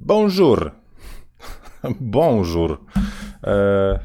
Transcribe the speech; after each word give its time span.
Bonjour. 0.00 0.70
Bonjour. 2.00 2.78
E, 3.44 3.98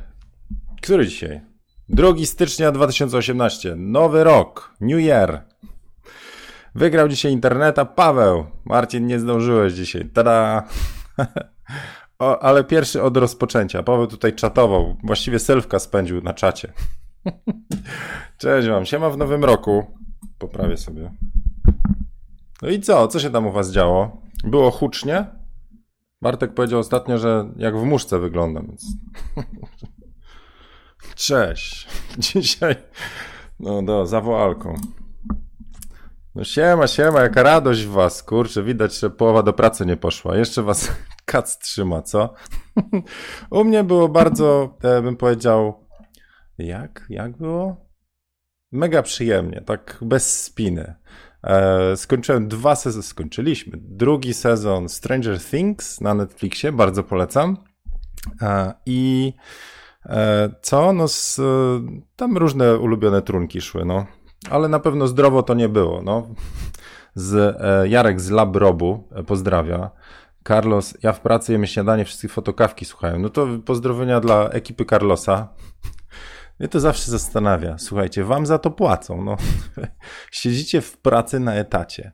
który 0.82 1.08
dzisiaj? 1.08 1.42
2 1.90 2.08
stycznia 2.26 2.72
2018. 2.72 3.76
Nowy 3.76 4.24
rok. 4.24 4.76
New 4.82 5.00
Year. 5.00 5.42
Wygrał 6.76 7.08
dzisiaj 7.08 7.32
interneta 7.32 7.86
Paweł. 7.86 8.46
Marcin, 8.66 9.08
nie 9.08 9.20
zdążyłeś 9.20 9.74
dzisiaj. 9.74 10.10
Tada! 10.14 10.64
O, 12.20 12.40
ale 12.44 12.64
pierwszy 12.64 13.04
od 13.04 13.18
rozpoczęcia. 13.18 13.84
Paweł 13.84 14.08
tutaj 14.08 14.36
czatował. 14.36 14.98
Właściwie 15.04 15.40
selfka 15.40 15.80
spędził 15.80 16.22
na 16.22 16.34
czacie. 16.34 16.74
Cześć 18.38 18.68
wam. 18.68 18.86
Siema 18.86 19.10
w 19.10 19.18
nowym 19.18 19.44
roku. 19.44 19.86
Poprawię 20.38 20.78
sobie. 20.78 21.12
No 22.62 22.70
i 22.70 22.80
co? 22.80 23.08
Co 23.08 23.20
się 23.20 23.30
tam 23.30 23.48
u 23.48 23.52
was 23.52 23.72
działo? 23.72 24.22
Było 24.44 24.72
hucznie? 24.72 25.26
Bartek 26.22 26.54
powiedział 26.54 26.80
ostatnio, 26.80 27.18
że 27.18 27.54
jak 27.56 27.78
w 27.78 27.84
muszce 27.84 28.20
wyglądam, 28.20 28.68
więc... 28.68 28.86
Cześć. 31.16 31.88
Dzisiaj... 32.18 32.76
No 33.60 33.82
do, 33.82 34.06
za 34.06 34.22
woalką. 34.22 34.76
No 36.36 36.44
siema, 36.44 36.88
siema, 36.88 37.22
jaka 37.22 37.44
radość 37.44 37.82
w 37.82 37.92
was, 37.92 38.24
kurczę, 38.24 38.64
widać, 38.64 39.00
że 39.00 39.10
połowa 39.10 39.44
do 39.44 39.54
pracy 39.54 39.86
nie 39.86 39.98
poszła. 39.98 40.38
Jeszcze 40.38 40.64
was 40.64 40.92
kac 41.26 41.60
trzyma, 41.60 42.02
co? 42.02 42.34
U 43.52 43.64
mnie 43.64 43.84
było 43.84 44.10
bardzo, 44.10 44.78
e, 44.84 45.02
bym 45.02 45.16
powiedział, 45.16 45.86
jak, 46.58 47.06
jak 47.10 47.38
było? 47.38 47.90
Mega 48.72 49.02
przyjemnie, 49.02 49.62
tak 49.62 49.98
bez 50.02 50.44
spiny. 50.44 50.96
E, 51.44 51.98
skończyłem 51.98 52.48
dwa 52.48 52.76
sezony, 52.76 53.04
skończyliśmy 53.04 53.78
drugi 53.82 54.34
sezon 54.34 54.90
Stranger 54.90 55.40
Things 55.40 56.02
na 56.02 56.14
Netflixie, 56.14 56.72
bardzo 56.72 57.04
polecam. 57.04 57.58
E, 58.42 58.74
I 58.86 59.34
e, 60.06 60.50
co? 60.62 60.94
No, 60.94 61.08
z, 61.08 61.42
tam 62.16 62.38
różne 62.38 62.78
ulubione 62.78 63.22
trunki 63.22 63.62
szły, 63.62 63.86
no. 63.86 64.06
Ale 64.50 64.70
na 64.70 64.80
pewno 64.80 65.08
zdrowo 65.08 65.44
to 65.44 65.54
nie 65.54 65.70
było, 65.70 66.02
no. 66.02 66.28
Z, 67.16 67.58
Jarek 67.90 68.22
z 68.22 68.30
Lab 68.30 68.56
Robu 68.56 69.08
pozdrawia. 69.28 69.92
Carlos, 70.48 70.98
ja 71.04 71.14
w 71.14 71.20
pracy 71.20 71.52
jem 71.52 71.66
śniadanie, 71.66 72.06
wszyscy 72.06 72.28
fotokawki 72.28 72.86
słuchają. 72.86 73.20
No 73.20 73.30
to 73.30 73.48
pozdrowienia 73.66 74.20
dla 74.20 74.50
ekipy 74.50 74.86
Carlosa. 74.86 75.48
Mnie 76.60 76.70
to 76.70 76.80
zawsze 76.80 77.12
zastanawia. 77.12 77.78
Słuchajcie, 77.78 78.24
wam 78.24 78.46
za 78.46 78.60
to 78.60 78.72
płacą. 78.72 79.24
No. 79.24 79.38
Siedzicie 80.32 80.82
w 80.82 80.98
pracy 80.98 81.40
na 81.40 81.56
etacie. 81.56 82.12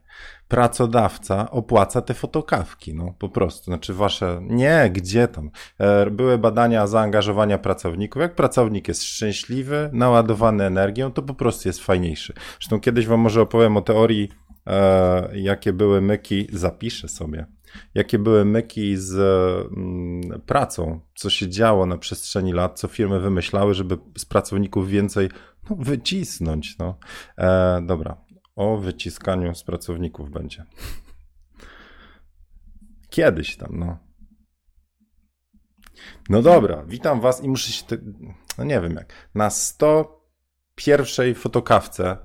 Pracodawca 0.48 1.50
opłaca 1.50 2.02
te 2.02 2.14
fotokawki, 2.14 2.94
no 2.94 3.14
po 3.18 3.28
prostu. 3.28 3.64
Znaczy 3.64 3.94
wasze. 3.94 4.40
Nie, 4.42 4.90
gdzie 4.92 5.28
tam? 5.28 5.50
E, 5.78 6.10
były 6.10 6.38
badania 6.38 6.86
zaangażowania 6.86 7.58
pracowników. 7.58 8.22
Jak 8.22 8.34
pracownik 8.34 8.88
jest 8.88 9.04
szczęśliwy, 9.04 9.90
naładowany 9.92 10.64
energią, 10.64 11.12
to 11.12 11.22
po 11.22 11.34
prostu 11.34 11.68
jest 11.68 11.80
fajniejszy. 11.80 12.32
Zresztą 12.58 12.80
kiedyś 12.80 13.06
wam 13.06 13.20
może 13.20 13.42
opowiem 13.42 13.76
o 13.76 13.82
teorii, 13.82 14.28
e, 14.66 15.38
jakie 15.38 15.72
były 15.72 16.00
myki. 16.00 16.48
Zapiszę 16.52 17.08
sobie 17.08 17.55
jakie 17.94 18.18
były 18.18 18.44
myki 18.44 18.96
z 18.96 19.14
mm, 19.76 20.40
pracą, 20.40 21.00
co 21.14 21.30
się 21.30 21.48
działo 21.48 21.86
na 21.86 21.98
przestrzeni 21.98 22.52
lat, 22.52 22.78
co 22.78 22.88
firmy 22.88 23.20
wymyślały, 23.20 23.74
żeby 23.74 23.98
z 24.18 24.24
pracowników 24.24 24.88
więcej 24.88 25.28
no, 25.70 25.76
wycisnąć. 25.76 26.78
No. 26.78 26.98
E, 27.38 27.80
dobra, 27.86 28.16
o 28.56 28.76
wyciskaniu 28.76 29.54
z 29.54 29.62
pracowników 29.62 30.30
będzie. 30.30 30.64
Kiedyś 33.10 33.56
tam, 33.56 33.78
no. 33.78 33.98
No 36.28 36.42
dobra, 36.42 36.84
witam 36.86 37.20
was 37.20 37.44
i 37.44 37.48
muszę 37.48 37.72
się, 37.72 37.84
no 38.58 38.64
nie 38.64 38.80
wiem 38.80 38.94
jak, 38.94 39.12
na 39.34 39.50
101 39.50 41.34
fotokawce 41.34 42.16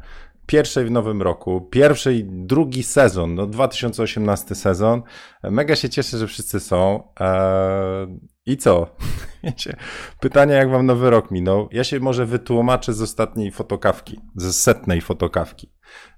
pierwszej 0.45 0.85
w 0.85 0.91
nowym 0.91 1.21
roku, 1.21 1.61
pierwszej, 1.61 2.25
drugi 2.25 2.83
sezon, 2.83 3.35
no 3.35 3.47
2018 3.47 4.55
sezon. 4.55 5.01
Mega 5.43 5.75
się 5.75 5.89
cieszę, 5.89 6.17
że 6.17 6.27
wszyscy 6.27 6.59
są. 6.59 7.03
Eee, 7.19 8.19
I 8.45 8.57
co? 8.57 8.95
Wiecie, 9.43 9.75
pytanie, 10.19 10.53
jak 10.53 10.69
wam 10.69 10.85
nowy 10.85 11.09
rok 11.09 11.31
minął? 11.31 11.69
Ja 11.71 11.83
się 11.83 11.99
może 11.99 12.25
wytłumaczę 12.25 12.93
z 12.93 13.01
ostatniej 13.01 13.51
fotokawki, 13.51 14.19
ze 14.35 14.53
setnej 14.53 15.01
fotokawki. 15.01 15.69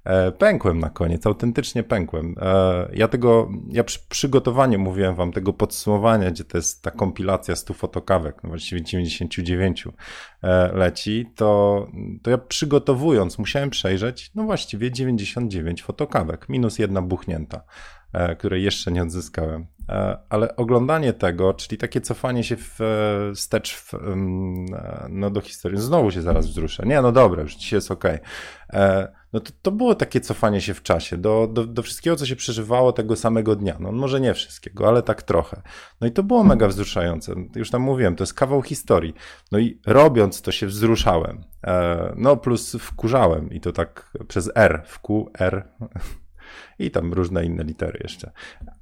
E, 0.03 0.31
pękłem 0.31 0.79
na 0.79 0.89
koniec, 0.89 1.27
autentycznie 1.27 1.83
pękłem. 1.83 2.35
E, 2.41 2.89
ja 2.93 3.07
tego, 3.07 3.49
ja 3.69 3.83
przy 3.83 3.99
przygotowaniu 4.09 4.79
mówiłem 4.79 5.15
wam 5.15 5.31
tego 5.31 5.53
podsumowania, 5.53 6.31
gdzie 6.31 6.43
to 6.43 6.57
jest 6.57 6.83
ta 6.83 6.91
kompilacja 6.91 7.55
100 7.55 7.73
fotokawek, 7.73 8.43
no 8.43 8.49
właściwie 8.49 8.81
99 8.81 9.87
e, 10.43 10.71
leci, 10.73 11.31
to, 11.35 11.87
to 12.21 12.31
ja 12.31 12.37
przygotowując 12.37 13.37
musiałem 13.37 13.69
przejrzeć, 13.69 14.31
no 14.35 14.43
właściwie 14.43 14.91
99 14.91 15.83
fotokawek, 15.83 16.49
minus 16.49 16.79
jedna 16.79 17.01
buchnięta 17.01 17.63
której 18.37 18.63
jeszcze 18.63 18.91
nie 18.91 19.03
odzyskałem. 19.03 19.65
Ale 20.29 20.55
oglądanie 20.55 21.13
tego, 21.13 21.53
czyli 21.53 21.77
takie 21.77 22.01
cofanie 22.01 22.43
się 22.43 22.55
wstecz 23.35 23.75
w, 23.75 23.93
no, 25.09 25.29
do 25.29 25.41
historii, 25.41 25.79
znowu 25.79 26.11
się 26.11 26.21
zaraz 26.21 26.47
wzruszę. 26.47 26.83
Nie, 26.85 27.01
no 27.01 27.11
dobra, 27.11 27.41
już 27.41 27.55
dzisiaj 27.55 27.77
jest 27.77 27.91
ok 27.91 28.05
no 29.33 29.39
to, 29.39 29.51
to 29.61 29.71
było 29.71 29.95
takie 29.95 30.21
cofanie 30.21 30.61
się 30.61 30.73
w 30.73 30.83
czasie 30.83 31.17
do, 31.17 31.49
do, 31.53 31.65
do 31.65 31.81
wszystkiego, 31.81 32.15
co 32.15 32.25
się 32.25 32.35
przeżywało 32.35 32.91
tego 32.91 33.15
samego 33.15 33.55
dnia. 33.55 33.77
No 33.79 33.91
może 33.91 34.21
nie 34.21 34.33
wszystkiego, 34.33 34.87
ale 34.87 35.01
tak 35.01 35.23
trochę. 35.23 35.61
No 36.01 36.07
i 36.07 36.11
to 36.11 36.23
było 36.23 36.43
mega 36.43 36.67
wzruszające. 36.67 37.35
Już 37.55 37.69
tam 37.69 37.81
mówiłem, 37.81 38.15
to 38.15 38.23
jest 38.23 38.33
kawał 38.33 38.61
historii. 38.61 39.13
No 39.51 39.59
i 39.59 39.79
robiąc 39.85 40.41
to 40.41 40.51
się 40.51 40.67
wzruszałem. 40.67 41.43
E, 41.63 42.13
no 42.17 42.37
plus 42.37 42.75
wkurzałem 42.79 43.49
i 43.49 43.59
to 43.59 43.71
tak 43.71 44.17
przez 44.27 44.51
R, 44.55 44.83
wku, 44.85 45.31
R. 45.39 45.67
I 46.79 46.91
tam 46.91 47.13
różne 47.13 47.45
inne 47.45 47.63
litery 47.63 47.99
jeszcze. 48.03 48.31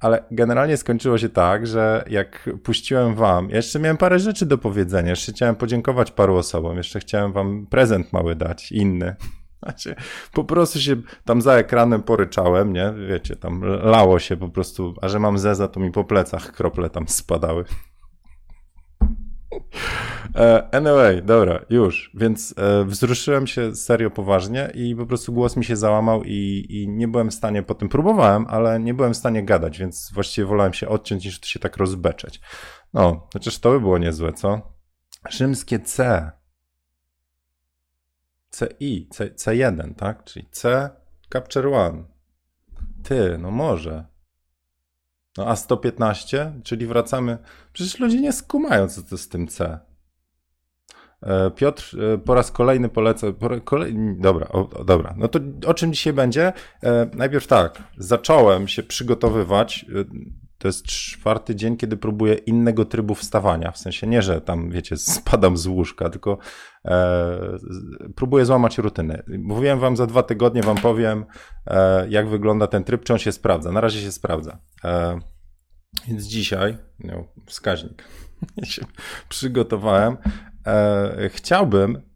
Ale 0.00 0.24
generalnie 0.30 0.76
skończyło 0.76 1.18
się 1.18 1.28
tak, 1.28 1.66
że 1.66 2.04
jak 2.10 2.50
puściłem 2.62 3.14
wam, 3.14 3.50
jeszcze 3.50 3.78
miałem 3.78 3.96
parę 3.96 4.18
rzeczy 4.18 4.46
do 4.46 4.58
powiedzenia, 4.58 5.10
jeszcze 5.10 5.32
chciałem 5.32 5.56
podziękować 5.56 6.10
paru 6.10 6.36
osobom, 6.36 6.76
jeszcze 6.76 7.00
chciałem 7.00 7.32
wam 7.32 7.66
prezent 7.66 8.12
mały 8.12 8.34
dać, 8.34 8.72
inny. 8.72 9.16
Znaczy, 9.62 9.94
po 10.32 10.44
prostu 10.44 10.80
się 10.80 10.96
tam 11.24 11.42
za 11.42 11.54
ekranem 11.54 12.02
poryczałem, 12.02 12.72
nie? 12.72 12.92
Wiecie, 13.08 13.36
tam 13.36 13.62
lało 13.64 14.18
się 14.18 14.36
po 14.36 14.48
prostu, 14.48 14.94
a 15.02 15.08
że 15.08 15.18
mam 15.18 15.38
zeza, 15.38 15.68
to 15.68 15.80
mi 15.80 15.90
po 15.90 16.04
plecach 16.04 16.52
krople 16.52 16.90
tam 16.90 17.08
spadały. 17.08 17.64
E, 20.34 20.74
anyway, 20.74 21.22
dobra, 21.22 21.64
już. 21.70 22.10
Więc 22.14 22.54
e, 22.58 22.84
wzruszyłem 22.84 23.46
się 23.46 23.74
serio 23.76 24.10
poważnie 24.10 24.70
i 24.74 24.96
po 24.96 25.06
prostu 25.06 25.32
głos 25.32 25.56
mi 25.56 25.64
się 25.64 25.76
załamał 25.76 26.24
i, 26.24 26.66
i 26.68 26.88
nie 26.88 27.08
byłem 27.08 27.30
w 27.30 27.34
stanie, 27.34 27.62
potem 27.62 27.88
próbowałem, 27.88 28.46
ale 28.48 28.80
nie 28.80 28.94
byłem 28.94 29.14
w 29.14 29.16
stanie 29.16 29.44
gadać, 29.44 29.78
więc 29.78 30.10
właściwie 30.14 30.46
wolałem 30.46 30.72
się 30.72 30.88
odciąć 30.88 31.24
niż 31.24 31.40
się 31.40 31.58
tak 31.58 31.76
rozbeczeć. 31.76 32.40
No, 32.94 33.28
chociaż 33.32 33.58
to 33.58 33.70
by 33.70 33.80
było 33.80 33.98
niezłe, 33.98 34.32
co? 34.32 34.72
Rzymskie 35.30 35.80
C. 35.80 36.30
CI, 38.56 39.08
C, 39.10 39.30
C1, 39.30 39.94
tak? 39.94 40.24
Czyli 40.24 40.48
C 40.50 40.90
Capture 41.32 41.66
One. 41.66 42.04
Ty, 43.02 43.38
no 43.38 43.50
może. 43.50 44.11
No 45.38 45.46
a 45.48 45.56
115, 45.56 46.52
czyli 46.64 46.86
wracamy. 46.86 47.38
Przecież 47.72 47.98
ludzie 47.98 48.20
nie 48.20 48.32
skumają, 48.32 48.88
co 48.88 49.02
to 49.02 49.18
z 49.18 49.28
tym 49.28 49.48
C. 49.48 49.78
E, 51.22 51.50
Piotr 51.50 51.96
e, 52.00 52.18
po 52.18 52.34
raz 52.34 52.50
kolejny 52.50 52.88
poleca. 52.88 53.26
Kolej, 53.64 53.94
dobra, 54.18 54.48
o, 54.48 54.84
dobra. 54.84 55.14
No 55.16 55.28
to 55.28 55.40
o 55.66 55.74
czym 55.74 55.92
dzisiaj 55.92 56.12
będzie? 56.12 56.52
E, 56.82 57.10
najpierw 57.14 57.46
tak. 57.46 57.82
Zacząłem 57.98 58.68
się 58.68 58.82
przygotowywać 58.82 59.86
to 60.62 60.68
jest 60.68 60.86
czwarty 60.86 61.54
dzień, 61.54 61.76
kiedy 61.76 61.96
próbuję 61.96 62.34
innego 62.34 62.84
trybu 62.84 63.14
wstawania. 63.14 63.70
W 63.70 63.78
sensie 63.78 64.06
nie, 64.06 64.22
że 64.22 64.40
tam, 64.40 64.70
wiecie, 64.70 64.96
spadam 65.16 65.56
z 65.56 65.66
łóżka, 65.66 66.10
tylko 66.10 66.38
e, 66.84 67.58
próbuję 68.16 68.44
złamać 68.44 68.78
rutynę. 68.78 69.22
Mówiłem 69.38 69.78
wam 69.78 69.96
za 69.96 70.06
dwa 70.06 70.22
tygodnie, 70.22 70.62
wam 70.62 70.76
powiem, 70.76 71.24
e, 71.66 72.08
jak 72.08 72.28
wygląda 72.28 72.66
ten 72.66 72.84
tryb, 72.84 73.04
czy 73.04 73.12
on 73.12 73.18
się 73.18 73.32
sprawdza. 73.32 73.72
Na 73.72 73.80
razie 73.80 74.00
się 74.00 74.12
sprawdza. 74.12 74.58
E, 74.84 75.18
więc 76.08 76.24
dzisiaj, 76.24 76.78
no, 76.98 77.24
wskaźnik, 77.46 78.04
się 78.62 78.82
przygotowałem. 79.28 80.16
E, 80.66 81.30
chciałbym 81.32 82.11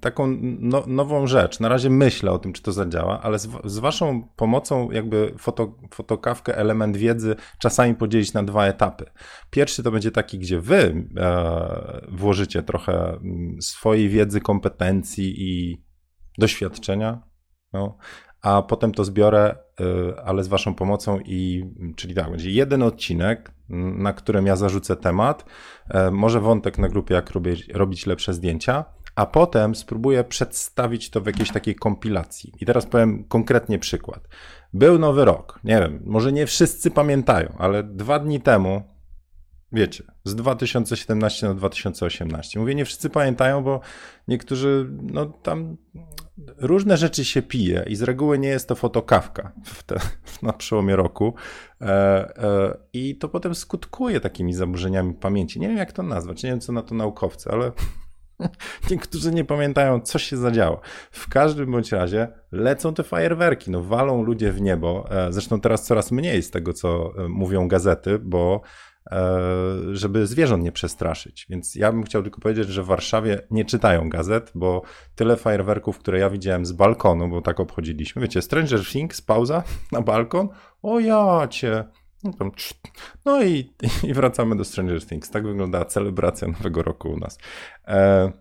taką 0.00 0.36
no, 0.40 0.84
nową 0.86 1.26
rzecz. 1.26 1.60
Na 1.60 1.68
razie 1.68 1.90
myślę 1.90 2.32
o 2.32 2.38
tym, 2.38 2.52
czy 2.52 2.62
to 2.62 2.72
zadziała, 2.72 3.20
ale 3.22 3.38
z, 3.38 3.48
z 3.64 3.78
waszą 3.78 4.28
pomocą 4.36 4.90
jakby 4.90 5.34
foto, 5.38 5.76
fotokawkę, 5.94 6.56
element 6.56 6.96
wiedzy 6.96 7.36
czasami 7.58 7.94
podzielić 7.94 8.32
na 8.32 8.42
dwa 8.42 8.66
etapy. 8.66 9.04
Pierwszy 9.50 9.82
to 9.82 9.90
będzie 9.90 10.10
taki, 10.10 10.38
gdzie 10.38 10.60
wy 10.60 11.08
e, 11.16 12.06
włożycie 12.12 12.62
trochę 12.62 12.92
mm, 12.92 13.62
swojej 13.62 14.08
wiedzy, 14.08 14.40
kompetencji 14.40 15.34
i 15.38 15.82
doświadczenia, 16.38 17.22
no, 17.72 17.98
a 18.42 18.62
potem 18.62 18.92
to 18.92 19.04
zbiorę, 19.04 19.56
y, 19.80 20.20
ale 20.24 20.44
z 20.44 20.48
waszą 20.48 20.74
pomocą 20.74 21.18
i, 21.20 21.64
czyli 21.96 22.14
tak, 22.14 22.30
będzie 22.30 22.50
jeden 22.50 22.82
odcinek, 22.82 23.52
na 23.98 24.12
którym 24.12 24.46
ja 24.46 24.56
zarzucę 24.56 24.96
temat, 24.96 25.44
e, 25.90 26.10
może 26.10 26.40
wątek 26.40 26.78
na 26.78 26.88
grupie, 26.88 27.14
jak 27.14 27.30
robić, 27.30 27.68
robić 27.68 28.06
lepsze 28.06 28.34
zdjęcia, 28.34 28.84
a 29.18 29.26
potem 29.26 29.74
spróbuję 29.74 30.24
przedstawić 30.24 31.10
to 31.10 31.20
w 31.20 31.26
jakiejś 31.26 31.52
takiej 31.52 31.74
kompilacji. 31.74 32.52
I 32.60 32.66
teraz 32.66 32.86
powiem 32.86 33.24
konkretnie 33.24 33.78
przykład. 33.78 34.28
Był 34.72 34.98
nowy 34.98 35.24
rok, 35.24 35.60
nie 35.64 35.80
wiem, 35.80 36.02
może 36.06 36.32
nie 36.32 36.46
wszyscy 36.46 36.90
pamiętają, 36.90 37.54
ale 37.58 37.82
dwa 37.82 38.18
dni 38.18 38.40
temu 38.40 38.82
wiecie, 39.72 40.04
z 40.24 40.34
2017 40.34 41.46
na 41.46 41.54
2018. 41.54 42.60
Mówię, 42.60 42.74
nie 42.74 42.84
wszyscy 42.84 43.10
pamiętają, 43.10 43.64
bo 43.64 43.80
niektórzy, 44.28 44.90
no 45.02 45.26
tam 45.26 45.76
różne 46.56 46.96
rzeczy 46.96 47.24
się 47.24 47.42
pije 47.42 47.84
i 47.88 47.96
z 47.96 48.02
reguły 48.02 48.38
nie 48.38 48.48
jest 48.48 48.68
to 48.68 48.74
fotokawka 48.74 49.52
te, 49.86 50.00
na 50.42 50.52
przełomie 50.52 50.96
roku 50.96 51.34
e, 51.80 51.86
e, 51.86 52.76
i 52.92 53.16
to 53.16 53.28
potem 53.28 53.54
skutkuje 53.54 54.20
takimi 54.20 54.54
zaburzeniami 54.54 55.14
pamięci. 55.14 55.60
Nie 55.60 55.68
wiem, 55.68 55.76
jak 55.76 55.92
to 55.92 56.02
nazwać, 56.02 56.42
nie 56.42 56.50
wiem, 56.50 56.60
co 56.60 56.72
na 56.72 56.82
to 56.82 56.94
naukowcy, 56.94 57.50
ale 57.50 57.72
Niektórzy 58.90 59.32
nie 59.32 59.44
pamiętają, 59.44 60.00
co 60.00 60.18
się 60.18 60.36
zadziało. 60.36 60.80
W 61.10 61.28
każdym 61.28 61.70
bądź 61.70 61.92
razie 61.92 62.28
lecą 62.52 62.94
te 62.94 63.02
fajerwerki, 63.02 63.70
no 63.70 63.82
walą 63.82 64.22
ludzie 64.22 64.52
w 64.52 64.60
niebo. 64.60 65.08
E, 65.10 65.32
zresztą 65.32 65.60
teraz 65.60 65.84
coraz 65.84 66.12
mniej 66.12 66.42
z 66.42 66.50
tego, 66.50 66.72
co 66.72 67.12
mówią 67.28 67.68
gazety, 67.68 68.18
bo 68.18 68.62
E, 69.10 69.40
żeby 69.92 70.26
zwierząt 70.26 70.64
nie 70.64 70.72
przestraszyć. 70.72 71.46
Więc 71.50 71.74
ja 71.74 71.92
bym 71.92 72.02
chciał 72.02 72.22
tylko 72.22 72.40
powiedzieć, 72.40 72.68
że 72.68 72.82
w 72.82 72.86
Warszawie 72.86 73.40
nie 73.50 73.64
czytają 73.64 74.08
gazet, 74.08 74.52
bo 74.54 74.82
tyle 75.14 75.36
fajerwerków, 75.36 75.98
które 75.98 76.18
ja 76.18 76.30
widziałem 76.30 76.66
z 76.66 76.72
balkonu, 76.72 77.28
bo 77.28 77.42
tak 77.42 77.60
obchodziliśmy. 77.60 78.22
Wiecie, 78.22 78.42
Stranger 78.42 78.86
Things, 78.86 79.20
pauza 79.20 79.62
na 79.92 80.00
balkon. 80.00 80.48
O 80.82 81.00
ja 81.00 81.48
cię. 81.50 81.84
No, 83.24 83.44
i, 83.44 83.72
i 84.08 84.14
wracamy 84.14 84.56
do 84.56 84.64
Stranger 84.64 85.06
Things. 85.06 85.30
Tak 85.30 85.46
wygląda 85.46 85.84
celebracja 85.84 86.48
Nowego 86.48 86.82
Roku 86.82 87.08
u 87.08 87.16
nas. 87.16 87.38
E, 87.86 88.32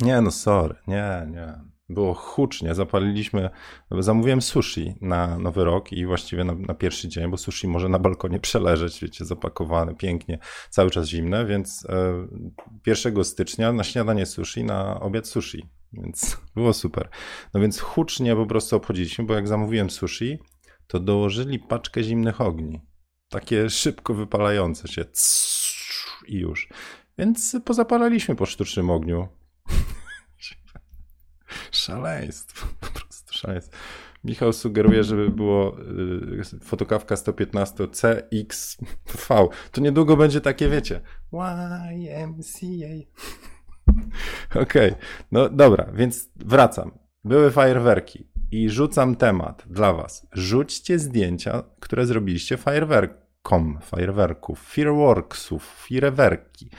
nie, 0.00 0.20
no 0.20 0.30
sorry, 0.30 0.74
nie, 0.86 1.26
nie. 1.30 1.60
Było 1.90 2.14
hucznie, 2.14 2.74
zapaliliśmy, 2.74 3.50
zamówiłem 3.90 4.42
sushi 4.42 4.94
na 5.00 5.38
Nowy 5.38 5.64
Rok 5.64 5.92
i 5.92 6.06
właściwie 6.06 6.44
na, 6.44 6.54
na, 6.54 6.74
pierwszy 6.74 7.08
dzień, 7.08 7.30
bo 7.30 7.36
sushi 7.36 7.68
może 7.68 7.88
na 7.88 7.98
balkonie 7.98 8.40
przeleżeć, 8.40 9.00
wiecie, 9.00 9.24
zapakowane 9.24 9.94
pięknie, 9.94 10.38
cały 10.70 10.90
czas 10.90 11.08
zimne, 11.08 11.46
więc 11.46 11.86
e, 11.88 12.26
1 12.86 13.24
stycznia 13.24 13.72
na 13.72 13.84
śniadanie 13.84 14.26
sushi, 14.26 14.64
na 14.64 15.00
obiad 15.00 15.26
sushi, 15.26 15.68
więc 15.92 16.36
było 16.56 16.72
super. 16.72 17.08
No 17.54 17.60
więc 17.60 17.80
hucznie 17.80 18.36
po 18.36 18.46
prostu 18.46 18.76
obchodziliśmy, 18.76 19.24
bo 19.24 19.34
jak 19.34 19.48
zamówiłem 19.48 19.90
sushi, 19.90 20.38
to 20.86 21.00
dołożyli 21.00 21.58
paczkę 21.58 22.02
zimnych 22.02 22.40
ogni, 22.40 22.80
takie 23.28 23.70
szybko 23.70 24.14
wypalające 24.14 24.88
się 24.88 25.04
i 26.26 26.38
już. 26.38 26.68
Więc 27.18 27.56
pozapalaliśmy 27.64 28.36
po 28.36 28.46
sztucznym 28.46 28.90
ogniu 28.90 29.28
Szaleństwo, 31.70 32.66
po 32.80 32.86
prostu 32.86 33.32
szaleństwo. 33.32 33.76
Michał 34.24 34.52
sugeruje, 34.52 35.04
żeby 35.04 35.30
było 35.30 35.80
y, 35.80 36.60
fotokawka 36.62 37.16
115 37.16 37.88
CXV. 37.88 39.48
To 39.72 39.80
niedługo 39.80 40.16
będzie 40.16 40.40
takie, 40.40 40.68
wiecie, 40.68 41.00
YMCA. 41.32 43.08
Okej, 44.62 44.92
okay. 44.92 44.94
no 45.32 45.48
dobra, 45.48 45.90
więc 45.94 46.30
wracam. 46.36 46.90
Były 47.24 47.50
fajerwerki 47.50 48.28
i 48.50 48.70
rzucam 48.70 49.16
temat 49.16 49.64
dla 49.70 49.92
was. 49.92 50.26
Rzućcie 50.32 50.98
zdjęcia, 50.98 51.62
które 51.80 52.06
zrobiliście 52.06 52.56
fajerwerkom, 52.56 53.78
fajerwerków, 53.82 54.58
fireworksów, 54.60 55.84
firewerki 55.86 56.70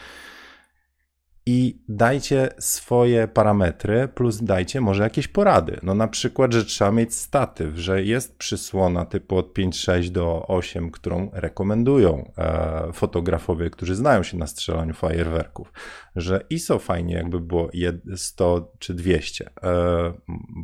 i 1.51 1.77
dajcie 1.87 2.49
swoje 2.59 3.27
parametry, 3.27 4.07
plus 4.07 4.43
dajcie 4.43 4.81
może 4.81 5.03
jakieś 5.03 5.27
porady. 5.27 5.79
No 5.83 5.93
na 5.93 6.07
przykład, 6.07 6.53
że 6.53 6.65
trzeba 6.65 6.91
mieć 6.91 7.15
statyw, 7.15 7.75
że 7.75 8.03
jest 8.03 8.37
przysłona 8.37 9.05
typu 9.05 9.37
od 9.37 9.53
5.6 9.53 10.09
do 10.09 10.45
8, 10.47 10.91
którą 10.91 11.29
rekomendują 11.33 12.31
e, 12.37 12.93
fotografowie, 12.93 13.69
którzy 13.69 13.95
znają 13.95 14.23
się 14.23 14.37
na 14.37 14.47
strzelaniu 14.47 14.93
fajerwerków, 14.93 15.73
że 16.15 16.45
ISO 16.49 16.79
fajnie 16.79 17.15
jakby 17.15 17.39
było 17.39 17.69
100 18.15 18.71
czy 18.79 18.93
200, 18.93 19.49
e, 19.63 20.13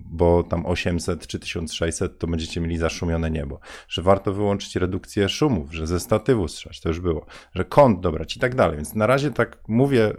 bo 0.05 0.43
tam 0.43 0.65
800 0.65 1.27
czy 1.27 1.39
1600 1.39 2.19
to 2.19 2.27
będziecie 2.27 2.61
mieli 2.61 2.77
zaszumione 2.77 3.31
niebo, 3.31 3.59
że 3.87 4.01
warto 4.01 4.33
wyłączyć 4.33 4.75
redukcję 4.75 5.29
szumów, 5.29 5.73
że 5.73 5.87
ze 5.87 5.99
statywu 5.99 6.47
strzelać, 6.47 6.81
to 6.81 6.89
już 6.89 6.99
było, 6.99 7.25
że 7.55 7.65
kąt 7.65 7.99
dobrać 7.99 8.37
i 8.37 8.39
tak 8.39 8.55
dalej. 8.55 8.75
Więc 8.75 8.95
na 8.95 9.07
razie 9.07 9.31
tak 9.31 9.57
mówię 9.67 10.13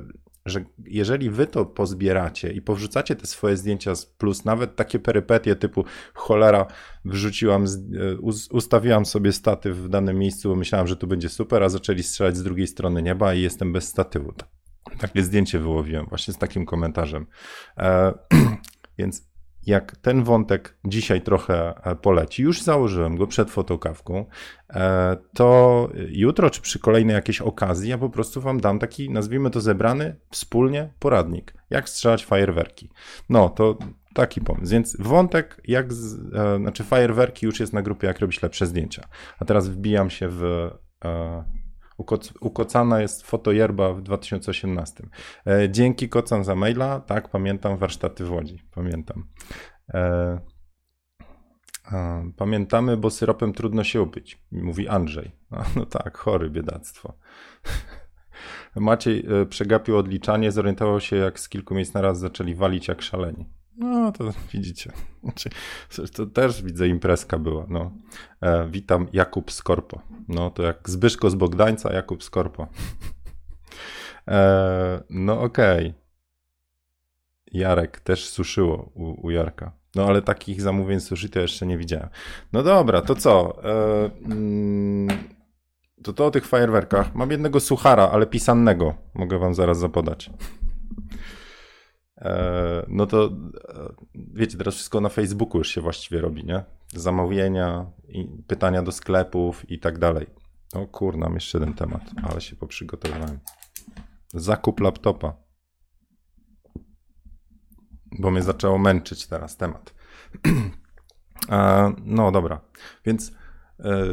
że 0.46 0.64
jeżeli 0.84 1.31
wy 1.31 1.46
to 1.46 1.64
pozbieracie 1.64 2.52
i 2.52 2.62
powrzucacie 2.62 3.16
te 3.16 3.26
swoje 3.26 3.56
zdjęcia 3.56 3.93
plus 4.19 4.44
nawet 4.44 4.76
takie 4.76 4.98
perypetie 4.98 5.56
typu 5.56 5.84
cholera, 6.14 6.66
wrzuciłam, 7.04 7.64
e, 7.64 7.69
ustawiłam 8.50 9.06
sobie 9.06 9.32
statyw 9.32 9.76
w 9.76 9.88
danym 9.88 10.19
miejscu, 10.19 10.48
bo 10.48 10.56
myślałam, 10.56 10.87
że 10.87 10.96
tu 10.96 11.06
będzie 11.06 11.28
super, 11.28 11.62
a 11.62 11.69
zaczęli 11.69 12.02
strzelać 12.02 12.37
z 12.37 12.43
drugiej 12.43 12.66
strony 12.66 13.02
nieba 13.02 13.34
i 13.34 13.43
jestem 13.43 13.72
bez 13.72 13.88
statywu. 13.88 14.32
Takie 14.98 15.22
zdjęcie 15.22 15.58
wyłowiłem 15.58 16.06
właśnie 16.06 16.34
z 16.34 16.38
takim 16.38 16.66
komentarzem. 16.66 17.26
E, 17.78 18.12
więc 18.99 19.28
jak 19.66 19.96
ten 19.96 20.24
wątek 20.24 20.76
dzisiaj 20.84 21.22
trochę 21.22 21.74
e, 21.84 21.96
poleci, 21.96 22.42
już 22.42 22.62
założyłem 22.62 23.16
go 23.16 23.26
przed 23.26 23.50
fotokawką, 23.50 24.26
e, 24.70 25.16
to 25.34 25.88
jutro 26.08 26.50
czy 26.50 26.60
przy 26.60 26.78
kolejnej 26.78 27.14
jakiejś 27.14 27.40
okazji 27.40 27.90
ja 27.90 27.98
po 27.98 28.10
prostu 28.10 28.40
wam 28.40 28.60
dam 28.60 28.78
taki, 28.78 29.10
nazwijmy 29.10 29.50
to 29.50 29.60
zebrany 29.60 30.16
wspólnie 30.30 30.90
poradnik, 30.98 31.54
jak 31.70 31.88
strzelać 31.88 32.24
fajerwerki. 32.24 32.90
No, 33.28 33.48
to 33.48 33.78
taki 34.14 34.40
pomysł. 34.40 34.72
Więc 34.72 34.96
wątek, 35.00 35.60
jak, 35.64 35.92
z, 35.92 36.34
e, 36.34 36.58
znaczy 36.58 36.84
fajerwerki 36.84 37.46
już 37.46 37.60
jest 37.60 37.72
na 37.72 37.82
grupie, 37.82 38.06
jak 38.06 38.18
robić 38.18 38.42
lepsze 38.42 38.66
zdjęcia. 38.66 39.08
A 39.38 39.44
teraz 39.44 39.68
wbijam 39.68 40.10
się 40.10 40.28
w 40.28 40.70
Ukoc, 41.96 42.32
ukocana 42.40 43.00
jest 43.00 43.22
fotojerba 43.22 43.93
w 43.93 44.02
2018. 44.02 45.08
E, 45.46 45.70
dzięki 45.70 46.08
kocam 46.08 46.44
za 46.44 46.54
maila. 46.54 47.00
Tak, 47.00 47.28
pamiętam 47.28 47.76
warsztaty 47.76 48.25
w 48.25 48.32
Łodzi. 48.32 48.62
Pamiętam. 48.75 49.28
E, 49.94 50.40
pamiętamy, 52.37 52.96
bo 52.96 53.10
syropem 53.10 53.52
trudno 53.52 53.84
się 53.84 54.02
upić, 54.02 54.43
mówi 54.52 54.88
Andrzej. 54.88 55.32
No, 55.50 55.64
no 55.76 55.87
tak, 55.87 56.19
chory 56.19 56.50
biedactwo. 56.50 57.18
Maciej 58.76 59.26
e, 59.26 59.47
przegapił 59.47 59.97
odliczanie, 59.97 60.52
zorientował 60.52 61.00
się, 61.00 61.16
jak 61.16 61.40
z 61.40 61.49
kilku 61.49 61.75
miejsc 61.75 61.94
na 61.94 62.00
raz 62.00 62.18
zaczęli 62.18 62.54
walić 62.54 62.88
jak 62.88 63.02
szaleni. 63.02 63.55
No, 63.78 64.12
to 64.12 64.25
widzicie. 64.52 64.92
Znaczy, 65.23 65.50
to 66.14 66.26
też 66.26 66.62
widzę 66.62 66.88
imprezka 66.88 67.38
była. 67.38 67.66
No. 67.68 67.92
E, 68.40 68.68
witam 68.71 69.09
Jakub 69.12 69.52
Skorpo. 69.52 70.00
No, 70.28 70.50
to 70.50 70.62
jak 70.62 70.90
Zbyszko 70.90 71.30
z 71.30 71.35
Bogdańca, 71.35 71.92
Jakub 71.92 72.23
Skorpo. 72.23 72.66
E, 74.28 75.02
no 75.11 75.40
okej. 75.40 75.87
Okay. 75.87 75.95
Jarek 77.52 78.00
też 78.00 78.28
suszyło 78.28 78.90
u, 78.95 79.26
u, 79.26 79.30
Jarka. 79.30 79.73
No 79.95 80.06
ale 80.06 80.23
takich 80.23 80.62
zamówień 80.62 81.00
sushi 81.00 81.30
to 81.30 81.40
jeszcze 81.40 81.66
nie 81.66 81.78
widziałem. 81.78 82.09
No 82.52 82.62
dobra, 82.62 83.02
to 83.02 83.14
co? 83.14 83.62
E, 83.64 84.11
mm, 84.25 85.09
to 86.02 86.12
to 86.12 86.26
o 86.26 86.30
tych 86.30 86.47
fajerwerkach. 86.47 87.14
Mam 87.14 87.30
jednego 87.30 87.61
suchara, 87.61 88.09
ale 88.11 88.26
pisanego. 88.26 88.95
Mogę 89.14 89.38
wam 89.38 89.54
zaraz 89.54 89.78
zapodać. 89.78 90.30
E, 92.18 92.87
no 92.88 93.06
to 93.06 93.25
e, 93.25 93.30
wiecie, 94.14 94.58
teraz 94.58 94.75
wszystko 94.75 95.00
na 95.00 95.08
Facebooku 95.08 95.58
już 95.58 95.68
się 95.68 95.80
właściwie 95.80 96.20
robi, 96.20 96.44
nie? 96.44 96.64
Zamówienia, 96.88 97.90
pytania 98.46 98.82
do 98.82 98.92
sklepów 98.92 99.70
i 99.70 99.78
tak 99.78 99.99
dalej. 99.99 100.26
O 100.75 100.87
kurna, 100.87 101.30
jeszcze 101.35 101.58
jeden 101.58 101.75
temat, 101.75 102.02
ale 102.23 102.40
się 102.40 102.56
poprzygotowałem. 102.56 103.38
Zakup 104.35 104.80
laptopa. 104.80 105.37
Bo 108.18 108.30
mnie 108.30 108.42
zaczęło 108.42 108.78
męczyć 108.78 109.26
teraz 109.26 109.56
temat. 109.56 109.94
no 112.04 112.32
dobra, 112.32 112.61
więc 113.04 113.32
e, 113.80 114.04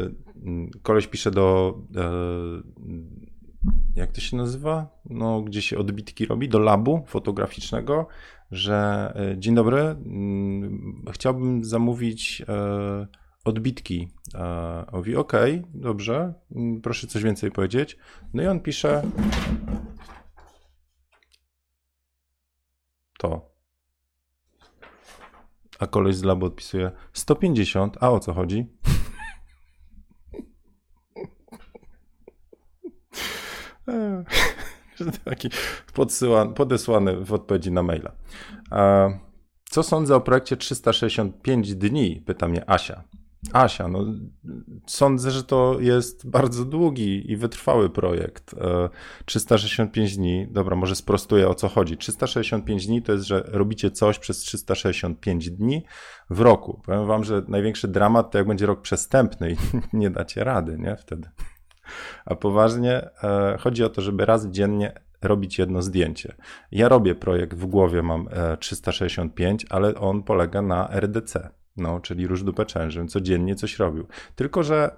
koleś 0.81 1.07
pisze 1.07 1.31
do 1.31 1.77
jak 3.95 4.11
to 4.11 4.21
się 4.21 4.37
nazywa? 4.37 4.87
No, 5.09 5.41
gdzie 5.41 5.61
się 5.61 5.77
odbitki 5.77 6.25
robi, 6.25 6.49
do 6.49 6.59
labu 6.59 7.03
fotograficznego, 7.07 8.07
że 8.51 9.13
e, 9.15 9.39
dzień 9.39 9.55
dobry, 9.55 9.79
mm, 9.79 11.03
chciałbym 11.11 11.63
zamówić 11.63 12.43
e, 12.47 13.07
odbitki. 13.45 14.07
E, 14.35 14.85
mówi, 14.93 15.15
ok, 15.15 15.33
dobrze, 15.73 16.33
mm, 16.55 16.81
proszę 16.81 17.07
coś 17.07 17.23
więcej 17.23 17.51
powiedzieć. 17.51 17.97
No 18.33 18.43
i 18.43 18.47
on 18.47 18.59
pisze 18.59 19.03
to. 23.19 23.53
A 25.79 25.87
koleś 25.87 26.15
z 26.15 26.23
labu 26.23 26.45
odpisuje 26.45 26.91
150, 27.13 27.97
a 27.99 28.11
o 28.11 28.19
co 28.19 28.33
chodzi? 28.33 28.67
Taki 35.25 35.49
podesłany 36.55 37.25
w 37.25 37.33
odpowiedzi 37.33 37.71
na 37.71 37.83
maila. 37.83 38.11
Co 39.69 39.83
sądzę 39.83 40.15
o 40.15 40.21
projekcie 40.21 40.57
365 40.57 41.75
dni? 41.75 42.23
Pyta 42.25 42.47
mnie 42.47 42.69
Asia. 42.69 43.03
Asia, 43.53 43.87
no 43.87 44.05
sądzę, 44.87 45.31
że 45.31 45.43
to 45.43 45.77
jest 45.79 46.29
bardzo 46.29 46.65
długi 46.65 47.31
i 47.31 47.37
wytrwały 47.37 47.89
projekt. 47.89 48.55
365 49.25 50.13
e, 50.13 50.15
dni, 50.15 50.47
dobra, 50.51 50.75
może 50.75 50.95
sprostuję 50.95 51.49
o 51.49 51.55
co 51.55 51.69
chodzi. 51.69 51.97
365 51.97 52.87
dni 52.87 53.01
to 53.01 53.11
jest, 53.11 53.25
że 53.25 53.43
robicie 53.47 53.91
coś 53.91 54.19
przez 54.19 54.37
365 54.37 55.51
dni 55.51 55.83
w 56.29 56.39
roku. 56.39 56.81
Powiem 56.85 57.07
wam, 57.07 57.23
że 57.23 57.43
największy 57.47 57.87
dramat 57.87 58.31
to 58.31 58.37
jak 58.37 58.47
będzie 58.47 58.65
rok 58.65 58.81
przestępny 58.81 59.51
i 59.51 59.55
nie 59.97 60.09
dacie 60.09 60.43
rady, 60.43 60.77
nie? 60.79 60.95
Wtedy. 60.95 61.29
A 62.25 62.35
poważnie 62.35 63.09
e, 63.23 63.57
chodzi 63.59 63.83
o 63.83 63.89
to, 63.89 64.01
żeby 64.01 64.25
raz 64.25 64.47
dziennie 64.47 64.93
robić 65.21 65.59
jedno 65.59 65.81
zdjęcie. 65.81 66.35
Ja 66.71 66.89
robię 66.89 67.15
projekt 67.15 67.57
w 67.57 67.65
głowie, 67.65 68.01
mam 68.01 68.29
365, 68.59 69.63
e, 69.63 69.67
ale 69.69 69.95
on 69.95 70.23
polega 70.23 70.61
na 70.61 70.89
RDC 70.91 71.49
no, 71.77 71.99
czyli 71.99 72.27
róż 72.27 72.43
dupę 72.43 72.65
czężym, 72.65 73.07
codziennie 73.07 73.55
coś 73.55 73.79
robił. 73.79 74.07
Tylko, 74.35 74.63
że 74.63 74.97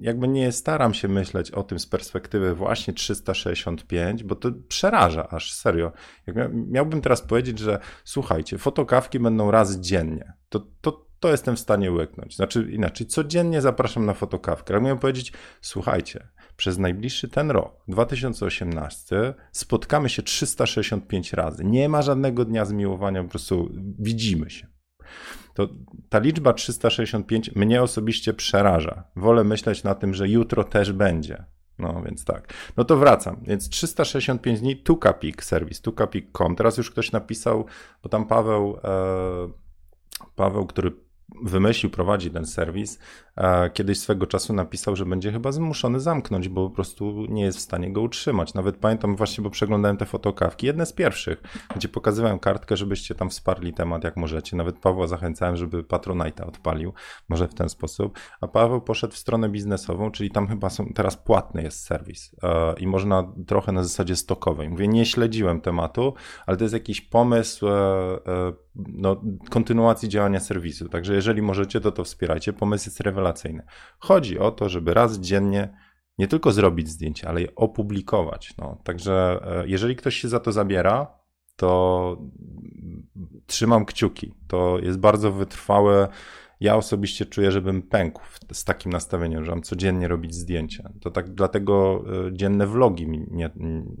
jakby 0.00 0.28
nie 0.28 0.52
staram 0.52 0.94
się 0.94 1.08
myśleć 1.08 1.50
o 1.50 1.62
tym 1.62 1.78
z 1.78 1.86
perspektywy 1.86 2.54
właśnie 2.54 2.94
365, 2.94 4.24
bo 4.24 4.34
to 4.34 4.50
przeraża 4.68 5.28
aż, 5.28 5.52
serio. 5.52 5.92
Jak 6.26 6.36
miałbym 6.52 7.00
teraz 7.00 7.22
powiedzieć, 7.22 7.58
że 7.58 7.78
słuchajcie, 8.04 8.58
fotokawki 8.58 9.20
będą 9.20 9.50
raz 9.50 9.80
dziennie, 9.80 10.32
to, 10.48 10.66
to, 10.80 11.06
to 11.20 11.28
jestem 11.28 11.56
w 11.56 11.60
stanie 11.60 11.92
łyknąć. 11.92 12.36
Znaczy 12.36 12.68
inaczej, 12.70 13.06
codziennie 13.06 13.60
zapraszam 13.60 14.06
na 14.06 14.14
fotokawkę. 14.14 14.74
Ale 14.74 14.82
miałem 14.82 14.98
powiedzieć, 14.98 15.32
słuchajcie, 15.60 16.28
przez 16.56 16.78
najbliższy 16.78 17.28
ten 17.28 17.50
rok, 17.50 17.84
2018, 17.88 19.34
spotkamy 19.52 20.08
się 20.08 20.22
365 20.22 21.32
razy. 21.32 21.64
Nie 21.64 21.88
ma 21.88 22.02
żadnego 22.02 22.44
dnia 22.44 22.64
zmiłowania, 22.64 23.22
po 23.22 23.28
prostu 23.28 23.70
widzimy 23.98 24.50
się 24.50 24.72
to 25.54 25.68
ta 26.08 26.18
liczba 26.18 26.52
365 26.52 27.54
mnie 27.54 27.82
osobiście 27.82 28.34
przeraża. 28.34 29.04
Wolę 29.16 29.44
myśleć 29.44 29.84
na 29.84 29.94
tym, 29.94 30.14
że 30.14 30.28
jutro 30.28 30.64
też 30.64 30.92
będzie. 30.92 31.44
No 31.78 32.02
więc 32.06 32.24
tak. 32.24 32.54
No 32.76 32.84
to 32.84 32.96
wracam. 32.96 33.40
Więc 33.42 33.68
365 33.68 34.60
dni 34.60 34.76
Tukapik 34.76 35.44
serwis, 35.44 35.80
tukapik.com. 35.80 36.56
Teraz 36.56 36.78
już 36.78 36.90
ktoś 36.90 37.12
napisał, 37.12 37.66
bo 38.02 38.08
tam 38.08 38.26
Paweł, 38.26 38.78
e, 38.84 39.50
Paweł, 40.36 40.66
który 40.66 40.92
wymyślił, 41.42 41.90
prowadzi 41.90 42.30
ten 42.30 42.46
serwis, 42.46 42.98
kiedyś 43.72 43.98
swego 43.98 44.26
czasu 44.26 44.52
napisał, 44.52 44.96
że 44.96 45.06
będzie 45.06 45.32
chyba 45.32 45.52
zmuszony 45.52 46.00
zamknąć, 46.00 46.48
bo 46.48 46.68
po 46.68 46.74
prostu 46.74 47.26
nie 47.28 47.42
jest 47.42 47.58
w 47.58 47.60
stanie 47.60 47.92
go 47.92 48.00
utrzymać. 48.00 48.54
Nawet 48.54 48.76
pamiętam 48.76 49.16
właśnie, 49.16 49.44
bo 49.44 49.50
przeglądałem 49.50 49.96
te 49.96 50.06
fotokawki, 50.06 50.66
jedne 50.66 50.86
z 50.86 50.92
pierwszych, 50.92 51.42
gdzie 51.76 51.88
pokazywałem 51.88 52.38
kartkę, 52.38 52.76
żebyście 52.76 53.14
tam 53.14 53.30
wsparli 53.30 53.72
temat 53.72 54.04
jak 54.04 54.16
możecie. 54.16 54.56
Nawet 54.56 54.78
Pawła 54.78 55.06
zachęcałem, 55.06 55.56
żeby 55.56 55.82
Patronite'a 55.82 56.48
odpalił, 56.48 56.92
może 57.28 57.48
w 57.48 57.54
ten 57.54 57.68
sposób. 57.68 58.18
A 58.40 58.48
Paweł 58.48 58.80
poszedł 58.80 59.14
w 59.14 59.18
stronę 59.18 59.48
biznesową, 59.48 60.10
czyli 60.10 60.30
tam 60.30 60.48
chyba 60.48 60.70
są, 60.70 60.86
teraz 60.94 61.16
płatny 61.16 61.62
jest 61.62 61.84
serwis 61.84 62.36
i 62.78 62.86
można 62.86 63.32
trochę 63.46 63.72
na 63.72 63.82
zasadzie 63.82 64.16
stokowej. 64.16 64.68
Mówię, 64.68 64.88
nie 64.88 65.06
śledziłem 65.06 65.60
tematu, 65.60 66.14
ale 66.46 66.56
to 66.56 66.64
jest 66.64 66.74
jakiś 66.74 67.00
pomysł 67.00 67.68
e, 67.68 67.72
e, 67.72 68.52
no, 68.74 69.22
kontynuacji 69.50 70.08
działania 70.08 70.40
serwisu. 70.40 70.88
Także 70.88 71.14
jeżeli 71.14 71.42
możecie, 71.42 71.80
to 71.80 71.92
to 71.92 72.04
wspierajcie. 72.04 72.52
Pomysł 72.52 72.88
jest 72.88 73.00
rewelacyjny. 73.00 73.62
Chodzi 73.98 74.38
o 74.38 74.50
to, 74.50 74.68
żeby 74.68 74.94
raz 74.94 75.18
dziennie 75.18 75.76
nie 76.18 76.28
tylko 76.28 76.52
zrobić 76.52 76.88
zdjęcie, 76.88 77.28
ale 77.28 77.40
je 77.40 77.54
opublikować. 77.54 78.54
No, 78.58 78.78
także 78.84 79.40
e, 79.44 79.68
jeżeli 79.68 79.96
ktoś 79.96 80.16
się 80.16 80.28
za 80.28 80.40
to 80.40 80.52
zabiera, 80.52 81.22
to 81.56 82.18
trzymam 83.46 83.84
kciuki. 83.84 84.34
To 84.48 84.78
jest 84.78 84.98
bardzo 84.98 85.32
wytrwałe 85.32 86.08
ja 86.62 86.76
osobiście 86.76 87.26
czuję, 87.26 87.50
żebym 87.50 87.82
pękł 87.82 88.22
z 88.52 88.64
takim 88.64 88.92
nastawieniem, 88.92 89.44
że 89.44 89.50
mam 89.50 89.62
codziennie 89.62 90.08
robić 90.08 90.34
zdjęcia. 90.34 90.90
To 91.00 91.10
tak 91.10 91.34
dlatego 91.34 92.04
e, 92.26 92.32
dzienne 92.32 92.66
vlogi 92.66 93.06
mi 93.06 93.26
nie, 93.30 93.50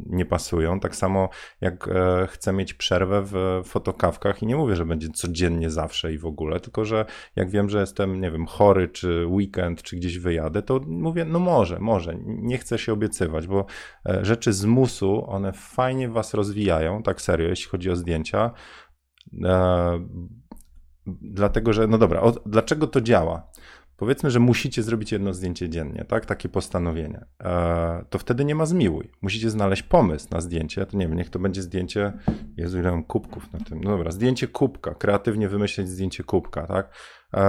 nie 0.06 0.26
pasują. 0.26 0.80
Tak 0.80 0.96
samo 0.96 1.28
jak 1.60 1.88
e, 1.88 2.26
chcę 2.26 2.52
mieć 2.52 2.74
przerwę 2.74 3.22
w 3.24 3.62
fotokawkach 3.64 4.42
i 4.42 4.46
nie 4.46 4.56
mówię, 4.56 4.76
że 4.76 4.86
będzie 4.86 5.08
codziennie 5.08 5.70
zawsze 5.70 6.12
i 6.12 6.18
w 6.18 6.26
ogóle, 6.26 6.60
tylko 6.60 6.84
że 6.84 7.04
jak 7.36 7.50
wiem, 7.50 7.68
że 7.68 7.80
jestem, 7.80 8.20
nie 8.20 8.30
wiem, 8.30 8.46
chory, 8.46 8.88
czy 8.88 9.26
weekend, 9.26 9.82
czy 9.82 9.96
gdzieś 9.96 10.18
wyjadę, 10.18 10.62
to 10.62 10.80
mówię, 10.86 11.24
no 11.24 11.38
może, 11.38 11.78
może. 11.80 12.14
Nie 12.24 12.58
chcę 12.58 12.78
się 12.78 12.92
obiecywać, 12.92 13.46
bo 13.46 13.66
e, 14.08 14.24
rzeczy 14.24 14.52
z 14.52 14.64
musu, 14.64 15.30
one 15.30 15.52
fajnie 15.52 16.08
was 16.08 16.34
rozwijają, 16.34 17.02
tak 17.02 17.20
serio, 17.22 17.48
jeśli 17.48 17.70
chodzi 17.70 17.90
o 17.90 17.96
zdjęcia 17.96 18.50
dlatego 21.06 21.72
że, 21.72 21.86
no 21.86 21.98
dobra, 21.98 22.20
o, 22.20 22.32
dlaczego 22.46 22.86
to 22.86 23.00
działa? 23.00 23.46
Powiedzmy, 23.96 24.30
że 24.30 24.40
musicie 24.40 24.82
zrobić 24.82 25.12
jedno 25.12 25.34
zdjęcie 25.34 25.68
dziennie, 25.68 26.04
tak? 26.08 26.26
Takie 26.26 26.48
postanowienie. 26.48 27.24
E, 27.44 28.04
to 28.10 28.18
wtedy 28.18 28.44
nie 28.44 28.54
ma 28.54 28.66
zmiłuj. 28.66 29.10
Musicie 29.22 29.50
znaleźć 29.50 29.82
pomysł 29.82 30.26
na 30.30 30.40
zdjęcie. 30.40 30.86
To 30.86 30.96
nie 30.96 31.08
wiem, 31.08 31.16
niech 31.16 31.30
to 31.30 31.38
będzie 31.38 31.62
zdjęcie. 31.62 32.12
Jezu, 32.56 32.78
ile 32.78 32.90
mam 32.90 33.04
kubków 33.04 33.52
na 33.52 33.58
tym. 33.58 33.80
No 33.80 33.90
dobra, 33.90 34.10
zdjęcie 34.10 34.48
kubka. 34.48 34.94
Kreatywnie 34.94 35.48
wymyśleć 35.48 35.88
zdjęcie 35.88 36.24
kubka, 36.24 36.66
tak? 36.66 36.94
E, 37.34 37.40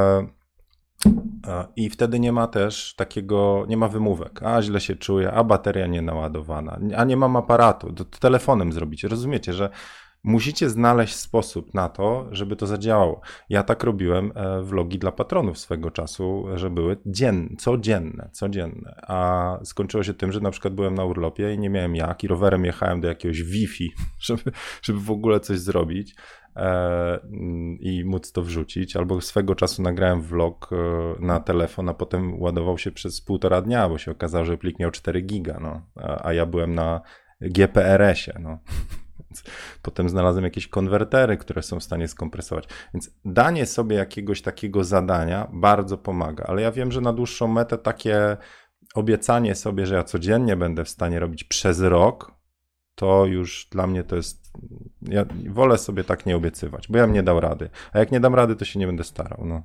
e, 1.48 1.66
I 1.76 1.90
wtedy 1.90 2.20
nie 2.20 2.32
ma 2.32 2.48
też 2.48 2.96
takiego, 2.96 3.66
nie 3.68 3.78
ma 3.78 3.88
wymówek. 3.88 4.44
A 4.44 4.62
źle 4.62 4.80
się 4.82 4.96
czuję, 4.96 5.32
a 5.32 5.44
bateria 5.44 5.88
nie 5.88 6.02
naładowana, 6.02 6.80
a 6.98 7.04
nie 7.04 7.18
mam 7.18 7.36
aparatu. 7.36 7.94
To, 7.94 8.06
to 8.06 8.20
telefonem 8.20 8.74
zrobicie. 8.74 9.08
Rozumiecie, 9.08 9.54
że 9.54 9.70
Musicie 10.26 10.70
znaleźć 10.70 11.16
sposób 11.16 11.74
na 11.74 11.90
to, 11.90 12.28
żeby 12.32 12.56
to 12.56 12.68
zadziałało. 12.68 13.22
Ja 13.50 13.64
tak 13.64 13.84
robiłem 13.84 14.32
e, 14.36 14.62
vlogi 14.62 15.00
dla 15.00 15.12
patronów 15.12 15.58
swego 15.58 15.92
czasu, 15.92 16.46
że 16.56 16.70
były 16.70 16.98
dzienne, 17.06 17.56
codzienne, 17.58 18.30
codzienne. 18.32 18.96
A 19.08 19.60
skończyło 19.64 20.04
się 20.04 20.14
tym, 20.14 20.32
że 20.32 20.40
na 20.40 20.52
przykład 20.52 20.74
byłem 20.74 20.96
na 20.96 21.06
urlopie 21.06 21.54
i 21.54 21.60
nie 21.60 21.70
miałem 21.70 21.96
jak 21.96 22.24
i 22.24 22.28
rowerem 22.28 22.66
jechałem 22.66 23.02
do 23.02 23.08
jakiegoś 23.08 23.44
Wi-Fi, 23.44 23.92
żeby, 24.28 24.52
żeby 24.82 25.00
w 25.00 25.12
ogóle 25.12 25.40
coś 25.40 25.60
zrobić 25.60 26.16
e, 26.56 27.20
i 27.80 28.04
móc 28.06 28.32
to 28.32 28.42
wrzucić. 28.42 28.96
Albo 28.96 29.22
swego 29.22 29.56
czasu 29.56 29.82
nagrałem 29.82 30.22
vlog 30.22 30.70
e, 30.72 30.76
na 31.26 31.40
telefon, 31.40 31.90
a 31.90 31.94
potem 31.94 32.42
ładował 32.42 32.78
się 32.78 32.92
przez 32.92 33.22
półtora 33.22 33.62
dnia, 33.62 33.90
bo 33.90 33.98
się 33.98 34.12
okazało, 34.12 34.46
że 34.46 34.58
plik 34.58 34.80
miał 34.80 34.92
4 34.92 35.22
giga, 35.22 35.60
no. 35.62 35.82
a, 36.24 36.34
ja 36.34 36.46
byłem 36.46 36.76
na 36.76 37.02
GPRS-ie. 37.42 38.40
No. 38.40 38.60
Potem 39.82 40.10
znalazłem 40.10 40.44
jakieś 40.44 40.68
konwertery, 40.68 41.38
które 41.38 41.64
są 41.64 41.80
w 41.80 41.84
stanie 41.84 42.08
skompresować. 42.08 42.68
Więc 42.94 43.10
danie 43.26 43.66
sobie 43.66 43.96
jakiegoś 43.96 44.42
takiego 44.42 44.84
zadania 44.84 45.48
bardzo 45.54 45.98
pomaga, 45.98 46.44
ale 46.48 46.62
ja 46.62 46.72
wiem, 46.72 46.92
że 46.92 47.02
na 47.02 47.14
dłuższą 47.14 47.48
metę 47.48 47.78
takie 47.78 48.38
obiecanie 48.94 49.56
sobie, 49.56 49.86
że 49.86 49.96
ja 49.96 50.04
codziennie 50.04 50.56
będę 50.56 50.86
w 50.86 50.90
stanie 50.90 51.20
robić 51.20 51.44
przez 51.44 51.82
rok, 51.82 52.32
to 52.96 53.26
już 53.26 53.68
dla 53.72 53.88
mnie 53.88 54.04
to 54.04 54.16
jest. 54.16 54.43
Ja 55.02 55.26
wolę 55.50 55.78
sobie 55.78 56.04
tak 56.04 56.26
nie 56.26 56.36
obiecywać, 56.36 56.88
bo 56.88 56.98
ja 56.98 57.04
bym 57.06 57.14
nie 57.14 57.24
dał 57.24 57.40
rady. 57.40 57.70
A 57.94 58.00
jak 58.00 58.12
nie 58.12 58.20
dam 58.20 58.36
rady, 58.36 58.56
to 58.56 58.66
się 58.66 58.80
nie 58.80 58.88
będę 58.88 59.04
starał. 59.04 59.46
No. 59.46 59.64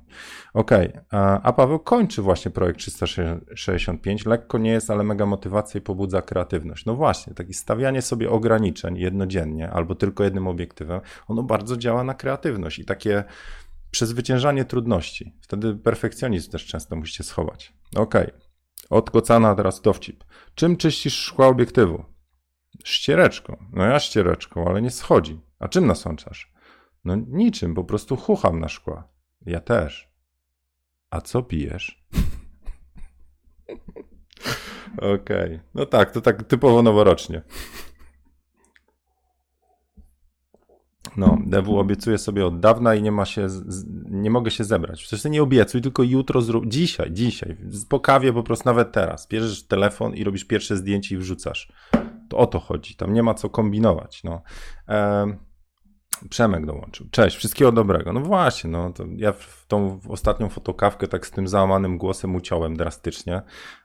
Okej, 0.53 0.89
okay. 0.89 1.19
a 1.43 1.53
Paweł 1.53 1.79
kończy 1.79 2.21
właśnie 2.21 2.51
projekt 2.51 2.79
365. 2.79 4.25
Lekko 4.25 4.57
nie 4.57 4.71
jest, 4.71 4.89
ale 4.89 5.03
mega 5.03 5.25
motywacja 5.25 5.77
i 5.77 5.81
pobudza 5.81 6.21
kreatywność. 6.21 6.85
No 6.85 6.95
właśnie, 6.95 7.33
takie 7.33 7.53
stawianie 7.53 8.01
sobie 8.01 8.29
ograniczeń 8.29 8.97
jednodziennie 8.97 9.69
albo 9.69 9.95
tylko 9.95 10.23
jednym 10.23 10.47
obiektywem, 10.47 11.01
ono 11.27 11.43
bardzo 11.43 11.77
działa 11.77 12.03
na 12.03 12.13
kreatywność 12.13 12.79
i 12.79 12.85
takie 12.85 13.23
przezwyciężanie 13.91 14.65
trudności. 14.65 15.35
Wtedy 15.41 15.75
perfekcjonizm 15.75 16.51
też 16.51 16.65
często 16.65 16.95
musicie 16.95 17.23
schować. 17.23 17.73
Okej. 17.95 18.27
Okay. 18.27 18.49
Od 18.89 19.11
Kocana 19.11 19.55
teraz 19.55 19.81
dowcip. 19.81 20.23
Czym 20.55 20.77
czyścisz 20.77 21.13
szkła 21.13 21.47
obiektywu? 21.47 22.03
Ściereczką. 22.89 23.57
No 23.71 23.85
ja 23.85 23.99
ściereczką, 23.99 24.67
ale 24.67 24.81
nie 24.81 24.91
schodzi. 24.91 25.39
A 25.59 25.67
czym 25.67 25.87
nasączasz? 25.87 26.53
No 27.05 27.15
niczym, 27.15 27.75
po 27.75 27.83
prostu 27.83 28.17
chucham 28.17 28.59
na 28.59 28.69
szkła. 28.69 29.07
Ja 29.45 29.59
też. 29.59 30.09
A 31.09 31.21
co 31.21 31.43
pijesz? 31.43 32.03
Okej. 34.97 35.15
Okay. 35.15 35.59
No 35.73 35.85
tak, 35.85 36.11
to 36.11 36.21
tak 36.21 36.43
typowo 36.43 36.83
noworocznie. 36.83 37.41
No, 41.19 41.37
DW 41.45 41.79
obiecuję 41.79 42.17
sobie 42.17 42.45
od 42.45 42.59
dawna 42.59 42.95
i 42.95 43.01
nie 43.01 43.11
ma 43.11 43.25
się, 43.25 43.47
nie 44.09 44.29
mogę 44.29 44.51
się 44.51 44.63
zebrać. 44.63 45.03
Przecież 45.03 45.25
nie 45.25 45.43
obiecuj, 45.43 45.81
tylko 45.81 46.03
jutro 46.03 46.41
zrób, 46.41 46.67
dzisiaj, 46.67 47.11
dzisiaj, 47.11 47.57
po 47.89 47.99
kawie 47.99 48.33
po 48.33 48.43
prostu 48.43 48.69
nawet 48.69 48.91
teraz. 48.91 49.27
Bierzesz 49.27 49.67
telefon 49.67 50.15
i 50.15 50.23
robisz 50.23 50.45
pierwsze 50.45 50.77
zdjęcie 50.77 51.15
i 51.15 51.17
wrzucasz. 51.17 51.71
To 52.29 52.37
o 52.37 52.47
to 52.47 52.59
chodzi. 52.59 52.95
Tam 52.95 53.13
nie 53.13 53.23
ma 53.23 53.33
co 53.33 53.49
kombinować. 53.49 54.23
No. 54.23 54.41
Przemek 56.29 56.65
dołączył. 56.65 57.07
Cześć, 57.11 57.37
wszystkiego 57.37 57.71
dobrego. 57.71 58.13
No 58.13 58.19
właśnie, 58.19 58.69
no 58.69 58.93
to 58.93 59.05
ja 59.15 59.31
w 59.31 59.65
tą 59.67 59.99
ostatnią 60.09 60.49
fotokawkę 60.49 61.07
tak 61.07 61.27
z 61.27 61.31
tym 61.31 61.47
załamanym 61.47 61.97
głosem 61.97 62.35
uciąłem 62.35 62.77
drastycznie. 62.77 63.41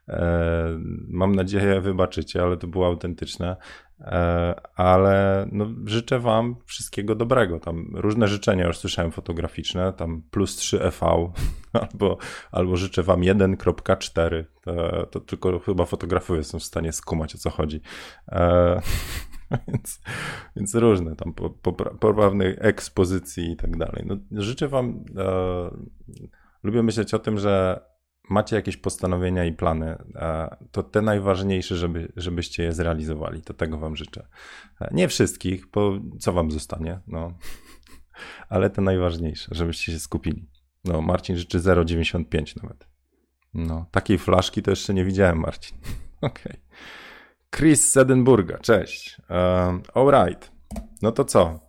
E, 0.09 0.79
mam 1.09 1.35
nadzieję, 1.35 1.81
wybaczycie, 1.81 2.43
ale 2.43 2.57
to 2.57 2.67
było 2.67 2.87
autentyczne. 2.87 3.57
E, 4.00 4.54
ale 4.74 5.46
no, 5.52 5.66
życzę 5.86 6.18
Wam 6.18 6.56
wszystkiego 6.64 7.14
dobrego. 7.14 7.60
Tam 7.60 7.90
różne 7.94 8.28
życzenia 8.28 8.66
już 8.66 8.78
słyszałem 8.78 9.12
fotograficzne, 9.12 9.92
tam 9.92 10.22
plus 10.30 10.56
3 10.56 10.82
EV, 10.82 11.06
albo, 11.92 12.18
albo 12.52 12.76
życzę 12.76 13.02
Wam 13.02 13.20
1.4. 13.20 14.44
To, 14.60 15.06
to, 15.06 15.20
tylko 15.20 15.58
chyba 15.58 15.84
fotografowie 15.84 16.44
są 16.44 16.58
w 16.58 16.64
stanie 16.64 16.92
skumać 16.92 17.34
o 17.34 17.38
co 17.38 17.50
chodzi. 17.50 17.80
E, 18.28 18.80
więc, 19.68 20.00
więc 20.56 20.74
różne 20.74 21.16
tam 21.16 21.32
po, 21.32 21.50
po, 21.50 21.72
poprawnej 21.72 22.56
ekspozycji 22.58 23.52
i 23.52 23.56
tak 23.56 23.76
dalej. 23.76 24.04
No, 24.06 24.16
życzę 24.42 24.68
Wam. 24.68 25.04
E, 25.16 25.70
lubię 26.62 26.82
myśleć 26.82 27.14
o 27.14 27.18
tym, 27.18 27.38
że 27.38 27.80
macie 28.31 28.57
jakieś 28.57 28.76
postanowienia 28.76 29.45
i 29.45 29.52
plany, 29.52 29.97
to 30.73 30.83
te 30.83 31.02
najważniejsze, 31.02 31.76
żeby, 31.76 32.12
żebyście 32.16 32.62
je 32.62 32.73
zrealizowali. 32.73 33.43
To 33.43 33.54
tego 33.54 33.78
Wam 33.78 33.97
życzę. 33.97 34.26
Nie 34.90 35.09
wszystkich, 35.09 35.66
bo 35.66 36.00
co 36.21 36.33
Wam 36.33 36.50
zostanie, 36.50 37.00
no. 37.07 37.33
Ale 38.49 38.71
te 38.71 38.83
najważniejsze, 38.83 39.49
żebyście 39.54 39.93
się 39.93 39.99
skupili. 39.99 40.49
No, 40.85 41.02
Marcin 41.02 41.37
życzy 41.37 41.59
0,95 41.59 42.62
nawet. 42.62 42.88
No, 43.54 43.87
takiej 43.90 44.19
flaszki 44.19 44.62
to 44.62 44.71
jeszcze 44.71 44.95
nie 44.95 45.04
widziałem, 45.04 45.38
Marcin. 45.38 45.78
Okej. 46.21 46.52
Okay. 46.52 46.61
Chris 47.57 47.93
z 47.93 47.93
cześć. 48.59 49.21
Um, 49.31 49.83
alright. 49.95 50.52
No 51.02 51.12
to 51.12 51.25
co? 51.25 51.61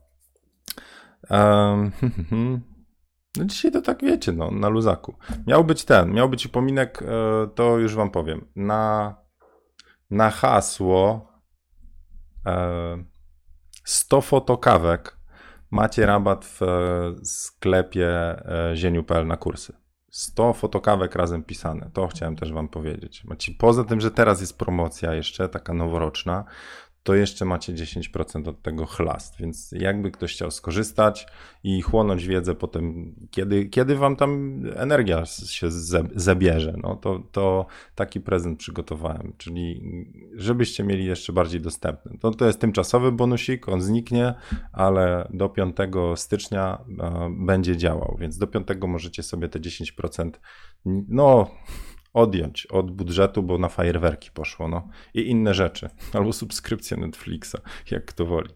Um, 1.29 1.91
No 3.37 3.45
dzisiaj 3.45 3.71
to 3.71 3.81
tak 3.81 4.01
wiecie, 4.01 4.31
no, 4.31 4.51
na 4.51 4.69
luzaku. 4.69 5.15
Miał 5.47 5.63
być 5.63 5.85
ten, 5.85 6.13
miał 6.13 6.29
być 6.29 6.45
upominek, 6.45 7.01
e, 7.01 7.05
to 7.55 7.77
już 7.77 7.95
wam 7.95 8.11
powiem. 8.11 8.47
Na, 8.55 9.15
na 10.11 10.29
hasło 10.29 11.27
100 13.83 14.17
e, 14.17 14.21
fotokawek 14.21 15.17
macie 15.71 16.05
rabat 16.05 16.45
w 16.45 16.61
e, 16.61 17.25
sklepie 17.25 18.35
zieniu.pl 18.73 19.27
na 19.27 19.37
kursy. 19.37 19.73
100 20.15 20.53
fotokawek 20.53 21.15
razem 21.15 21.43
pisane. 21.43 21.89
To 21.93 22.07
chciałem 22.07 22.35
też 22.35 22.53
wam 22.53 22.67
powiedzieć. 22.67 23.23
Poza 23.59 23.83
tym, 23.83 24.01
że 24.01 24.11
teraz 24.11 24.41
jest 24.41 24.57
promocja 24.57 25.13
jeszcze, 25.13 25.49
taka 25.49 25.73
noworoczna, 25.73 26.45
to 27.05 27.15
jeszcze 27.15 27.45
macie 27.45 27.73
10% 27.73 28.49
od 28.49 28.61
tego 28.61 28.85
chlast. 28.85 29.37
Więc 29.39 29.71
jakby 29.71 30.11
ktoś 30.11 30.33
chciał 30.33 30.51
skorzystać 30.51 31.27
i 31.63 31.81
chłonąć 31.81 32.27
wiedzę 32.27 32.55
potem, 32.55 33.15
kiedy, 33.31 33.65
kiedy 33.65 33.95
wam 33.95 34.15
tam 34.15 34.61
energia 34.75 35.25
się 35.25 35.67
zabierze, 36.15 36.75
no 36.83 36.95
to, 36.95 37.23
to 37.31 37.65
taki 37.95 38.21
prezent 38.21 38.59
przygotowałem, 38.59 39.33
czyli 39.37 39.81
żebyście 40.35 40.83
mieli 40.83 41.05
jeszcze 41.05 41.33
bardziej 41.33 41.61
dostępny. 41.61 42.17
To, 42.19 42.31
to 42.31 42.45
jest 42.45 42.59
tymczasowy 42.59 43.11
bonusik, 43.11 43.69
on 43.69 43.81
zniknie, 43.81 44.33
ale 44.71 45.27
do 45.33 45.49
5 45.49 45.75
stycznia 46.15 46.77
będzie 47.29 47.77
działał, 47.77 48.17
więc 48.19 48.37
do 48.37 48.47
5 48.47 48.67
możecie 48.87 49.23
sobie 49.23 49.49
te 49.49 49.59
10%, 49.59 50.31
no 51.07 51.51
odjąć 52.15 52.65
od 52.65 52.91
budżetu, 52.91 53.43
bo 53.43 53.57
na 53.57 53.69
fajerwerki 53.69 54.31
poszło, 54.31 54.67
no. 54.67 54.87
I 55.13 55.29
inne 55.29 55.53
rzeczy. 55.53 55.89
Albo 56.13 56.33
subskrypcję 56.33 56.97
Netflixa, 56.97 57.55
jak 57.91 58.05
kto 58.05 58.25
woli. 58.25 58.49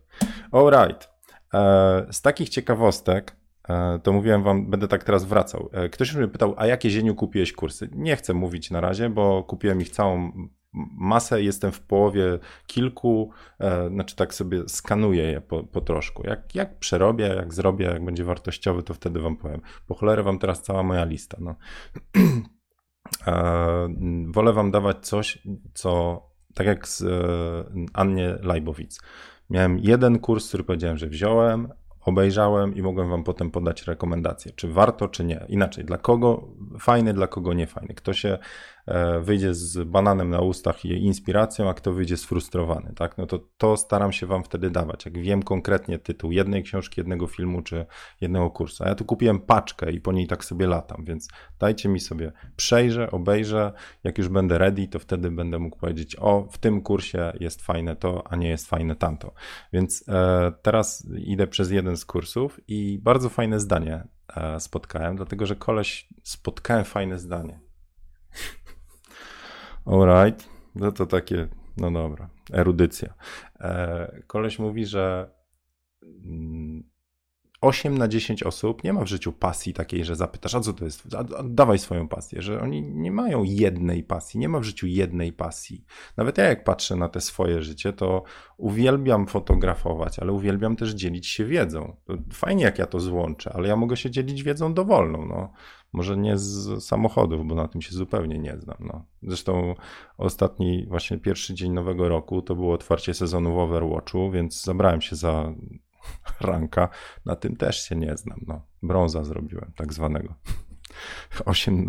Alright. 0.52 1.10
E, 1.54 2.08
z 2.12 2.22
takich 2.22 2.50
ciekawostek, 2.50 3.36
e, 3.70 4.00
to 4.04 4.14
mówiłem 4.14 4.44
wam, 4.44 4.70
będę 4.70 4.88
tak 4.88 5.04
teraz 5.04 5.26
wracał. 5.26 5.70
E, 5.74 5.90
ktoś 5.90 6.16
mnie 6.16 6.28
pytał, 6.28 6.54
a 6.58 6.66
jakie 6.66 6.90
zieniu 6.90 7.16
kupiłeś 7.16 7.54
kursy? 7.54 7.90
Nie 7.96 8.16
chcę 8.16 8.34
mówić 8.34 8.72
na 8.72 8.82
razie, 8.82 9.10
bo 9.10 9.44
kupiłem 9.44 9.82
ich 9.82 9.90
całą 9.90 10.32
masę, 10.98 11.44
jestem 11.44 11.72
w 11.72 11.82
połowie 11.82 12.40
kilku, 12.68 13.32
znaczy 13.90 14.16
tak 14.16 14.34
sobie 14.34 14.64
skanuję 14.68 15.24
je 15.24 15.42
po, 15.42 15.64
po 15.64 15.82
troszku. 15.82 16.28
Jak, 16.28 16.56
jak 16.56 16.80
przerobię, 16.80 17.28
jak 17.28 17.54
zrobię, 17.54 17.86
jak 17.86 18.06
będzie 18.06 18.24
wartościowy, 18.24 18.84
to 18.84 18.94
wtedy 18.94 19.20
wam 19.20 19.38
powiem. 19.38 19.62
Po 19.88 19.96
cholerę 19.96 20.24
wam 20.24 20.40
teraz 20.40 20.62
cała 20.62 20.84
moja 20.84 21.06
lista. 21.06 21.38
No. 21.42 21.56
wolę 24.28 24.54
wam 24.54 24.72
dawać 24.72 24.98
coś, 25.08 25.38
co 25.74 26.22
tak 26.54 26.68
jak 26.68 26.88
z 26.88 27.02
e, 27.02 27.08
Annie 27.94 28.36
Lajbowic. 28.42 29.02
Miałem 29.50 29.80
jeden 29.80 30.20
kurs, 30.20 30.48
który 30.48 30.64
powiedziałem, 30.64 30.98
że 30.98 31.08
wziąłem, 31.08 31.70
obejrzałem 32.02 32.76
i 32.76 32.82
mogłem 32.82 33.10
wam 33.10 33.24
potem 33.24 33.52
podać 33.52 33.88
rekomendacje, 33.88 34.52
czy 34.52 34.68
warto, 34.68 35.08
czy 35.08 35.24
nie. 35.24 35.46
Inaczej, 35.50 35.86
dla 35.86 35.98
kogo 35.98 36.48
fajny, 36.80 37.14
dla 37.14 37.28
kogo 37.28 37.54
nie 37.54 37.68
fajny. 37.68 37.94
Kto 37.94 38.14
się 38.14 38.38
E, 38.79 38.79
wyjdzie 39.22 39.54
z 39.54 39.84
bananem 39.84 40.30
na 40.30 40.42
ustach 40.42 40.86
i 40.86 40.90
inspiracją, 40.90 41.70
a 41.70 41.74
kto 41.74 41.94
wyjdzie 41.94 42.18
sfrustrowany, 42.18 42.94
tak? 42.96 43.18
No 43.18 43.26
to 43.26 43.40
to 43.58 43.78
staram 43.78 44.12
się 44.12 44.26
wam 44.26 44.44
wtedy 44.44 44.70
dawać. 44.70 45.06
Jak 45.06 45.18
wiem 45.18 45.44
konkretnie 45.44 46.00
tytuł 46.00 46.32
jednej 46.32 46.64
książki, 46.64 47.02
jednego 47.02 47.28
filmu 47.28 47.62
czy 47.62 47.86
jednego 48.22 48.50
kursu. 48.50 48.84
A 48.84 48.88
ja 48.88 48.96
tu 48.96 49.06
kupiłem 49.06 49.40
paczkę 49.40 49.92
i 49.92 50.02
po 50.02 50.12
niej 50.12 50.28
tak 50.28 50.46
sobie 50.46 50.68
latam, 50.68 51.06
więc 51.06 51.28
dajcie 51.60 51.90
mi 51.90 52.00
sobie 52.00 52.32
przejrzę, 52.56 53.12
obejrzę. 53.12 53.74
Jak 54.04 54.18
już 54.18 54.28
będę 54.28 54.58
ready, 54.58 54.88
to 54.88 55.00
wtedy 55.00 55.32
będę 55.32 55.60
mógł 55.60 55.78
powiedzieć: 55.78 56.16
O, 56.20 56.48
w 56.52 56.58
tym 56.58 56.82
kursie 56.82 57.32
jest 57.40 57.62
fajne 57.62 57.96
to, 57.96 58.24
a 58.30 58.36
nie 58.36 58.50
jest 58.50 58.68
fajne 58.68 58.96
tamto. 58.96 59.34
Więc 59.74 60.06
e, 60.08 60.52
teraz 60.62 61.08
idę 61.18 61.48
przez 61.48 61.72
jeden 61.72 61.98
z 61.98 62.06
kursów 62.06 62.60
i 62.68 63.00
bardzo 63.04 63.30
fajne 63.30 63.60
zdanie 63.60 64.08
e, 64.36 64.60
spotkałem, 64.60 65.16
dlatego 65.16 65.46
że 65.46 65.56
koleś 65.56 66.10
spotkałem 66.24 66.86
fajne 66.86 67.20
zdanie. 67.20 67.60
Alright. 69.86 70.50
No 70.76 70.92
to 70.92 71.06
takie, 71.06 71.48
no 71.78 71.92
dobra, 71.92 72.30
erudycja. 72.54 73.14
E, 73.60 74.22
koleś 74.28 74.60
mówi, 74.60 74.86
że 74.86 75.32
8 77.62 77.88
mm, 77.88 78.00
na 78.00 78.08
10 78.08 78.44
osób 78.44 78.84
nie 78.84 78.94
ma 78.94 79.04
w 79.04 79.08
życiu 79.08 79.34
pasji 79.34 79.74
takiej, 79.74 80.06
że 80.06 80.16
zapytasz, 80.16 80.56
a 80.56 80.60
co 80.60 80.74
to 80.74 80.86
jest? 80.86 81.08
Dawaj 81.44 81.80
swoją 81.80 82.08
pasję, 82.08 82.42
że 82.42 82.62
oni 82.62 82.84
nie 82.84 83.12
mają 83.12 83.44
jednej 83.44 84.04
pasji, 84.04 84.40
nie 84.40 84.50
ma 84.50 84.60
w 84.60 84.64
życiu 84.64 84.88
jednej 84.88 85.34
pasji. 85.34 85.86
Nawet 86.18 86.38
ja 86.38 86.44
jak 86.44 86.64
patrzę 86.64 86.96
na 86.96 87.10
te 87.10 87.22
swoje 87.22 87.62
życie, 87.62 87.94
to 87.94 88.24
uwielbiam 88.58 89.28
fotografować, 89.28 90.20
ale 90.20 90.32
uwielbiam 90.32 90.76
też 90.76 90.92
dzielić 90.94 91.28
się 91.28 91.46
wiedzą. 91.46 91.96
Fajnie 92.34 92.64
jak 92.64 92.80
ja 92.80 92.86
to 92.86 93.00
złączę, 93.00 93.52
ale 93.54 93.68
ja 93.68 93.76
mogę 93.76 93.98
się 93.98 94.12
dzielić 94.12 94.44
wiedzą 94.44 94.74
dowolną. 94.74 95.26
No. 95.26 95.52
Może 95.94 96.18
nie 96.18 96.38
z 96.38 96.84
samochodów, 96.84 97.48
bo 97.48 97.56
na 97.56 97.68
tym 97.68 97.82
się 97.82 97.92
zupełnie 97.92 98.40
nie 98.40 98.58
znam. 98.58 98.78
No. 98.80 99.06
Zresztą 99.24 99.76
ostatni, 100.18 100.86
właśnie 100.88 101.18
pierwszy 101.18 101.54
dzień 101.54 101.72
nowego 101.72 102.10
roku 102.10 102.42
to 102.42 102.56
było 102.56 102.74
otwarcie 102.74 103.14
sezonu 103.14 103.54
w 103.54 103.58
Overwatchu, 103.58 104.32
więc 104.32 104.64
zabrałem 104.64 105.02
się 105.02 105.16
za 105.16 105.54
ranka. 106.42 106.90
Na 107.26 107.36
tym 107.36 107.56
też 107.56 107.84
się 107.84 107.96
nie 107.96 108.18
znam. 108.18 108.40
No. 108.48 108.66
Brąza 108.84 109.24
zrobiłem, 109.24 109.72
tak 109.76 109.94
zwanego. 109.94 110.36
8, 111.46 111.86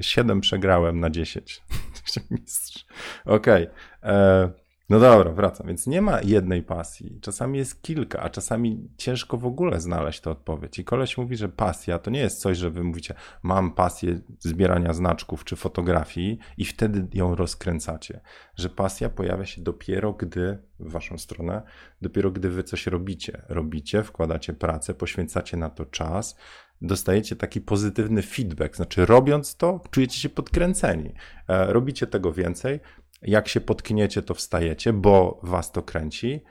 7 0.00 0.40
przegrałem 0.40 1.00
na 1.00 1.10
10. 1.10 1.62
Mistrz. 2.30 2.86
Okej. 3.24 3.68
Okay. 4.02 4.65
No 4.88 5.00
dobra, 5.00 5.32
wracam. 5.32 5.66
Więc 5.66 5.86
nie 5.86 6.02
ma 6.02 6.20
jednej 6.20 6.62
pasji. 6.62 7.18
Czasami 7.20 7.58
jest 7.58 7.82
kilka, 7.82 8.20
a 8.20 8.30
czasami 8.30 8.88
ciężko 8.96 9.36
w 9.36 9.46
ogóle 9.46 9.80
znaleźć 9.80 10.20
tę 10.20 10.30
odpowiedź. 10.30 10.78
I 10.78 10.84
koleś 10.84 11.18
mówi, 11.18 11.36
że 11.36 11.48
pasja 11.48 11.98
to 11.98 12.10
nie 12.10 12.20
jest 12.20 12.40
coś, 12.40 12.58
że 12.58 12.70
wy 12.70 12.84
mówicie, 12.84 13.14
mam 13.42 13.72
pasję 13.72 14.20
zbierania 14.38 14.92
znaczków 14.92 15.44
czy 15.44 15.56
fotografii 15.56 16.38
i 16.56 16.64
wtedy 16.64 17.06
ją 17.14 17.34
rozkręcacie. 17.34 18.20
Że 18.56 18.68
pasja 18.68 19.08
pojawia 19.08 19.46
się 19.46 19.62
dopiero, 19.62 20.12
gdy 20.12 20.58
w 20.80 20.90
waszą 20.90 21.18
stronę, 21.18 21.62
dopiero 22.02 22.30
gdy 22.30 22.50
wy 22.50 22.62
coś 22.62 22.86
robicie. 22.86 23.42
Robicie, 23.48 24.02
wkładacie 24.02 24.52
pracę, 24.52 24.94
poświęcacie 24.94 25.56
na 25.56 25.70
to 25.70 25.86
czas, 25.86 26.36
dostajecie 26.82 27.36
taki 27.36 27.60
pozytywny 27.60 28.22
feedback. 28.22 28.76
Znaczy, 28.76 29.06
robiąc 29.06 29.56
to, 29.56 29.80
czujecie 29.90 30.20
się 30.20 30.28
podkręceni. 30.28 31.12
E, 31.48 31.72
robicie 31.72 32.06
tego 32.06 32.32
więcej, 32.32 32.80
jak 33.22 33.48
się 33.48 33.60
potkniecie, 33.60 34.22
to 34.22 34.34
wstajecie, 34.34 34.92
bo 34.92 35.40
was 35.42 35.72
to 35.72 35.82
kręci. 35.82 36.42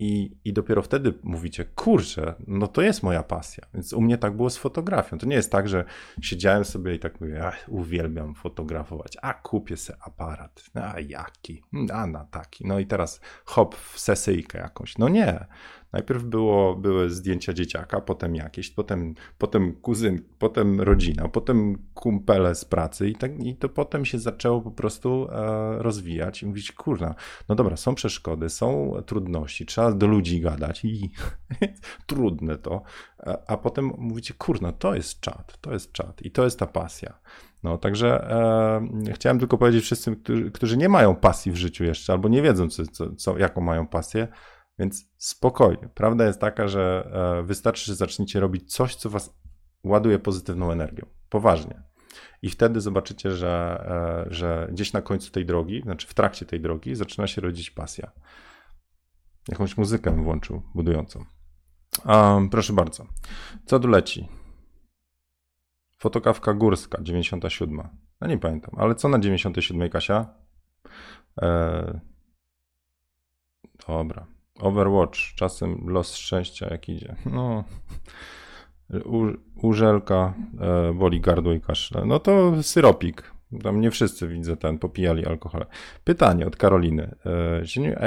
I, 0.00 0.36
I 0.44 0.52
dopiero 0.52 0.82
wtedy 0.82 1.14
mówicie, 1.22 1.64
kurczę, 1.64 2.34
no 2.46 2.66
to 2.66 2.82
jest 2.82 3.02
moja 3.02 3.22
pasja. 3.22 3.64
Więc 3.74 3.92
u 3.92 4.00
mnie 4.00 4.18
tak 4.18 4.36
było 4.36 4.50
z 4.50 4.56
fotografią. 4.56 5.18
To 5.18 5.26
nie 5.26 5.36
jest 5.36 5.52
tak, 5.52 5.68
że 5.68 5.84
siedziałem 6.22 6.64
sobie 6.64 6.94
i 6.94 6.98
tak 6.98 7.20
mówię, 7.20 7.46
ach, 7.46 7.64
uwielbiam 7.68 8.34
fotografować, 8.34 9.16
a 9.22 9.34
kupię 9.34 9.76
sobie 9.76 9.98
aparat, 10.02 10.64
a 10.74 11.00
jaki, 11.00 11.62
a 11.92 12.06
na 12.06 12.24
taki. 12.24 12.66
No 12.66 12.78
i 12.78 12.86
teraz 12.86 13.20
hop 13.44 13.76
w 13.76 14.00
sesyjkę 14.00 14.58
jakąś. 14.58 14.98
No 14.98 15.08
nie. 15.08 15.46
Najpierw 15.92 16.24
było, 16.24 16.76
były 16.76 17.10
zdjęcia 17.10 17.52
dzieciaka, 17.52 18.00
potem 18.00 18.34
jakieś, 18.34 18.70
potem, 18.70 19.14
potem 19.38 19.72
kuzyn, 19.72 20.22
potem 20.38 20.80
rodzina, 20.80 21.28
potem 21.28 21.78
kumpele 21.94 22.54
z 22.54 22.64
pracy 22.64 23.08
i, 23.08 23.14
tak, 23.14 23.44
i 23.44 23.56
to 23.56 23.68
potem 23.68 24.04
się 24.04 24.18
zaczęło 24.18 24.60
po 24.60 24.70
prostu 24.70 25.28
e, 25.30 25.82
rozwijać 25.82 26.42
i 26.42 26.46
mówić, 26.46 26.72
kurna, 26.72 27.14
no 27.48 27.54
dobra, 27.54 27.76
są 27.76 27.94
przeszkody, 27.94 28.48
są 28.48 28.92
trudności, 29.06 29.66
trzeba 29.66 29.89
do 29.94 30.06
ludzi 30.06 30.40
gadać 30.40 30.84
i 30.84 31.10
trudne 32.06 32.58
to, 32.58 32.82
a, 33.18 33.36
a, 33.46 33.56
potem 33.56 33.92
mówicie, 33.98 34.34
kurna, 34.34 34.72
to 34.72 34.94
jest 34.94 35.20
czat, 35.20 35.58
to 35.60 35.72
jest 35.72 35.92
czat 35.92 36.22
i 36.22 36.30
to 36.30 36.44
jest 36.44 36.58
ta 36.58 36.66
pasja. 36.66 37.18
No, 37.62 37.78
także 37.78 38.30
e, 38.30 39.12
chciałem 39.12 39.38
tylko 39.38 39.58
powiedzieć 39.58 39.84
wszyscy, 39.84 40.16
którzy, 40.16 40.50
którzy, 40.50 40.76
nie 40.76 40.88
mają 40.88 41.16
pasji 41.16 41.52
w 41.52 41.56
życiu 41.56 41.84
jeszcze, 41.84 42.12
albo 42.12 42.28
nie 42.28 42.42
wiedzą, 42.42 42.68
co, 42.68 42.86
co, 42.86 43.14
co, 43.14 43.38
jaką 43.38 43.60
mają 43.60 43.86
pasję, 43.86 44.28
więc 44.78 45.10
spokojnie. 45.16 45.88
Prawda 45.94 46.26
jest 46.26 46.40
taka, 46.40 46.68
że 46.68 47.10
e, 47.12 47.42
wystarczy, 47.42 47.84
że 47.84 47.94
zaczniecie 47.94 48.40
robić 48.40 48.72
coś, 48.72 48.94
co 48.94 49.10
was 49.10 49.40
ładuje 49.84 50.18
pozytywną 50.18 50.72
energią. 50.72 51.06
Poważnie. 51.28 51.82
I 52.42 52.50
wtedy 52.50 52.80
zobaczycie, 52.80 53.32
że, 53.32 53.84
e, 54.28 54.34
że 54.34 54.68
gdzieś 54.72 54.92
na 54.92 55.02
końcu 55.02 55.30
tej 55.30 55.46
drogi, 55.46 55.82
znaczy 55.82 56.06
w 56.06 56.14
trakcie 56.14 56.46
tej 56.46 56.60
drogi, 56.60 56.94
zaczyna 56.94 57.26
się 57.26 57.40
rodzić 57.40 57.70
pasja. 57.70 58.10
Jakąś 59.50 59.76
muzykę 59.76 60.10
włączył 60.22 60.62
budującą. 60.74 61.24
Proszę 62.50 62.72
bardzo. 62.72 63.06
Co 63.66 63.80
tu 63.80 63.88
leci? 63.88 64.28
Fotokawka 65.98 66.54
górska, 66.54 66.98
97. 67.02 67.88
No 68.20 68.26
nie 68.26 68.38
pamiętam, 68.38 68.74
ale 68.78 68.94
co 68.94 69.08
na 69.08 69.18
97, 69.18 69.90
Kasia? 69.90 70.26
Eee, 71.42 72.00
dobra. 73.88 74.26
Overwatch, 74.60 75.18
czasem 75.34 75.88
los 75.88 76.16
szczęścia 76.16 76.66
jak 76.70 76.88
idzie. 76.88 77.16
No. 77.26 77.64
U, 79.04 79.26
urzelka, 79.62 80.34
e, 80.60 80.92
boli 80.94 81.20
gardło 81.20 81.52
i 81.52 81.60
kaszle. 81.60 82.04
No 82.04 82.18
to 82.18 82.62
syropik. 82.62 83.34
Tam 83.62 83.80
nie 83.80 83.90
wszyscy 83.90 84.28
widzę 84.28 84.56
ten, 84.56 84.78
popijali 84.78 85.26
alkohol. 85.26 85.66
Pytanie 86.04 86.46
od 86.46 86.56
Karoliny. 86.56 87.14
E, 87.26 87.62
a 88.00 88.06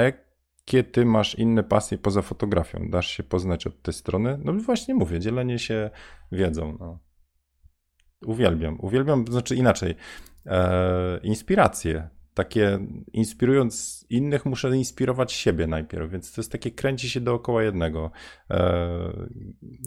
jakie 0.66 0.84
ty 0.84 1.04
masz 1.04 1.34
inne 1.34 1.62
pasje 1.62 1.98
poza 1.98 2.22
fotografią? 2.22 2.90
Dasz 2.90 3.10
się 3.10 3.22
poznać 3.22 3.66
od 3.66 3.82
tej 3.82 3.94
strony? 3.94 4.38
No 4.44 4.52
właśnie 4.52 4.94
mówię, 4.94 5.20
dzielenie 5.20 5.58
się 5.58 5.90
wiedzą. 6.32 6.76
No. 6.80 6.98
Uwielbiam, 8.26 8.76
uwielbiam, 8.80 9.24
znaczy 9.26 9.56
inaczej, 9.56 9.94
e, 10.46 11.20
inspiracje 11.22 12.08
takie 12.34 12.78
inspirując 13.12 14.04
innych, 14.10 14.46
muszę 14.46 14.76
inspirować 14.76 15.32
siebie 15.32 15.66
najpierw, 15.66 16.10
więc 16.10 16.32
to 16.32 16.40
jest 16.40 16.52
takie 16.52 16.70
kręci 16.70 17.10
się 17.10 17.20
dookoła 17.20 17.62
jednego. 17.62 18.10
E, 18.50 19.26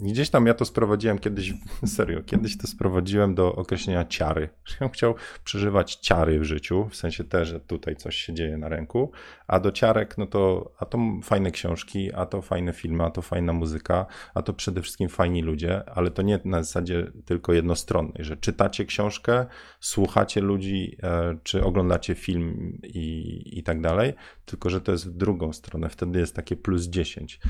gdzieś 0.02 0.30
tam 0.30 0.46
ja 0.46 0.54
to 0.54 0.64
sprowadziłem 0.64 1.18
kiedyś, 1.18 1.52
serio, 1.96 2.22
kiedyś 2.22 2.58
to 2.58 2.66
sprowadziłem 2.66 3.34
do 3.34 3.54
określenia 3.54 4.04
ciary. 4.04 4.48
Ja 4.80 4.88
chciał 4.88 5.14
przeżywać 5.44 5.94
ciary 5.94 6.40
w 6.40 6.44
życiu, 6.44 6.88
w 6.90 6.96
sensie 6.96 7.24
też, 7.24 7.48
że 7.48 7.60
tutaj 7.60 7.96
coś 7.96 8.16
się 8.16 8.34
dzieje 8.34 8.58
na 8.58 8.68
ręku, 8.68 9.12
a 9.46 9.60
do 9.60 9.72
ciarek, 9.72 10.18
no 10.18 10.26
to, 10.26 10.72
a 10.78 10.86
to 10.86 10.98
fajne 11.22 11.50
książki, 11.50 12.14
a 12.14 12.26
to 12.26 12.42
fajne 12.42 12.72
filmy, 12.72 13.04
a 13.04 13.10
to 13.10 13.22
fajna 13.22 13.52
muzyka, 13.52 14.06
a 14.34 14.42
to 14.42 14.52
przede 14.52 14.82
wszystkim 14.82 15.08
fajni 15.08 15.42
ludzie, 15.42 15.90
ale 15.90 16.10
to 16.10 16.22
nie 16.22 16.40
na 16.44 16.62
zasadzie 16.62 17.12
tylko 17.24 17.52
jednostronnej, 17.52 18.24
że 18.24 18.36
czytacie 18.36 18.84
książkę, 18.84 19.46
słuchacie 19.80 20.40
ludzi, 20.40 20.96
e, 21.02 21.38
czy 21.42 21.64
oglądacie 21.64 22.14
film, 22.14 22.37
film 22.38 22.78
i, 22.82 23.58
i 23.58 23.62
tak 23.62 23.80
dalej, 23.80 24.12
tylko 24.44 24.70
że 24.70 24.80
to 24.80 24.92
jest 24.92 25.08
w 25.08 25.16
drugą 25.16 25.52
stronę, 25.52 25.88
wtedy 25.88 26.18
jest 26.18 26.36
takie 26.36 26.56
plus 26.56 26.84
10. 26.84 27.40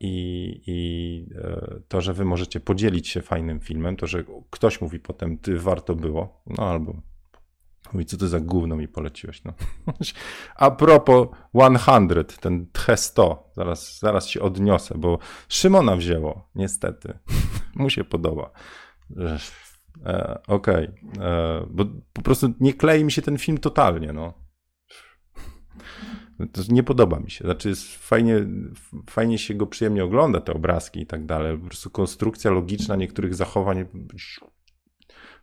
I, 0.00 0.62
i 0.66 1.26
e, 1.34 1.80
to, 1.88 2.00
że 2.00 2.12
wy 2.12 2.24
możecie 2.24 2.60
podzielić 2.60 3.08
się 3.08 3.22
fajnym 3.22 3.60
filmem, 3.60 3.96
to, 3.96 4.06
że 4.06 4.24
ktoś 4.50 4.80
mówi 4.80 5.00
potem, 5.00 5.38
ty 5.38 5.58
warto 5.58 5.94
było, 5.94 6.42
no 6.46 6.70
albo 6.70 6.94
Mówi, 7.92 8.06
co 8.06 8.16
to 8.16 8.28
za 8.28 8.40
gówno 8.40 8.76
mi 8.76 8.88
poleciłeś. 8.88 9.44
No. 9.44 9.52
A 10.56 10.70
propos 10.70 11.28
100, 11.76 12.40
ten 12.40 12.66
TH100, 12.72 13.36
zaraz, 13.56 13.98
zaraz 13.98 14.26
się 14.26 14.40
odniosę, 14.40 14.94
bo 14.98 15.18
Szymona 15.48 15.96
wzięło, 15.96 16.48
niestety. 16.54 17.18
Mu 17.74 17.90
się 17.90 18.04
podoba. 18.04 18.50
E, 20.06 20.40
Okej, 20.46 20.88
okay. 20.88 21.26
E, 21.26 21.66
bo 21.70 21.84
po 22.12 22.22
prostu 22.22 22.54
nie 22.60 22.74
klei 22.74 23.04
mi 23.04 23.12
się 23.12 23.22
ten 23.22 23.38
film 23.38 23.58
totalnie, 23.58 24.12
no. 24.12 24.34
Nie 26.68 26.82
podoba 26.82 27.20
mi 27.20 27.30
się. 27.30 27.44
Znaczy, 27.44 27.68
jest 27.68 27.96
fajnie, 27.96 28.46
fajnie 29.10 29.38
się 29.38 29.54
go 29.54 29.66
przyjemnie 29.66 30.04
ogląda, 30.04 30.40
te 30.40 30.52
obrazki 30.52 31.00
i 31.00 31.06
tak 31.06 31.26
dalej. 31.26 31.58
Po 31.58 31.66
prostu 31.66 31.90
konstrukcja 31.90 32.50
logiczna 32.50 32.96
niektórych 32.96 33.34
zachowań. 33.34 33.84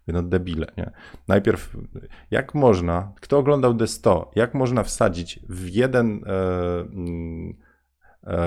No 0.07 0.23
debile, 0.23 0.67
nie? 0.77 0.91
Najpierw, 1.27 1.77
jak 2.31 2.55
można, 2.55 3.13
kto 3.21 3.37
oglądał 3.37 3.73
D100, 3.73 4.25
jak 4.35 4.53
można 4.53 4.83
wsadzić 4.83 5.39
w 5.49 5.69
jeden 5.69 6.21
e, 6.25 6.79
mm, 6.79 7.57
e, 8.23 8.37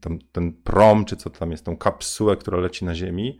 tam, 0.00 0.18
ten 0.32 0.52
prom, 0.52 1.04
czy 1.04 1.16
co 1.16 1.30
tam 1.30 1.50
jest, 1.50 1.64
tą 1.64 1.76
kapsułę, 1.76 2.36
która 2.36 2.58
leci 2.58 2.84
na 2.84 2.94
ziemi, 2.94 3.38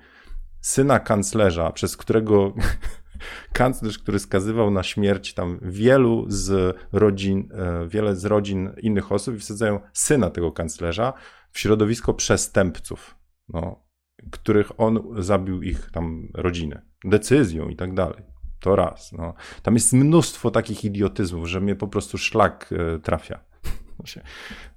syna 0.66 1.00
kanclerza, 1.00 1.72
przez 1.72 1.96
którego 1.96 2.54
kanclerz, 3.52 3.98
który 3.98 4.18
skazywał 4.18 4.70
na 4.70 4.82
śmierć 4.82 5.34
tam 5.34 5.58
wielu 5.62 6.24
z 6.28 6.76
rodzin, 6.92 7.48
e, 7.52 7.88
wiele 7.88 8.16
z 8.16 8.24
rodzin 8.24 8.72
innych 8.82 9.12
osób 9.12 9.34
i 9.34 9.38
wsadzają 9.38 9.80
syna 9.92 10.30
tego 10.30 10.52
kanclerza 10.52 11.12
w 11.50 11.58
środowisko 11.58 12.14
przestępców, 12.14 13.16
no, 13.48 13.86
których 14.30 14.80
on 14.80 15.00
zabił 15.18 15.62
ich 15.62 15.90
tam 15.90 16.28
rodziny, 16.34 16.82
decyzją 17.04 17.68
i 17.68 17.76
tak 17.76 17.94
dalej. 17.94 18.22
To 18.60 18.76
raz. 18.76 19.12
No. 19.12 19.34
Tam 19.62 19.74
jest 19.74 19.92
mnóstwo 19.92 20.50
takich 20.50 20.84
idiotyzmów, 20.84 21.48
że 21.48 21.60
mnie 21.60 21.76
po 21.76 21.88
prostu 21.88 22.18
szlak 22.18 22.70
e, 22.72 22.98
trafia. 22.98 23.40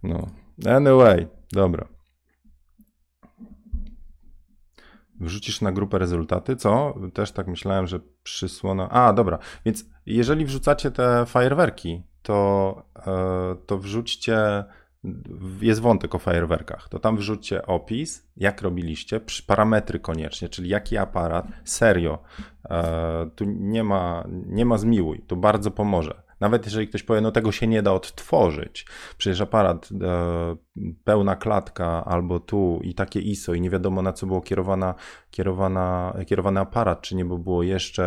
No. 0.03 0.27
Anyway, 0.65 1.27
dobra. 1.51 1.98
Wrzucisz 5.19 5.61
na 5.61 5.71
grupę 5.71 5.99
rezultaty, 5.99 6.55
co? 6.55 6.95
Też 7.13 7.31
tak 7.31 7.47
myślałem, 7.47 7.87
że 7.87 7.99
przysłona. 8.23 8.89
A, 8.89 9.13
dobra. 9.13 9.39
Więc 9.65 9.85
jeżeli 10.05 10.45
wrzucacie 10.45 10.91
te 10.91 11.25
fajerwerki, 11.25 12.03
to, 12.21 12.81
e, 13.07 13.55
to 13.65 13.77
wrzućcie. 13.77 14.63
Jest 15.61 15.81
wątek 15.81 16.15
o 16.15 16.19
fajerwerkach. 16.19 16.89
To 16.89 16.99
tam 16.99 17.17
wrzućcie 17.17 17.65
opis, 17.65 18.27
jak 18.37 18.61
robiliście, 18.61 19.21
parametry 19.47 19.99
koniecznie, 19.99 20.49
czyli 20.49 20.69
jaki 20.69 20.97
aparat. 20.97 21.47
Serio. 21.63 22.19
E, 22.69 23.29
tu 23.35 23.45
nie 23.45 23.83
ma, 23.83 24.23
nie 24.27 24.65
ma 24.65 24.77
zmiłuj. 24.77 25.23
To 25.27 25.35
bardzo 25.35 25.71
pomoże. 25.71 26.28
Nawet 26.39 26.65
jeżeli 26.65 26.87
ktoś 26.87 27.03
powie, 27.03 27.21
no 27.21 27.31
tego 27.31 27.51
się 27.51 27.67
nie 27.67 27.81
da 27.81 27.93
odtworzyć, 27.93 28.85
przecież 29.17 29.41
aparat, 29.41 29.89
e, 30.01 30.55
pełna 31.03 31.35
klatka 31.35 32.05
albo 32.05 32.39
tu 32.39 32.79
i 32.83 32.93
takie 32.93 33.19
ISO 33.19 33.53
i 33.53 33.61
nie 33.61 33.69
wiadomo 33.69 34.01
na 34.01 34.13
co 34.13 34.27
było 34.27 34.41
kierowana, 34.41 34.95
kierowana, 35.31 36.13
kierowany 36.27 36.59
aparat, 36.59 37.01
czy 37.01 37.15
nie 37.15 37.25
było 37.25 37.63
jeszcze 37.63 38.03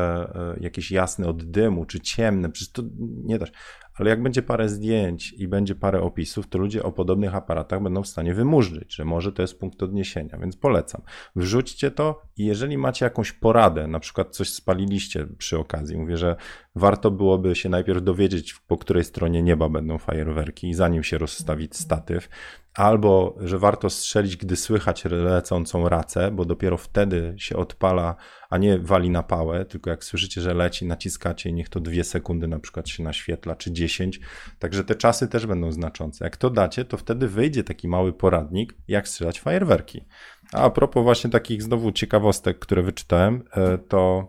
e, 0.57 0.61
jakieś 0.61 0.91
jasne 0.91 1.29
od 1.29 1.45
dymu, 1.51 1.85
czy 1.85 2.01
ciemne, 2.01 2.51
przecież 2.51 2.73
to 2.73 2.83
nie 2.99 3.39
da 3.39 3.47
się 3.47 3.53
ale 3.95 4.11
jak 4.11 4.23
będzie 4.23 4.43
parę 4.43 4.69
zdjęć 4.69 5.33
i 5.33 5.49
będzie 5.49 5.75
parę 5.75 6.01
opisów, 6.01 6.47
to 6.47 6.59
ludzie 6.59 6.83
o 6.83 6.93
podobnych 6.93 7.35
aparatach 7.35 7.83
będą 7.83 8.03
w 8.03 8.09
stanie 8.09 8.35
wymurzyć, 8.35 8.95
że 8.95 9.05
może 9.05 9.33
to 9.33 9.43
jest 9.43 9.59
punkt 9.59 9.83
odniesienia, 9.83 10.39
więc 10.39 10.57
polecam. 10.57 11.03
Wrzućcie 11.37 11.91
to 11.91 12.23
i 12.37 12.45
jeżeli 12.45 12.79
macie 12.79 13.05
jakąś 13.05 13.33
poradę, 13.33 13.87
na 13.87 14.01
przykład 14.01 14.37
coś 14.37 14.53
spaliliście 14.53 15.27
przy 15.39 15.59
okazji, 15.59 15.99
mówię, 15.99 16.17
że 16.17 16.37
warto 16.75 17.11
byłoby 17.11 17.55
się 17.55 17.69
najpierw 17.69 18.03
dowiedzieć, 18.03 18.55
po 18.55 18.79
której 18.79 19.05
stronie 19.05 19.43
nieba 19.43 19.69
będą 19.69 19.99
fajerwerki, 19.99 20.75
zanim 20.75 21.03
się 21.03 21.19
rozstawić 21.19 21.77
statyw, 21.77 22.29
albo 22.75 23.37
że 23.41 23.59
warto 23.59 23.91
strzelić, 23.91 24.37
gdy 24.37 24.57
słychać 24.57 25.05
lecącą 25.05 25.89
racę, 25.89 26.31
bo 26.31 26.45
dopiero 26.45 26.77
wtedy 26.77 27.35
się 27.39 27.57
odpala, 27.57 28.17
a 28.51 28.59
nie 28.59 28.79
wali 28.79 29.11
na 29.11 29.23
pałę, 29.23 29.65
tylko 29.65 29.91
jak 29.91 30.05
słyszycie, 30.05 30.41
że 30.41 30.55
leci, 30.55 30.87
naciskacie 30.87 31.51
i 31.51 31.53
niech 31.53 31.69
to 31.69 31.81
dwie 31.81 32.05
sekundy 32.05 32.49
na 32.49 32.59
przykład 32.59 32.89
się 32.89 33.03
naświetla, 33.03 33.57
czy 33.57 33.73
dziesięć, 33.73 34.21
także 34.59 34.85
te 34.85 34.95
czasy 34.95 35.29
też 35.29 35.47
będą 35.47 35.73
znaczące. 35.73 36.25
Jak 36.25 36.37
to 36.37 36.51
dacie, 36.51 36.85
to 36.85 36.97
wtedy 36.97 37.29
wyjdzie 37.29 37.65
taki 37.65 37.89
mały 37.89 38.13
poradnik, 38.13 38.75
jak 38.89 39.09
strzelać 39.09 39.41
fajerwerki. 39.41 40.05
A, 40.53 40.71
propos 40.71 41.03
właśnie 41.03 41.31
takich 41.31 41.63
znowu 41.63 41.93
ciekawostek, 41.93 42.59
które 42.59 42.83
wyczytałem, 42.83 43.43
e, 43.53 43.79
to 43.79 44.29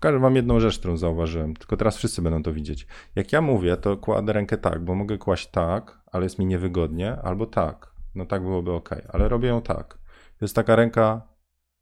Pokażę 0.00 0.18
wam 0.18 0.36
jedną 0.36 0.60
rzecz, 0.60 0.78
którą 0.78 0.96
zauważyłem, 0.96 1.54
tylko 1.54 1.76
teraz 1.76 1.96
wszyscy 1.96 2.22
będą 2.22 2.42
to 2.42 2.52
widzieć. 2.52 2.86
Jak 3.16 3.32
ja 3.32 3.40
mówię, 3.40 3.76
to 3.76 3.96
kładę 3.96 4.32
rękę 4.32 4.58
tak, 4.58 4.84
bo 4.84 4.94
mogę 4.94 5.18
kłaść 5.18 5.50
tak, 5.50 6.00
ale 6.12 6.24
jest 6.24 6.38
mi 6.38 6.46
niewygodnie, 6.46 7.16
albo 7.22 7.46
tak. 7.46 7.92
No 8.14 8.26
tak 8.26 8.42
byłoby 8.42 8.72
ok, 8.72 8.90
ale 9.08 9.28
robię 9.28 9.48
ją 9.48 9.62
tak. 9.62 9.98
Jest 10.40 10.54
taka 10.54 10.76
ręka. 10.76 11.22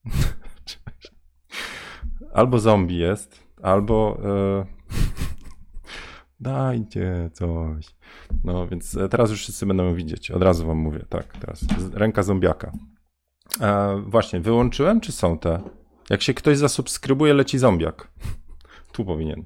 albo 2.34 2.58
zombie 2.58 2.98
jest, 2.98 3.42
albo. 3.62 4.20
Yy... 4.22 4.66
Dajcie 6.40 7.30
coś. 7.32 7.96
No 8.44 8.66
więc 8.66 8.96
e, 8.96 9.08
teraz 9.08 9.30
już 9.30 9.40
wszyscy 9.40 9.66
będą 9.66 9.94
widzieć. 9.94 10.30
Od 10.30 10.42
razu 10.42 10.66
wam 10.66 10.76
mówię. 10.76 11.04
Tak, 11.08 11.36
teraz. 11.36 11.64
Ręka 11.92 12.22
zombiaka. 12.22 12.72
E, 13.60 14.02
właśnie, 14.06 14.40
wyłączyłem, 14.40 15.00
czy 15.00 15.12
są 15.12 15.38
te? 15.38 15.60
Jak 16.10 16.22
się 16.22 16.34
ktoś 16.34 16.58
zasubskrybuje, 16.58 17.34
leci 17.34 17.58
zombiak. 17.58 18.08
tu 18.92 19.04
powinien. 19.04 19.44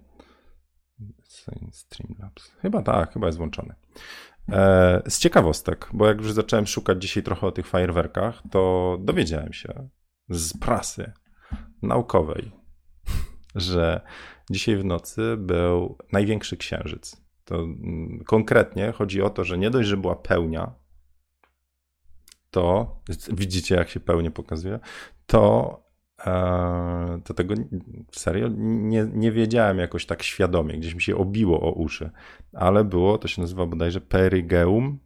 Streamlabs. 1.72 2.50
Chyba 2.62 2.82
tak, 2.82 3.12
chyba 3.12 3.26
jest 3.26 3.38
włączony. 3.38 3.74
E, 4.52 5.02
z 5.08 5.18
ciekawostek, 5.18 5.88
bo 5.92 6.06
jak 6.06 6.18
już 6.18 6.32
zacząłem 6.32 6.66
szukać 6.66 7.02
dzisiaj 7.02 7.22
trochę 7.22 7.46
o 7.46 7.52
tych 7.52 7.66
fajerwerkach, 7.66 8.42
to 8.50 8.96
dowiedziałem 9.00 9.52
się 9.52 9.88
z 10.28 10.58
prasy 10.58 11.12
naukowej, 11.82 12.52
że 13.54 14.00
dzisiaj 14.50 14.76
w 14.76 14.84
nocy 14.84 15.36
był 15.38 15.98
największy 16.12 16.56
księżyc. 16.56 17.16
To 17.44 17.56
mm, 17.56 18.22
konkretnie 18.26 18.92
chodzi 18.92 19.22
o 19.22 19.30
to, 19.30 19.44
że 19.44 19.58
nie 19.58 19.70
dość, 19.70 19.88
że 19.88 19.96
była 19.96 20.16
pełnia, 20.16 20.74
to 22.50 22.96
widzicie, 23.32 23.74
jak 23.74 23.88
się 23.88 24.00
pełnie 24.00 24.30
pokazuje, 24.30 24.78
to, 25.26 25.89
to 27.24 27.34
tego 27.34 27.54
serio 28.12 28.48
nie, 28.58 29.06
nie 29.12 29.32
wiedziałem 29.32 29.78
jakoś 29.78 30.06
tak 30.06 30.22
świadomie, 30.22 30.78
gdzieś 30.78 30.94
mi 30.94 31.02
się 31.02 31.16
obiło 31.16 31.60
o 31.60 31.72
uszy, 31.72 32.10
ale 32.52 32.84
było, 32.84 33.18
to 33.18 33.28
się 33.28 33.42
nazywa 33.42 33.66
bodajże 33.66 34.00
perigeum, 34.00 34.98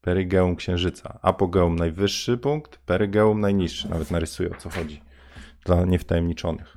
perigeum 0.00 0.56
księżyca, 0.56 1.18
apogeum 1.22 1.76
najwyższy 1.76 2.38
punkt, 2.38 2.76
perigeum 2.76 3.40
najniższy, 3.40 3.90
nawet 3.90 4.10
narysuję 4.10 4.50
o 4.50 4.54
co 4.54 4.70
chodzi, 4.70 5.02
dla 5.64 5.84
niewtajemniczonych. 5.84 6.76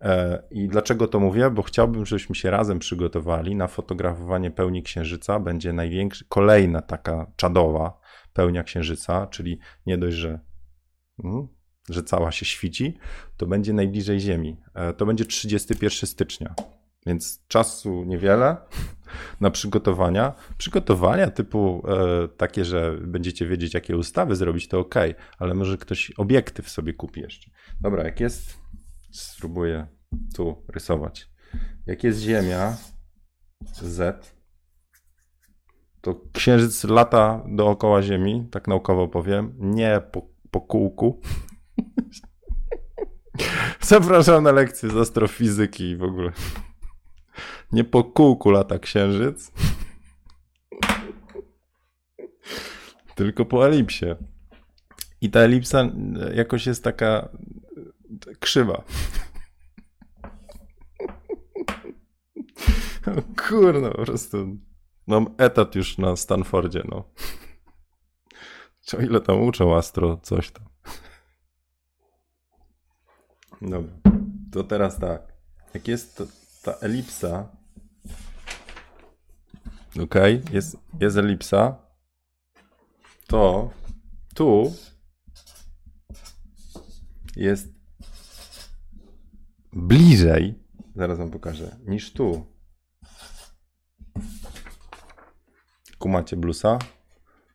E, 0.00 0.42
I 0.50 0.68
dlaczego 0.68 1.08
to 1.08 1.20
mówię? 1.20 1.50
Bo 1.50 1.62
chciałbym, 1.62 2.06
żebyśmy 2.06 2.34
się 2.34 2.50
razem 2.50 2.78
przygotowali 2.78 3.56
na 3.56 3.66
fotografowanie 3.66 4.50
pełni 4.50 4.82
księżyca. 4.82 5.40
Będzie 5.40 5.72
największa, 5.72 6.24
kolejna 6.28 6.82
taka 6.82 7.32
czadowa 7.36 8.00
pełnia 8.32 8.62
księżyca, 8.62 9.26
czyli 9.26 9.58
nie 9.86 9.98
dość, 9.98 10.16
że, 10.16 10.40
mm, 11.24 11.48
że 11.90 12.02
cała 12.02 12.32
się 12.32 12.46
świci, 12.46 12.98
to 13.36 13.46
będzie 13.46 13.72
najbliżej 13.72 14.20
Ziemi. 14.20 14.56
E, 14.74 14.92
to 14.92 15.06
będzie 15.06 15.24
31 15.24 16.08
stycznia, 16.08 16.54
więc 17.06 17.44
czasu 17.48 18.04
niewiele 18.04 18.56
na 19.40 19.50
przygotowania. 19.50 20.34
Przygotowania 20.58 21.30
typu 21.30 21.82
e, 21.88 22.28
takie, 22.28 22.64
że 22.64 22.98
będziecie 23.00 23.46
wiedzieć, 23.46 23.74
jakie 23.74 23.96
ustawy 23.96 24.36
zrobić, 24.36 24.68
to 24.68 24.78
ok, 24.78 24.94
ale 25.38 25.54
może 25.54 25.78
ktoś 25.78 26.12
obiektyw 26.16 26.68
sobie 26.68 26.92
kupi 26.92 27.20
jeszcze. 27.20 27.50
Dobra, 27.80 28.04
jak 28.04 28.20
jest, 28.20 28.58
spróbuję 29.12 29.86
tu 30.34 30.64
rysować. 30.68 31.30
Jak 31.86 32.04
jest 32.04 32.20
Ziemia, 32.20 32.76
Z, 33.72 34.34
to 36.00 36.20
Księżyc 36.32 36.84
lata 36.84 37.44
dookoła 37.48 38.02
Ziemi, 38.02 38.48
tak 38.50 38.68
naukowo 38.68 39.08
powiem, 39.08 39.54
nie 39.58 40.00
po, 40.12 40.28
po 40.50 40.60
kółku. 40.60 41.20
Zapraszam 43.80 44.44
na 44.44 44.52
lekcję 44.52 44.90
z 44.90 44.96
astrofizyki 44.96 45.84
i 45.84 45.96
w 45.96 46.02
ogóle. 46.02 46.32
Nie 47.72 47.84
po 47.84 48.04
kółku 48.04 48.50
lata 48.50 48.78
Księżyc, 48.78 49.52
tylko 53.14 53.44
po 53.44 53.66
elipsie. 53.66 54.06
I 55.20 55.30
ta 55.30 55.40
elipsa 55.40 55.90
jakoś 56.34 56.66
jest 56.66 56.84
taka 56.84 57.28
krzywa. 58.40 58.84
Kurno, 63.48 63.90
po 63.90 64.04
prostu 64.04 64.58
Mam 65.06 65.34
etat 65.38 65.74
już 65.74 65.98
na 65.98 66.16
Stanfordzie, 66.16 66.82
no. 66.88 67.04
Co 68.80 69.00
ile 69.00 69.20
tam 69.20 69.40
uczą 69.40 69.76
Astro, 69.76 70.16
coś 70.16 70.50
tam. 70.50 70.64
Dobra, 73.64 73.92
to 74.52 74.64
teraz 74.64 74.98
tak. 74.98 75.34
Jak 75.74 75.88
jest 75.88 76.16
to, 76.16 76.26
ta 76.62 76.72
elipsa, 76.72 77.48
ok, 80.02 80.14
jest, 80.52 80.76
jest 81.00 81.16
elipsa, 81.16 81.76
to 83.26 83.70
tu 84.34 84.72
jest 87.36 87.68
bliżej, 89.72 90.54
zaraz 90.96 91.18
wam 91.18 91.30
pokażę, 91.30 91.76
niż 91.86 92.12
tu. 92.12 92.54
kumacie 96.04 96.36
blusa, 96.36 96.78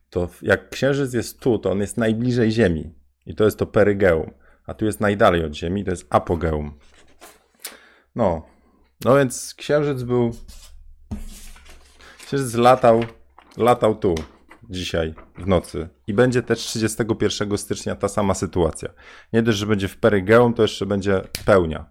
to 0.10 0.30
jak 0.41 0.69
księżyc 0.69 1.13
jest 1.13 1.39
tu, 1.39 1.60
to 1.60 1.72
on 1.72 1.80
jest 1.80 1.98
najbliżej 1.98 2.52
Ziemi. 2.52 2.93
I 3.26 3.36
to 3.36 3.43
jest 3.43 3.60
to 3.60 3.65
perygeum. 3.65 4.32
A 4.69 4.73
tu 4.73 4.86
jest 4.86 4.99
najdalej 4.99 5.45
od 5.45 5.55
Ziemi, 5.55 5.86
to 5.86 5.91
jest 5.91 6.08
apogeum. 6.10 6.73
No, 8.15 8.45
no 9.05 9.15
więc 9.15 9.53
księżyc 9.58 10.03
był. 10.03 10.32
Księżyc 12.25 12.53
latał, 12.55 13.03
latał 13.58 13.95
tu 13.95 14.15
dzisiaj 14.69 15.13
w 15.38 15.47
nocy. 15.47 15.89
I 16.08 16.13
będzie 16.13 16.43
też 16.43 16.60
31 16.60 17.58
stycznia 17.58 17.95
ta 17.95 18.08
sama 18.08 18.34
sytuacja. 18.34 18.89
Nie 19.34 19.41
dość, 19.41 19.58
że 19.58 19.65
będzie 19.65 19.88
w 19.88 19.97
perygeum, 19.97 20.53
to 20.53 20.62
jeszcze 20.62 20.86
będzie 20.86 21.21
pełnia. 21.45 21.86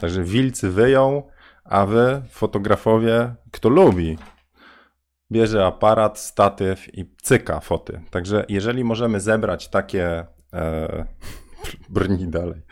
Także 0.00 0.22
wilcy 0.24 0.70
wyją, 0.70 1.22
a 1.64 1.86
wy, 1.86 2.22
fotografowie, 2.30 3.34
kto 3.52 3.68
lubi, 3.68 4.18
bierze 5.32 5.66
aparat, 5.66 6.18
statyw 6.18 6.98
i 6.98 7.14
cyka 7.22 7.60
foty. 7.60 8.00
Także 8.10 8.44
jeżeli 8.48 8.84
możemy 8.84 9.20
zebrać 9.20 9.68
takie. 9.68 10.26
E, 10.52 11.06
brni 11.88 12.28
dalej. 12.28 12.62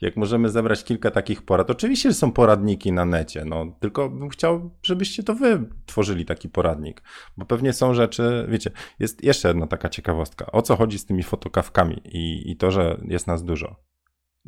Jak 0.00 0.16
możemy 0.16 0.48
zebrać 0.48 0.84
kilka 0.84 1.10
takich 1.10 1.42
porad. 1.42 1.70
Oczywiście 1.70 2.14
są 2.14 2.32
poradniki 2.32 2.92
na 2.92 3.04
necie, 3.04 3.44
no 3.44 3.76
tylko 3.80 4.08
bym 4.08 4.28
chciał, 4.28 4.70
żebyście 4.82 5.22
to 5.22 5.34
wy 5.34 5.68
tworzyli 5.86 6.24
taki 6.24 6.48
poradnik, 6.48 7.02
bo 7.36 7.46
pewnie 7.46 7.72
są 7.72 7.94
rzeczy, 7.94 8.46
wiecie, 8.48 8.70
jest 8.98 9.24
jeszcze 9.24 9.48
jedna 9.48 9.66
taka 9.66 9.88
ciekawostka. 9.88 10.52
O 10.52 10.62
co 10.62 10.76
chodzi 10.76 10.98
z 10.98 11.06
tymi 11.06 11.22
fotokawkami 11.22 12.00
i, 12.04 12.50
i 12.50 12.56
to, 12.56 12.70
że 12.70 13.00
jest 13.08 13.26
nas 13.26 13.44
dużo. 13.44 13.76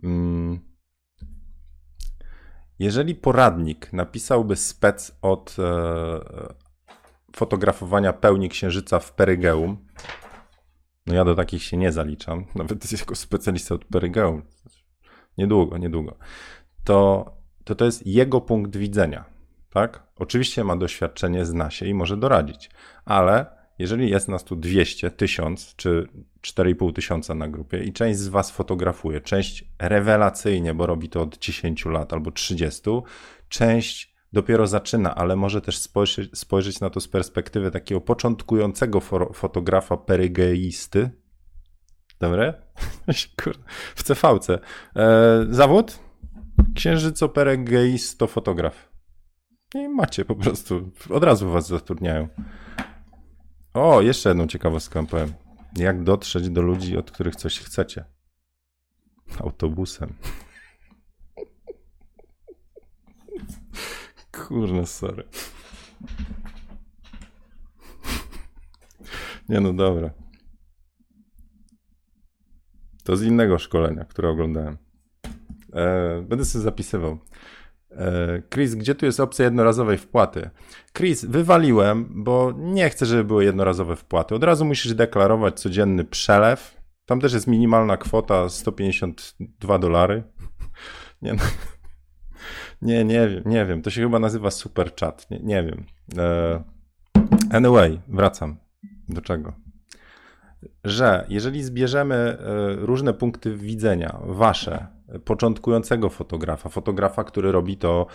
Mm. 0.03 0.71
Jeżeli 2.79 3.15
poradnik 3.15 3.93
napisałby 3.93 4.57
spec 4.57 5.19
od 5.23 5.57
e, 5.59 6.21
fotografowania 7.37 8.13
pełni 8.13 8.49
księżyca 8.49 8.99
w 8.99 9.13
Perygeum. 9.13 9.87
No 11.07 11.15
ja 11.15 11.25
do 11.25 11.35
takich 11.35 11.63
się 11.63 11.77
nie 11.77 11.93
zaliczam, 11.93 12.45
nawet 12.55 12.93
jako 12.93 13.15
specjalista 13.15 13.75
od 13.75 13.85
Perygeum. 13.85 14.43
Niedługo, 15.39 15.79
niedługo. 15.79 16.17
To, 16.85 17.31
to 17.65 17.75
to 17.75 17.85
jest 17.85 18.07
jego 18.07 18.41
punkt 18.41 18.77
widzenia, 18.77 19.25
tak? 19.71 20.03
Oczywiście 20.17 20.65
ma 20.65 20.77
doświadczenie, 20.77 21.45
zna 21.45 21.71
się 21.71 21.87
i 21.87 21.95
może 21.95 22.17
doradzić, 22.17 22.71
ale 23.05 23.47
jeżeli 23.79 24.11
jest 24.11 24.29
nas 24.29 24.45
tu 24.45 24.57
200, 24.57 25.11
1000 25.11 25.77
czy 25.77 26.09
4,5 26.43 26.93
tysiąca 26.93 27.35
na 27.35 27.49
grupie 27.49 27.85
i 27.85 27.93
część 27.93 28.19
z 28.19 28.29
was 28.29 28.51
fotografuje, 28.51 29.21
część 29.21 29.65
rewelacyjnie, 29.79 30.75
bo 30.75 30.87
robi 30.87 31.09
to 31.09 31.23
od 31.23 31.39
10 31.39 31.85
lat 31.85 32.13
albo 32.13 32.31
30, 32.31 32.83
część 33.49 34.15
dopiero 34.33 34.67
zaczyna, 34.67 35.15
ale 35.15 35.37
może 35.37 35.61
też 35.61 35.79
spojrzeć, 35.79 36.39
spojrzeć 36.39 36.81
na 36.81 36.91
to 36.91 37.01
z 37.01 37.09
perspektywy 37.09 37.71
takiego 37.71 38.01
początkującego 38.01 39.01
fotografa 39.35 39.97
perygeisty. 39.97 41.11
Dobre? 42.21 42.55
w 43.97 44.03
CVC. 44.03 44.59
E, 44.97 45.47
zawód? 45.51 45.99
Księżyco-peregeisto 46.75 48.27
fotograf. 48.27 48.91
I 49.75 49.89
macie 49.89 50.25
po 50.25 50.37
prostu, 50.37 50.91
od 51.11 51.25
razu 51.25 51.51
was 51.51 51.69
zatrudniają. 51.69 52.29
O, 53.75 54.01
jeszcze 54.01 54.29
jedną 54.29 54.47
ciekawostkę 54.47 55.07
powiem. 55.07 55.33
Jak 55.77 56.03
dotrzeć 56.03 56.51
do 56.51 56.63
ludzi, 56.63 56.97
od 56.97 57.11
których 57.11 57.37
coś 57.37 57.59
chcecie? 57.59 58.05
Autobusem. 59.39 60.15
Kurna, 64.51 64.87
sorry. 64.87 65.25
Nie 69.49 69.61
no, 69.61 69.73
dobra. 69.73 70.11
To 73.05 73.17
z 73.17 73.23
innego 73.23 73.59
szkolenia, 73.59 74.05
które 74.05 74.29
oglądałem. 74.29 74.77
E, 75.73 76.23
będę 76.23 76.45
sobie 76.45 76.63
zapisywał. 76.63 77.19
E, 77.91 78.43
Chris, 78.55 78.75
gdzie 78.75 78.95
tu 78.95 79.07
jest 79.07 79.21
opcja 79.21 79.45
jednorazowej 79.45 79.99
wpłaty? 79.99 80.51
Chris, 80.97 81.25
wywaliłem, 81.25 82.09
bo 82.11 82.53
nie 82.57 82.91
chcę, 82.91 83.07
żeby 83.07 83.25
były 83.25 83.45
jednorazowe 83.45 83.97
wpłaty. 83.97 84.35
Od 84.35 84.45
razu 84.45 84.65
musisz 84.65 84.95
deklarować 84.95 85.61
codzienny 85.61 86.05
przelew. 86.05 86.77
Tam 87.07 87.21
też 87.21 87.33
jest 87.33 87.47
minimalna 87.47 87.97
kwota 87.97 88.49
152 88.49 89.79
dolary. 89.79 90.23
Nie 91.23 91.33
no. 91.33 91.43
Nie, 92.83 93.05
nie 93.05 93.29
wiem, 93.29 93.43
nie 93.47 93.67
wiem. 93.67 93.83
To 93.83 93.91
się 93.91 94.03
chyba 94.03 94.19
nazywa 94.19 94.51
super 94.51 94.95
chat. 95.01 95.31
Nie, 95.31 95.39
nie 95.39 95.63
wiem. 95.63 95.85
E, 96.19 96.63
anyway, 97.51 98.01
wracam. 98.09 98.57
Do 99.09 99.21
czego? 99.21 99.53
Że 100.85 101.27
jeżeli 101.29 101.63
zbierzemy 101.63 102.15
e, 102.15 102.37
różne 102.77 103.15
punkty 103.15 103.57
widzenia, 103.57 104.21
wasze, 104.25 104.87
początkującego 105.25 106.11
fotografa, 106.11 106.69
fotografa, 106.69 107.25
który 107.25 107.53
robi 107.53 107.77
to 107.77 108.07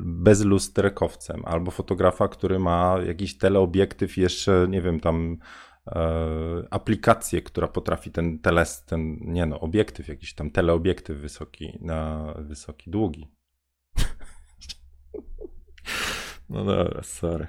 bezlusterkowcem, 0.00 1.42
albo 1.44 1.70
fotografa, 1.70 2.28
który 2.28 2.58
ma 2.58 2.98
jakiś 3.06 3.38
teleobiektyw 3.38 4.16
jeszcze, 4.16 4.66
nie 4.68 4.82
wiem, 4.82 5.00
tam 5.00 5.36
aplikację, 6.70 7.42
która 7.42 7.68
potrafi 7.68 8.10
ten 8.10 8.38
teles, 8.38 8.84
ten, 8.84 9.16
nie 9.20 9.46
no, 9.46 9.60
obiektyw, 9.60 10.08
jakiś 10.08 10.34
tam 10.34 10.50
teleobiektyw 10.50 11.18
wysoki, 11.18 11.78
na 11.80 12.26
wysoki, 12.38 12.90
długi. 12.90 13.28
No 16.50 16.64
dobra, 16.64 17.02
sorry. 17.02 17.46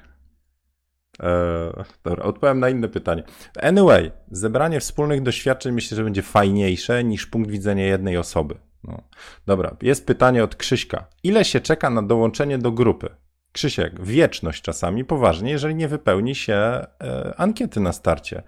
Eee, 1.19 1.84
dobra, 2.04 2.24
odpowiem 2.24 2.60
na 2.60 2.69
inne 2.69 2.88
pytanie. 2.88 3.24
Anyway, 3.62 4.12
zebranie 4.32 4.80
wspólnych 4.80 5.21
doświadczeń 5.21 5.74
myślę, 5.74 5.95
że 5.95 6.04
będzie 6.04 6.21
fajniejsze 6.21 7.04
niż 7.04 7.26
punkt 7.26 7.52
widzenia 7.52 7.86
jednej 7.86 8.17
osoby. 8.17 8.56
No. 8.84 9.02
Dobra, 9.45 9.76
jest 9.82 10.08
pytanie 10.08 10.43
od 10.43 10.56
Krzyśka. 10.56 11.08
Ile 11.24 11.45
się 11.45 11.60
czeka 11.60 11.89
na 11.89 12.02
dołączenie 12.02 12.58
do 12.58 12.71
grupy? 12.71 13.10
Krzysiek, 13.52 14.06
wieczność 14.06 14.62
czasami, 14.62 15.06
poważnie, 15.06 15.52
jeżeli 15.52 15.76
nie 15.76 15.88
wypełni 15.88 16.36
się 16.36 16.54
e, 16.54 17.34
ankiety 17.38 17.80
na 17.80 17.93
starcie. 17.93 18.43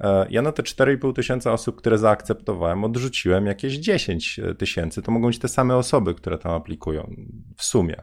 E, 0.00 0.26
ja 0.30 0.42
na 0.42 0.52
te 0.52 0.62
4,5 0.62 1.14
tysiąca 1.14 1.52
osób, 1.52 1.76
które 1.76 1.98
zaakceptowałem, 1.98 2.84
odrzuciłem 2.84 3.46
jakieś 3.46 3.74
10 3.74 4.40
tysięcy. 4.58 5.02
To 5.02 5.12
mogą 5.12 5.26
być 5.26 5.38
te 5.38 5.48
same 5.48 5.76
osoby, 5.76 6.14
które 6.14 6.38
tam 6.38 6.52
aplikują 6.52 7.14
w 7.56 7.64
sumie 7.64 7.96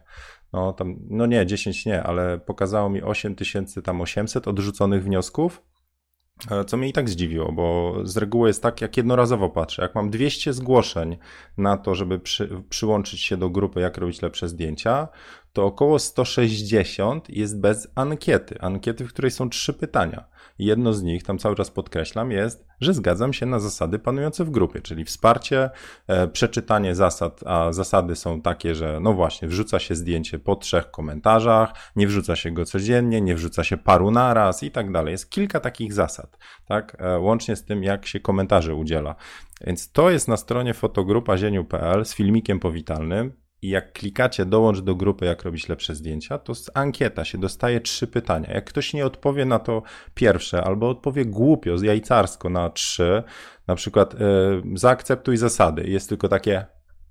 no 0.53 0.73
tam, 0.73 0.95
no 1.09 1.25
nie, 1.25 1.45
10 1.45 1.85
nie, 1.85 2.03
ale 2.03 2.39
pokazało 2.39 2.89
mi 2.89 3.03
8800 3.03 4.47
odrzuconych 4.47 5.03
wniosków, 5.03 5.61
e, 6.51 6.65
co 6.65 6.77
mnie 6.77 6.89
i 6.89 6.93
tak 6.93 7.09
zdziwiło, 7.09 7.51
bo 7.51 7.95
z 8.03 8.17
reguły 8.17 8.49
jest 8.49 8.63
tak, 8.63 8.81
jak 8.81 8.97
jednorazowo 8.97 9.49
patrzę, 9.49 9.81
jak 9.81 9.95
mam 9.95 10.09
200 10.09 10.53
zgłoszeń 10.53 11.17
na 11.57 11.77
to, 11.77 11.95
żeby 11.95 12.19
przy, 12.19 12.63
przyłączyć 12.69 13.21
się 13.21 13.37
do 13.37 13.49
grupy, 13.49 13.79
jak 13.79 13.97
robić 13.97 14.21
lepsze 14.21 14.49
zdjęcia, 14.49 15.07
to 15.53 15.65
około 15.65 15.99
160 15.99 17.29
jest 17.29 17.59
bez 17.59 17.87
ankiety. 17.95 18.55
Ankiety, 18.61 19.05
w 19.05 19.09
której 19.09 19.31
są 19.31 19.49
trzy 19.49 19.73
pytania. 19.73 20.25
Jedno 20.59 20.93
z 20.93 21.03
nich, 21.03 21.23
tam 21.23 21.37
cały 21.37 21.55
czas 21.55 21.71
podkreślam, 21.71 22.31
jest, 22.31 22.65
że 22.81 22.93
zgadzam 22.93 23.33
się 23.33 23.45
na 23.45 23.59
zasady 23.59 23.99
panujące 23.99 24.45
w 24.45 24.49
grupie, 24.49 24.81
czyli 24.81 25.05
wsparcie, 25.05 25.69
e, 26.07 26.27
przeczytanie 26.27 26.95
zasad, 26.95 27.41
a 27.45 27.73
zasady 27.73 28.15
są 28.15 28.41
takie, 28.41 28.75
że 28.75 28.99
no 29.01 29.13
właśnie, 29.13 29.47
wrzuca 29.47 29.79
się 29.79 29.95
zdjęcie 29.95 30.39
po 30.39 30.55
trzech 30.55 30.91
komentarzach, 30.91 31.73
nie 31.95 32.07
wrzuca 32.07 32.35
się 32.35 32.51
go 32.51 32.65
codziennie, 32.65 33.21
nie 33.21 33.35
wrzuca 33.35 33.63
się 33.63 33.77
paru 33.77 34.11
naraz 34.11 34.63
i 34.63 34.71
tak 34.71 34.91
dalej. 34.91 35.11
Jest 35.11 35.29
kilka 35.29 35.59
takich 35.59 35.93
zasad, 35.93 36.37
tak? 36.65 36.97
E, 36.99 37.19
łącznie 37.19 37.55
z 37.55 37.65
tym, 37.65 37.83
jak 37.83 38.05
się 38.05 38.19
komentarzy 38.19 38.73
udziela. 38.73 39.15
Więc 39.67 39.91
to 39.91 40.09
jest 40.09 40.27
na 40.27 40.37
stronie 40.37 40.73
fotogrupa.zieniu.pl 40.73 42.05
z 42.05 42.15
filmikiem 42.15 42.59
powitalnym 42.59 43.42
i 43.63 43.69
jak 43.69 43.93
klikacie 43.93 44.45
dołącz 44.45 44.79
do 44.79 44.95
grupy, 44.95 45.25
jak 45.25 45.43
robić 45.43 45.69
lepsze 45.69 45.95
zdjęcia, 45.95 46.37
to 46.37 46.55
z 46.55 46.71
ankieta 46.73 47.25
się 47.25 47.37
dostaje 47.37 47.81
trzy 47.81 48.07
pytania. 48.07 48.53
Jak 48.53 48.65
ktoś 48.65 48.93
nie 48.93 49.05
odpowie 49.05 49.45
na 49.45 49.59
to 49.59 49.83
pierwsze, 50.13 50.63
albo 50.63 50.89
odpowie 50.89 51.25
głupio, 51.25 51.75
jajcarsko 51.83 52.49
na 52.49 52.69
trzy, 52.69 53.23
na 53.67 53.75
przykład 53.75 54.13
yy, 54.19 54.77
zaakceptuj 54.77 55.37
zasady, 55.37 55.83
jest 55.87 56.09
tylko 56.09 56.27
takie, 56.27 56.65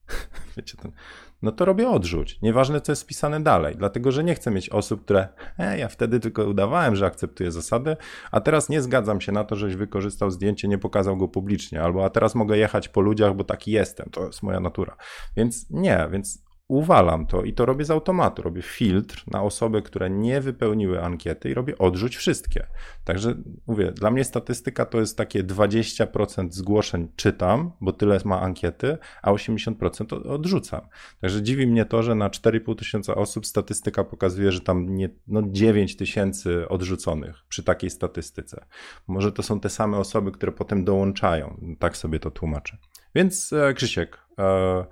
wiecie, 0.57 0.77
ten, 0.83 0.93
no 1.43 1.53
to 1.53 1.65
robię 1.65 1.89
odrzuć. 1.89 2.39
Nieważne, 2.43 2.81
co 2.81 2.93
jest 2.93 3.03
wpisane 3.03 3.41
dalej, 3.41 3.75
dlatego 3.79 4.13
że 4.13 4.25
nie 4.25 4.35
chcę 4.35 4.51
mieć 4.51 4.71
osób, 4.71 5.05
które, 5.05 5.29
e, 5.59 5.79
ja 5.79 5.89
wtedy 5.89 6.21
tylko 6.21 6.45
udawałem, 6.45 6.97
że 6.97 7.07
akceptuję 7.07 7.53
zasady, 7.53 7.97
a 8.31 8.41
teraz 8.41 8.69
nie 8.69 8.83
zgadzam 8.83 9.21
się 9.21 9.33
na 9.33 9.45
to, 9.45 9.57
żeś 9.57 9.77
wykorzystał 9.77 10.31
zdjęcie, 10.31 10.69
nie 10.69 10.79
pokazał 10.79 11.17
go 11.17 11.29
publicznie, 11.29 11.83
albo 11.83 12.05
a 12.05 12.11
teraz 12.11 12.35
mogę 12.35 12.59
jechać 12.59 12.89
po 12.89 13.01
ludziach, 13.01 13.35
bo 13.35 13.45
taki 13.45 13.71
jestem, 13.71 14.11
to 14.11 14.27
jest 14.27 14.43
moja 14.43 14.61
natura. 14.61 14.97
Więc 15.37 15.71
nie, 15.71 16.09
więc 16.11 16.52
uwalam 16.73 17.27
to 17.27 17.43
i 17.43 17.53
to 17.53 17.67
robię 17.67 17.85
z 17.85 17.91
automatu. 17.91 18.43
Robię 18.43 18.63
filtr 18.63 19.25
na 19.27 19.43
osoby, 19.43 19.83
które 19.83 20.11
nie 20.11 20.41
wypełniły 20.41 21.03
ankiety 21.03 21.51
i 21.51 21.55
robię 21.55 21.79
odrzuć 21.79 22.17
wszystkie. 22.17 22.67
Także 23.05 23.35
mówię, 23.67 23.93
dla 23.93 24.11
mnie 24.11 24.25
statystyka 24.25 24.87
to 24.87 25.01
jest 25.01 25.17
takie 25.17 25.45
20% 25.45 26.51
zgłoszeń 26.51 27.09
czytam, 27.17 27.73
bo 27.81 27.93
tyle 27.93 28.19
ma 28.25 28.41
ankiety, 28.41 28.99
a 29.23 29.33
80% 29.33 30.27
odrzucam. 30.29 30.81
Także 31.21 31.43
dziwi 31.43 31.67
mnie 31.67 31.85
to, 31.85 32.03
że 32.03 32.15
na 32.15 32.29
4,5 32.29 32.77
tysiąca 32.77 33.15
osób 33.15 33.47
statystyka 33.47 34.05
pokazuje, 34.05 34.53
że 34.53 34.61
tam 34.61 34.95
nie, 34.95 35.09
no 35.27 35.43
9 35.47 35.97
tysięcy 35.97 36.69
odrzuconych 36.69 37.45
przy 37.49 37.63
takiej 37.63 37.91
statystyce. 37.91 38.65
Może 39.07 39.33
to 39.33 39.43
są 39.43 39.61
te 39.61 39.71
same 39.71 39.97
osoby, 39.97 40.33
które 40.33 40.53
potem 40.53 40.85
dołączają. 40.85 41.77
Tak 41.79 41.97
sobie 41.97 42.21
to 42.21 42.31
tłumaczę. 42.31 42.77
Więc 43.15 43.53
e, 43.53 43.75
Krzysiek, 43.75 44.19
e, 44.39 44.85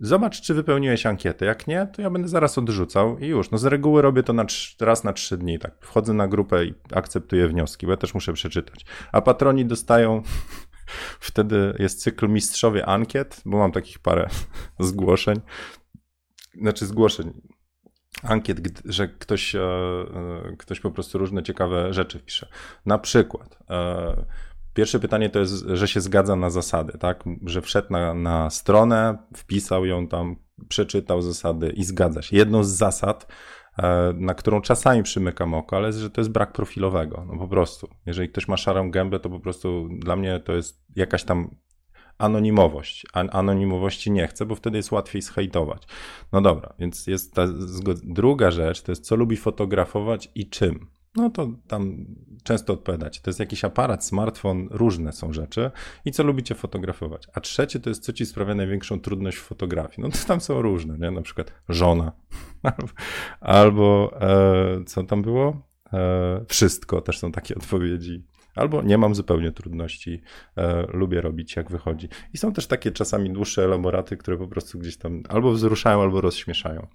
Zobacz, 0.00 0.40
czy 0.40 0.54
wypełniłeś 0.54 1.06
ankietę. 1.06 1.46
Jak 1.46 1.66
nie, 1.66 1.86
to 1.86 2.02
ja 2.02 2.10
będę 2.10 2.28
zaraz 2.28 2.58
odrzucał 2.58 3.18
i 3.18 3.26
już. 3.26 3.50
No 3.50 3.58
z 3.58 3.64
reguły 3.64 4.02
robię 4.02 4.22
to 4.22 4.32
na 4.32 4.44
raz 4.80 5.04
na 5.04 5.12
trzy 5.12 5.36
dni. 5.36 5.58
Tak, 5.58 5.74
wchodzę 5.80 6.12
na 6.12 6.28
grupę 6.28 6.64
i 6.64 6.74
akceptuję 6.94 7.48
wnioski, 7.48 7.86
bo 7.86 7.92
ja 7.92 7.96
też 7.96 8.14
muszę 8.14 8.32
przeczytać. 8.32 8.86
A 9.12 9.22
patroni 9.22 9.66
dostają. 9.66 10.22
Wtedy 11.20 11.76
jest 11.78 12.02
cykl 12.02 12.28
mistrzowie 12.28 12.86
ankiet, 12.86 13.42
bo 13.46 13.58
mam 13.58 13.72
takich 13.72 13.98
parę 13.98 14.28
zgłoszeń. 14.78 15.40
Znaczy 16.60 16.86
zgłoszeń, 16.86 17.32
ankiet, 18.22 18.60
że 18.84 19.08
ktoś, 19.08 19.54
e, 19.54 19.60
e, 19.60 20.56
ktoś 20.58 20.80
po 20.80 20.90
prostu 20.90 21.18
różne 21.18 21.42
ciekawe 21.42 21.92
rzeczy 21.92 22.20
pisze. 22.20 22.48
Na 22.86 22.98
przykład 22.98 23.58
e, 23.70 24.24
Pierwsze 24.76 25.00
pytanie 25.00 25.30
to 25.30 25.38
jest, 25.38 25.54
że 25.66 25.88
się 25.88 26.00
zgadza 26.00 26.36
na 26.36 26.50
zasady, 26.50 26.98
tak? 26.98 27.24
Że 27.46 27.62
wszedł 27.62 27.88
na, 27.90 28.14
na 28.14 28.50
stronę, 28.50 29.18
wpisał 29.36 29.86
ją 29.86 30.08
tam, 30.08 30.36
przeczytał 30.68 31.22
zasady 31.22 31.70
i 31.70 31.84
zgadza 31.84 32.22
się. 32.22 32.36
Jedną 32.36 32.64
z 32.64 32.68
zasad, 32.68 33.32
e, 33.78 34.12
na 34.16 34.34
którą 34.34 34.60
czasami 34.60 35.02
przymykam 35.02 35.54
oko, 35.54 35.76
ale 35.76 35.92
że 35.92 36.10
to 36.10 36.20
jest 36.20 36.30
brak 36.30 36.52
profilowego. 36.52 37.26
No 37.32 37.38
po 37.38 37.48
prostu. 37.48 37.88
Jeżeli 38.06 38.28
ktoś 38.28 38.48
ma 38.48 38.56
szarą 38.56 38.90
gębę, 38.90 39.20
to 39.20 39.30
po 39.30 39.40
prostu 39.40 39.88
dla 39.98 40.16
mnie 40.16 40.40
to 40.40 40.52
jest 40.52 40.84
jakaś 40.96 41.24
tam 41.24 41.56
anonimowość. 42.18 43.06
anonimowości 43.12 44.10
nie 44.10 44.26
chcę, 44.26 44.46
bo 44.46 44.54
wtedy 44.54 44.76
jest 44.76 44.92
łatwiej 44.92 45.22
zhejtować. 45.22 45.82
No 46.32 46.40
dobra, 46.40 46.74
więc 46.78 47.06
jest 47.06 47.34
ta 47.34 47.46
druga 48.04 48.50
rzecz, 48.50 48.82
to 48.82 48.92
jest 48.92 49.04
co 49.04 49.16
lubi 49.16 49.36
fotografować 49.36 50.30
i 50.34 50.48
czym. 50.48 50.95
No 51.16 51.30
to 51.30 51.48
tam 51.68 52.06
często 52.42 52.72
odpowiadać. 52.72 53.20
To 53.20 53.30
jest 53.30 53.40
jakiś 53.40 53.64
aparat, 53.64 54.04
smartfon, 54.04 54.68
różne 54.70 55.12
są 55.12 55.32
rzeczy 55.32 55.70
i 56.04 56.12
co 56.12 56.22
lubicie 56.22 56.54
fotografować. 56.54 57.28
A 57.34 57.40
trzecie 57.40 57.80
to 57.80 57.88
jest, 57.90 58.02
co 58.02 58.12
ci 58.12 58.26
sprawia 58.26 58.54
największą 58.54 59.00
trudność 59.00 59.38
w 59.38 59.42
fotografii. 59.42 60.02
No 60.02 60.10
to 60.10 60.18
tam 60.28 60.40
są 60.40 60.62
różne, 60.62 60.98
nie? 60.98 61.10
Na 61.10 61.22
przykład 61.22 61.52
żona 61.68 62.12
albo 63.40 64.16
e, 64.20 64.84
co 64.84 65.02
tam 65.02 65.22
było? 65.22 65.62
E, 65.92 66.44
wszystko 66.48 67.00
też 67.00 67.18
są 67.18 67.32
takie 67.32 67.54
odpowiedzi. 67.60 68.24
Albo 68.56 68.82
nie 68.82 68.98
mam 68.98 69.14
zupełnie 69.14 69.52
trudności, 69.52 70.22
e, 70.56 70.86
lubię 70.92 71.20
robić 71.20 71.56
jak 71.56 71.70
wychodzi. 71.70 72.08
I 72.32 72.38
są 72.38 72.52
też 72.52 72.66
takie 72.66 72.92
czasami 72.92 73.30
dłuższe 73.30 73.64
elaboraty, 73.64 74.16
które 74.16 74.36
po 74.36 74.48
prostu 74.48 74.78
gdzieś 74.78 74.96
tam 74.96 75.22
albo 75.28 75.52
wzruszają, 75.52 76.02
albo 76.02 76.20
rozśmieszają. 76.20 76.86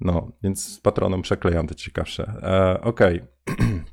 No, 0.00 0.32
więc 0.42 0.64
z 0.64 0.80
patroną 0.80 1.22
przeklejam 1.22 1.66
te 1.66 1.74
ciekawsze. 1.74 2.34
E, 2.42 2.80
Okej. 2.80 3.22
Okay. 3.46 3.82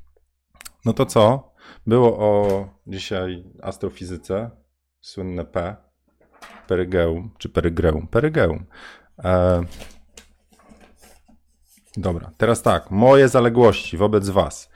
No 0.86 0.94
to 0.94 1.06
co? 1.06 1.54
Było 1.88 2.20
o 2.20 2.70
dzisiaj 2.88 3.44
astrofizyce, 3.62 4.52
słynne 5.02 5.46
P, 5.46 5.76
perygeum, 6.68 7.32
czy 7.38 7.50
perygreum? 7.50 8.08
Perygeum. 8.08 8.66
E, 9.24 9.64
dobra, 11.98 12.32
teraz 12.38 12.62
tak, 12.62 12.92
moje 12.92 13.28
zaległości 13.28 13.98
wobec 13.98 14.30
was 14.30 14.70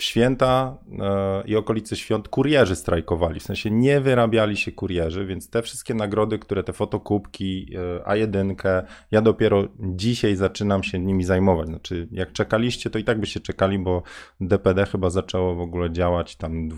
w 0.00 0.02
święta 0.02 0.76
e, 1.00 1.42
i 1.46 1.56
okolice 1.56 1.96
świąt 1.96 2.28
kurierzy 2.28 2.76
strajkowali, 2.76 3.40
w 3.40 3.42
sensie 3.42 3.70
nie 3.70 4.00
wyrabiali 4.00 4.56
się 4.56 4.72
kurierzy, 4.72 5.26
więc 5.26 5.50
te 5.50 5.62
wszystkie 5.62 5.94
nagrody, 5.94 6.38
które 6.38 6.64
te 6.64 6.72
fotokubki, 6.72 7.76
e, 8.06 8.10
A1, 8.14 8.82
ja 9.10 9.22
dopiero 9.22 9.68
dzisiaj 9.80 10.36
zaczynam 10.36 10.82
się 10.82 10.98
nimi 10.98 11.24
zajmować. 11.24 11.68
Znaczy, 11.68 12.08
jak 12.12 12.32
czekaliście, 12.32 12.90
to 12.90 12.98
i 12.98 13.04
tak 13.04 13.20
byście 13.20 13.40
czekali, 13.40 13.78
bo 13.78 14.02
DPD 14.40 14.86
chyba 14.86 15.10
zaczęło 15.10 15.54
w 15.54 15.60
ogóle 15.60 15.90
działać 15.90 16.36
tam 16.36 16.68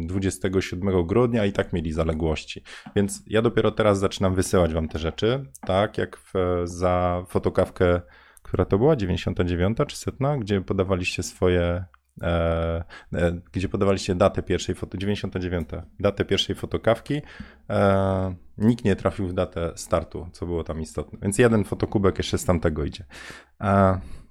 27 0.00 1.06
grudnia 1.06 1.46
i 1.46 1.52
tak 1.52 1.72
mieli 1.72 1.92
zaległości. 1.92 2.62
Więc 2.96 3.22
ja 3.26 3.42
dopiero 3.42 3.70
teraz 3.70 3.98
zaczynam 3.98 4.34
wysyłać 4.34 4.74
wam 4.74 4.88
te 4.88 4.98
rzeczy, 4.98 5.44
tak 5.60 5.98
jak 5.98 6.16
w, 6.16 6.32
za 6.64 7.24
fotokawkę 7.28 8.00
która 8.46 8.64
to 8.64 8.78
była, 8.78 8.96
99 8.96 9.78
czy 9.88 9.96
setna, 9.96 10.38
gdzie 10.38 10.60
podawaliście 10.60 11.22
swoje 11.22 11.84
E, 12.22 12.84
e, 13.14 13.40
gdzie 13.52 13.68
podawaliście 13.68 14.14
datę 14.14 14.42
pierwszej 14.42 14.74
foto, 14.74 14.98
99, 14.98 15.68
datę 16.00 16.24
pierwszej 16.24 16.56
fotokawki. 16.56 17.22
E, 17.70 18.34
nikt 18.58 18.84
nie 18.84 18.96
trafił 18.96 19.28
w 19.28 19.32
datę 19.32 19.72
startu, 19.76 20.28
co 20.32 20.46
było 20.46 20.64
tam 20.64 20.80
istotne. 20.80 21.18
Więc 21.22 21.38
jeden 21.38 21.64
fotokubek 21.64 22.18
jeszcze 22.18 22.38
z 22.38 22.44
tamtego 22.44 22.84
idzie. 22.84 23.04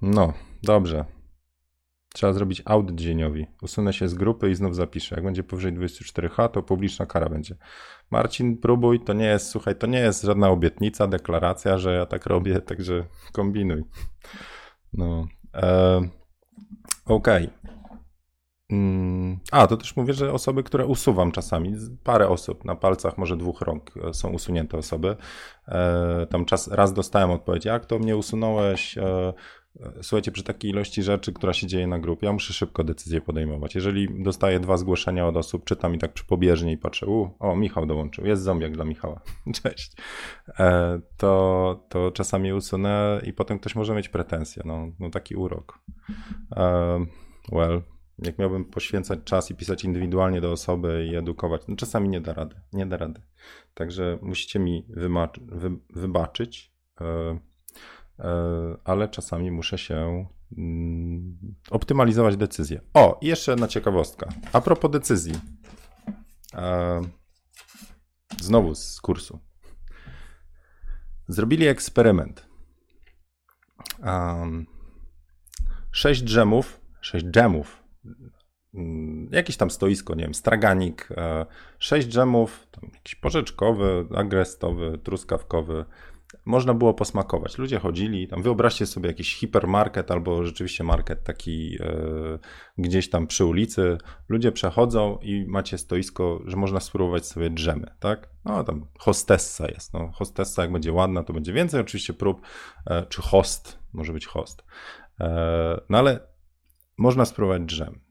no, 0.02 0.32
dobrze. 0.62 1.04
Trzeba 2.14 2.32
zrobić 2.32 2.62
audyt 2.64 2.96
dzieniowi. 2.96 3.46
Usunę 3.62 3.92
się 3.92 4.08
z 4.08 4.14
grupy 4.14 4.50
i 4.50 4.54
znów 4.54 4.76
zapiszę. 4.76 5.14
Jak 5.14 5.24
będzie 5.24 5.42
powyżej 5.42 5.72
24H, 5.72 6.48
to 6.48 6.62
publiczna 6.62 7.06
kara 7.06 7.28
będzie. 7.28 7.56
Marcin, 8.10 8.58
próbuj, 8.58 9.00
to 9.00 9.12
nie 9.12 9.24
jest, 9.24 9.48
słuchaj, 9.48 9.76
to 9.76 9.86
nie 9.86 9.98
jest 9.98 10.22
żadna 10.22 10.48
obietnica, 10.48 11.06
deklaracja, 11.06 11.78
że 11.78 11.94
ja 11.94 12.06
tak 12.06 12.26
robię, 12.26 12.60
także 12.60 13.04
kombinuj. 13.32 13.84
No. 14.92 15.26
E, 15.54 15.96
Okej. 17.06 17.46
Okay. 17.46 17.65
Mm, 18.70 19.38
a, 19.52 19.66
to 19.66 19.76
też 19.76 19.96
mówię, 19.96 20.14
że 20.14 20.32
osoby, 20.32 20.62
które 20.62 20.86
usuwam 20.86 21.32
czasami, 21.32 21.74
parę 22.04 22.28
osób, 22.28 22.64
na 22.64 22.74
palcach 22.74 23.18
może 23.18 23.36
dwóch 23.36 23.60
rąk 23.60 23.90
e, 23.96 24.14
są 24.14 24.30
usunięte 24.30 24.78
osoby. 24.78 25.16
E, 25.68 26.26
tam 26.30 26.44
czas, 26.44 26.68
raz 26.68 26.92
dostałem 26.92 27.30
odpowiedź, 27.30 27.64
jak 27.64 27.86
to 27.86 27.98
mnie 27.98 28.16
usunąłeś? 28.16 28.98
E, 28.98 29.32
słuchajcie, 30.02 30.32
przy 30.32 30.42
takiej 30.42 30.70
ilości 30.70 31.02
rzeczy, 31.02 31.32
która 31.32 31.52
się 31.52 31.66
dzieje 31.66 31.86
na 31.86 31.98
grupie, 31.98 32.26
ja 32.26 32.32
muszę 32.32 32.52
szybko 32.52 32.84
decyzję 32.84 33.20
podejmować. 33.20 33.74
Jeżeli 33.74 34.22
dostaję 34.22 34.60
dwa 34.60 34.76
zgłoszenia 34.76 35.26
od 35.26 35.36
osób, 35.36 35.64
czytam 35.64 35.94
i 35.94 35.98
tak 35.98 36.12
przypobieżnie 36.12 36.72
i 36.72 36.78
patrzę, 36.78 37.06
u, 37.06 37.30
o, 37.38 37.56
Michał 37.56 37.86
dołączył, 37.86 38.26
jest 38.26 38.42
zombiak 38.42 38.72
dla 38.72 38.84
Michała, 38.84 39.20
cześć, 39.62 39.92
to, 41.16 41.84
to 41.88 42.10
czasami 42.10 42.52
usunę 42.52 43.20
i 43.26 43.32
potem 43.32 43.58
ktoś 43.58 43.74
może 43.74 43.94
mieć 43.94 44.08
pretensje, 44.08 44.62
no, 44.66 44.88
no 45.00 45.10
taki 45.10 45.34
urok. 45.36 45.78
Well, 47.52 47.82
jak 48.18 48.38
miałbym 48.38 48.64
poświęcać 48.64 49.20
czas 49.24 49.50
i 49.50 49.54
pisać 49.54 49.84
indywidualnie 49.84 50.40
do 50.40 50.52
osoby 50.52 51.08
i 51.12 51.16
edukować, 51.16 51.62
no 51.68 51.76
czasami 51.76 52.08
nie 52.08 52.20
da 52.20 52.32
rady, 52.32 52.60
nie 52.72 52.86
da 52.86 52.96
rady. 52.96 53.22
Także 53.74 54.18
musicie 54.22 54.58
mi 54.58 54.86
wy 55.38 55.70
wybaczyć, 55.90 56.72
yy, 57.00 57.06
yy, 58.18 58.24
ale 58.84 59.08
czasami 59.08 59.50
muszę 59.50 59.78
się 59.78 60.26
yy, 60.50 60.64
optymalizować 61.70 62.36
decyzję. 62.36 62.80
O, 62.94 63.18
i 63.20 63.26
jeszcze 63.26 63.52
jedna 63.52 63.68
ciekawostka. 63.68 64.28
A 64.52 64.60
propos 64.60 64.90
decyzji. 64.90 65.34
E, 66.54 67.00
znowu 68.40 68.74
z 68.74 69.00
kursu. 69.00 69.38
Zrobili 71.28 71.66
eksperyment. 71.66 72.46
sześć 75.90 76.24
dżemów, 76.24 76.80
sześć 77.00 77.26
dżemów 77.26 77.66
Mm, 77.66 77.85
jakieś 79.30 79.56
tam 79.56 79.70
stoisko, 79.70 80.14
nie 80.14 80.24
wiem, 80.24 80.34
straganik, 80.34 81.08
e, 81.16 81.46
sześć 81.78 82.08
dżemów, 82.08 82.66
jakiś 82.94 83.14
porzeczkowy, 83.14 84.06
agrestowy, 84.14 84.98
truskawkowy. 85.02 85.84
Można 86.44 86.74
było 86.74 86.94
posmakować. 86.94 87.58
Ludzie 87.58 87.78
chodzili, 87.78 88.28
tam 88.28 88.42
wyobraźcie 88.42 88.86
sobie 88.86 89.08
jakiś 89.08 89.36
hipermarket 89.36 90.10
albo 90.10 90.44
rzeczywiście 90.44 90.84
market 90.84 91.24
taki 91.24 91.78
e, 91.80 92.38
gdzieś 92.78 93.10
tam 93.10 93.26
przy 93.26 93.44
ulicy. 93.44 93.98
Ludzie 94.28 94.52
przechodzą 94.52 95.18
i 95.22 95.44
macie 95.48 95.78
stoisko, 95.78 96.40
że 96.44 96.56
można 96.56 96.80
spróbować 96.80 97.26
sobie 97.26 97.50
drzemy, 97.50 97.86
tak? 98.00 98.28
No 98.44 98.64
tam 98.64 98.86
hostessa 98.98 99.68
jest. 99.68 99.94
No, 99.94 100.12
hostessa 100.14 100.62
jak 100.62 100.72
będzie 100.72 100.92
ładna, 100.92 101.22
to 101.24 101.32
będzie 101.32 101.52
więcej 101.52 101.80
oczywiście 101.80 102.12
prób, 102.12 102.40
e, 102.86 103.06
czy 103.06 103.22
host, 103.22 103.78
może 103.92 104.12
być 104.12 104.26
host. 104.26 104.64
No 105.88 105.98
ale 105.98 106.20
można 106.98 107.24
spróbować 107.24 107.62
drzem. 107.62 108.05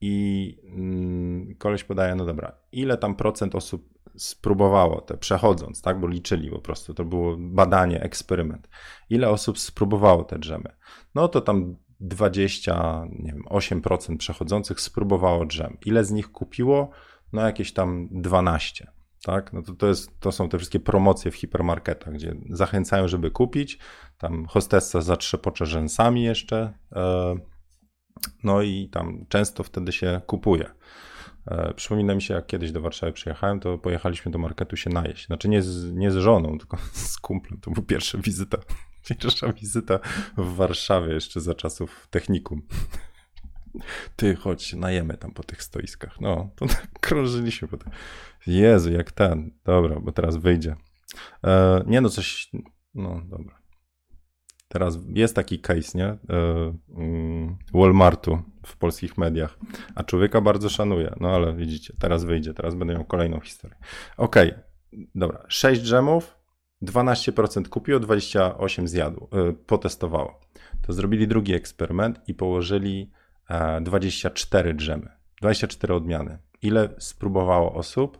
I 0.00 0.56
mm, 0.64 1.54
koleś 1.58 1.84
podaje, 1.84 2.14
no 2.14 2.24
dobra, 2.24 2.52
ile 2.72 2.96
tam 2.96 3.14
procent 3.14 3.54
osób 3.54 3.96
spróbowało 4.16 5.00
te 5.00 5.16
przechodząc, 5.16 5.82
tak, 5.82 6.00
bo 6.00 6.08
liczyli 6.08 6.50
po 6.50 6.58
prostu, 6.58 6.94
to 6.94 7.04
było 7.04 7.36
badanie, 7.38 8.02
eksperyment. 8.02 8.68
Ile 9.10 9.30
osób 9.30 9.58
spróbowało 9.58 10.24
te 10.24 10.38
drzemy? 10.38 10.76
No 11.14 11.28
to 11.28 11.40
tam 11.40 11.76
20, 12.00 13.06
nie 13.18 13.32
wiem, 13.32 13.44
8% 13.50 14.16
przechodzących 14.16 14.80
spróbowało 14.80 15.46
drzem. 15.46 15.76
Ile 15.86 16.04
z 16.04 16.10
nich 16.10 16.32
kupiło? 16.32 16.90
No 17.32 17.42
jakieś 17.42 17.72
tam 17.72 18.08
12. 18.10 18.90
Tak? 19.24 19.52
No 19.52 19.62
to, 19.62 19.74
to, 19.74 19.86
jest, 19.86 20.20
to 20.20 20.32
są 20.32 20.48
te 20.48 20.58
wszystkie 20.58 20.80
promocje 20.80 21.30
w 21.30 21.34
hipermarketach, 21.34 22.14
gdzie 22.14 22.34
zachęcają, 22.50 23.08
żeby 23.08 23.30
kupić. 23.30 23.78
Tam 24.18 24.46
hostessa 24.46 25.00
zatrzepocze 25.00 25.66
rzęsami 25.66 26.22
jeszcze. 26.22 26.72
Yy, 26.92 27.55
no 28.44 28.62
i 28.62 28.88
tam 28.88 29.26
często 29.28 29.62
wtedy 29.62 29.92
się 29.92 30.20
kupuje. 30.26 30.70
E, 31.46 31.74
przypomina 31.74 32.14
mi 32.14 32.22
się, 32.22 32.34
jak 32.34 32.46
kiedyś 32.46 32.72
do 32.72 32.80
Warszawy 32.80 33.12
przyjechałem, 33.12 33.60
to 33.60 33.78
pojechaliśmy 33.78 34.32
do 34.32 34.38
marketu 34.38 34.76
się 34.76 34.90
najeść. 34.90 35.26
Znaczy 35.26 35.48
nie 35.48 35.62
z, 35.62 35.92
nie 35.92 36.10
z 36.10 36.16
żoną, 36.16 36.58
tylko 36.58 36.76
z 36.92 37.18
kumplem. 37.18 37.60
To 37.60 37.70
była 37.70 37.86
pierwsza 37.86 38.18
wizyta. 38.18 38.58
Pierwsza 39.08 39.52
wizyta 39.52 39.98
w 40.36 40.54
Warszawie 40.54 41.14
jeszcze 41.14 41.40
za 41.40 41.54
czasów 41.54 42.08
technikum. 42.10 42.62
Ty, 44.16 44.36
chodź, 44.36 44.72
najemy 44.72 45.16
tam 45.16 45.32
po 45.32 45.42
tych 45.42 45.62
stoiskach. 45.62 46.20
No, 46.20 46.50
to 46.56 46.66
tak 46.66 46.88
krążyliśmy 47.00 47.68
po 47.68 47.76
tym. 47.76 47.92
Jezu, 48.46 48.92
jak 48.92 49.12
ten. 49.12 49.50
Dobra, 49.64 50.00
bo 50.00 50.12
teraz 50.12 50.36
wyjdzie. 50.36 50.76
E, 51.44 51.84
nie 51.86 52.00
no, 52.00 52.08
coś... 52.08 52.50
No, 52.94 53.22
dobra. 53.24 53.65
Teraz 54.76 54.98
jest 55.14 55.36
taki 55.36 55.58
case, 55.58 55.98
nie? 55.98 56.06
E, 56.06 56.18
mm, 56.96 57.56
Walmartu 57.74 58.38
w 58.66 58.76
polskich 58.76 59.18
mediach, 59.18 59.58
a 59.94 60.04
człowieka 60.04 60.40
bardzo 60.40 60.68
szanuje. 60.68 61.14
No 61.20 61.28
ale 61.28 61.54
widzicie, 61.54 61.94
teraz 61.98 62.24
wyjdzie, 62.24 62.54
teraz 62.54 62.74
będę 62.74 62.94
miał 62.94 63.04
kolejną 63.04 63.40
historię. 63.40 63.76
Okej, 64.16 64.50
okay, 64.50 65.06
dobra. 65.14 65.44
6 65.48 65.82
dżemów, 65.82 66.36
12% 66.82 67.68
kupiło, 67.68 68.00
28 68.00 68.88
zjadło, 68.88 69.28
e, 69.32 69.52
potestowało. 69.52 70.40
To 70.86 70.92
zrobili 70.92 71.28
drugi 71.28 71.54
eksperyment 71.54 72.20
i 72.26 72.34
położyli 72.34 73.10
24 73.80 74.70
e, 74.70 74.74
dżemy, 74.74 75.08
24 75.40 75.94
odmiany. 75.94 76.38
Ile 76.62 76.88
spróbowało 76.98 77.74
osób? 77.74 78.18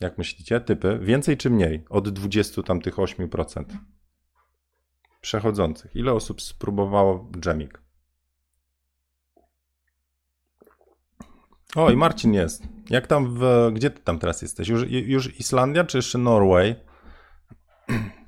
Jak 0.00 0.18
myślicie, 0.18 0.60
typy? 0.60 0.98
Więcej 1.02 1.36
czy 1.36 1.50
mniej? 1.50 1.84
Od 1.88 2.08
20 2.08 2.62
tamtych 2.62 2.96
8% 2.96 3.64
przechodzących. 5.22 5.96
Ile 5.96 6.12
osób 6.12 6.42
spróbowało 6.42 7.28
dżemik? 7.40 7.82
O, 11.76 11.90
i 11.90 11.96
Marcin 11.96 12.34
jest. 12.34 12.62
Jak 12.90 13.06
tam 13.06 13.34
w... 13.38 13.70
Gdzie 13.72 13.90
ty 13.90 14.02
tam 14.02 14.18
teraz 14.18 14.42
jesteś? 14.42 14.68
Już, 14.68 14.90
już 14.90 15.40
Islandia, 15.40 15.84
czy 15.84 15.98
jeszcze 15.98 16.18
Norway? 16.18 16.74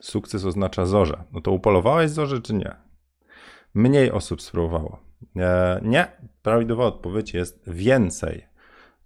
Sukces 0.00 0.44
oznacza 0.44 0.86
zorze. 0.86 1.24
No 1.32 1.40
to 1.40 1.52
upolowałeś 1.52 2.10
zorze, 2.10 2.40
czy 2.42 2.54
nie? 2.54 2.76
Mniej 3.74 4.10
osób 4.12 4.42
spróbowało. 4.42 4.98
E, 5.36 5.80
nie. 5.84 6.06
Prawidłowa 6.42 6.84
odpowiedź 6.84 7.34
jest 7.34 7.70
więcej. 7.70 8.46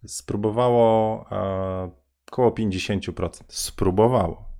Spróbowało 0.06 1.26
e, 1.30 1.90
około 2.32 2.50
50%. 2.50 3.44
Spróbowało. 3.48 4.53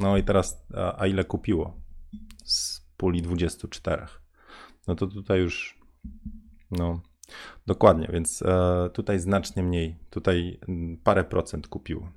No 0.00 0.16
i 0.16 0.24
teraz, 0.24 0.66
a, 0.74 1.00
a 1.00 1.06
ile 1.06 1.24
kupiło 1.24 1.80
z 2.44 2.80
puli 2.96 3.22
24? 3.22 4.06
No 4.88 4.94
to 4.94 5.06
tutaj 5.06 5.40
już, 5.40 5.78
no 6.70 7.00
dokładnie, 7.66 8.08
więc 8.12 8.42
e, 8.42 8.90
tutaj 8.92 9.18
znacznie 9.18 9.62
mniej, 9.62 9.98
tutaj 10.10 10.60
parę 11.04 11.24
procent 11.24 11.68
kupiło. 11.68 12.12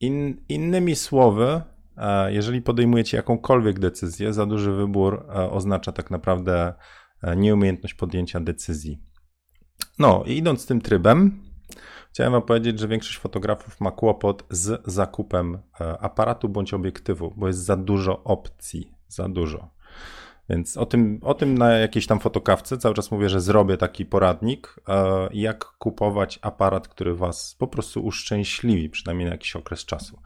In, 0.00 0.44
innymi 0.48 0.96
słowy, 0.96 1.62
e, 1.96 2.32
jeżeli 2.32 2.62
podejmujecie 2.62 3.16
jakąkolwiek 3.16 3.78
decyzję, 3.78 4.32
za 4.32 4.46
duży 4.46 4.72
wybór 4.72 5.26
e, 5.28 5.50
oznacza 5.50 5.92
tak 5.92 6.10
naprawdę 6.10 6.74
e, 7.22 7.36
nieumiejętność 7.36 7.94
podjęcia 7.94 8.40
decyzji. 8.40 9.02
No 9.98 10.24
i 10.26 10.36
idąc 10.36 10.66
tym 10.66 10.80
trybem, 10.80 11.43
Chciałem 12.14 12.32
wam 12.32 12.42
powiedzieć, 12.42 12.80
że 12.80 12.88
większość 12.88 13.18
fotografów 13.18 13.80
ma 13.80 13.90
kłopot 13.90 14.44
z 14.50 14.82
zakupem 14.86 15.58
e, 15.80 15.98
aparatu 15.98 16.48
bądź 16.48 16.74
obiektywu, 16.74 17.34
bo 17.36 17.46
jest 17.46 17.58
za 17.64 17.76
dużo 17.76 18.24
opcji, 18.24 18.92
za 19.08 19.28
dużo. 19.28 19.68
Więc 20.48 20.76
o 20.76 20.86
tym, 20.86 21.20
o 21.22 21.34
tym 21.34 21.58
na 21.58 21.72
jakiejś 21.72 22.06
tam 22.06 22.20
fotokawce 22.20 22.78
cały 22.78 22.94
czas 22.94 23.10
mówię, 23.10 23.28
że 23.28 23.40
zrobię 23.40 23.76
taki 23.76 24.06
poradnik, 24.06 24.76
e, 24.88 25.28
jak 25.32 25.64
kupować 25.64 26.38
aparat, 26.42 26.88
który 26.88 27.14
was 27.14 27.56
po 27.58 27.66
prostu 27.66 28.04
uszczęśliwi, 28.04 28.90
przynajmniej 28.90 29.26
na 29.26 29.32
jakiś 29.32 29.56
okres 29.56 29.84
czasu. 29.84 30.18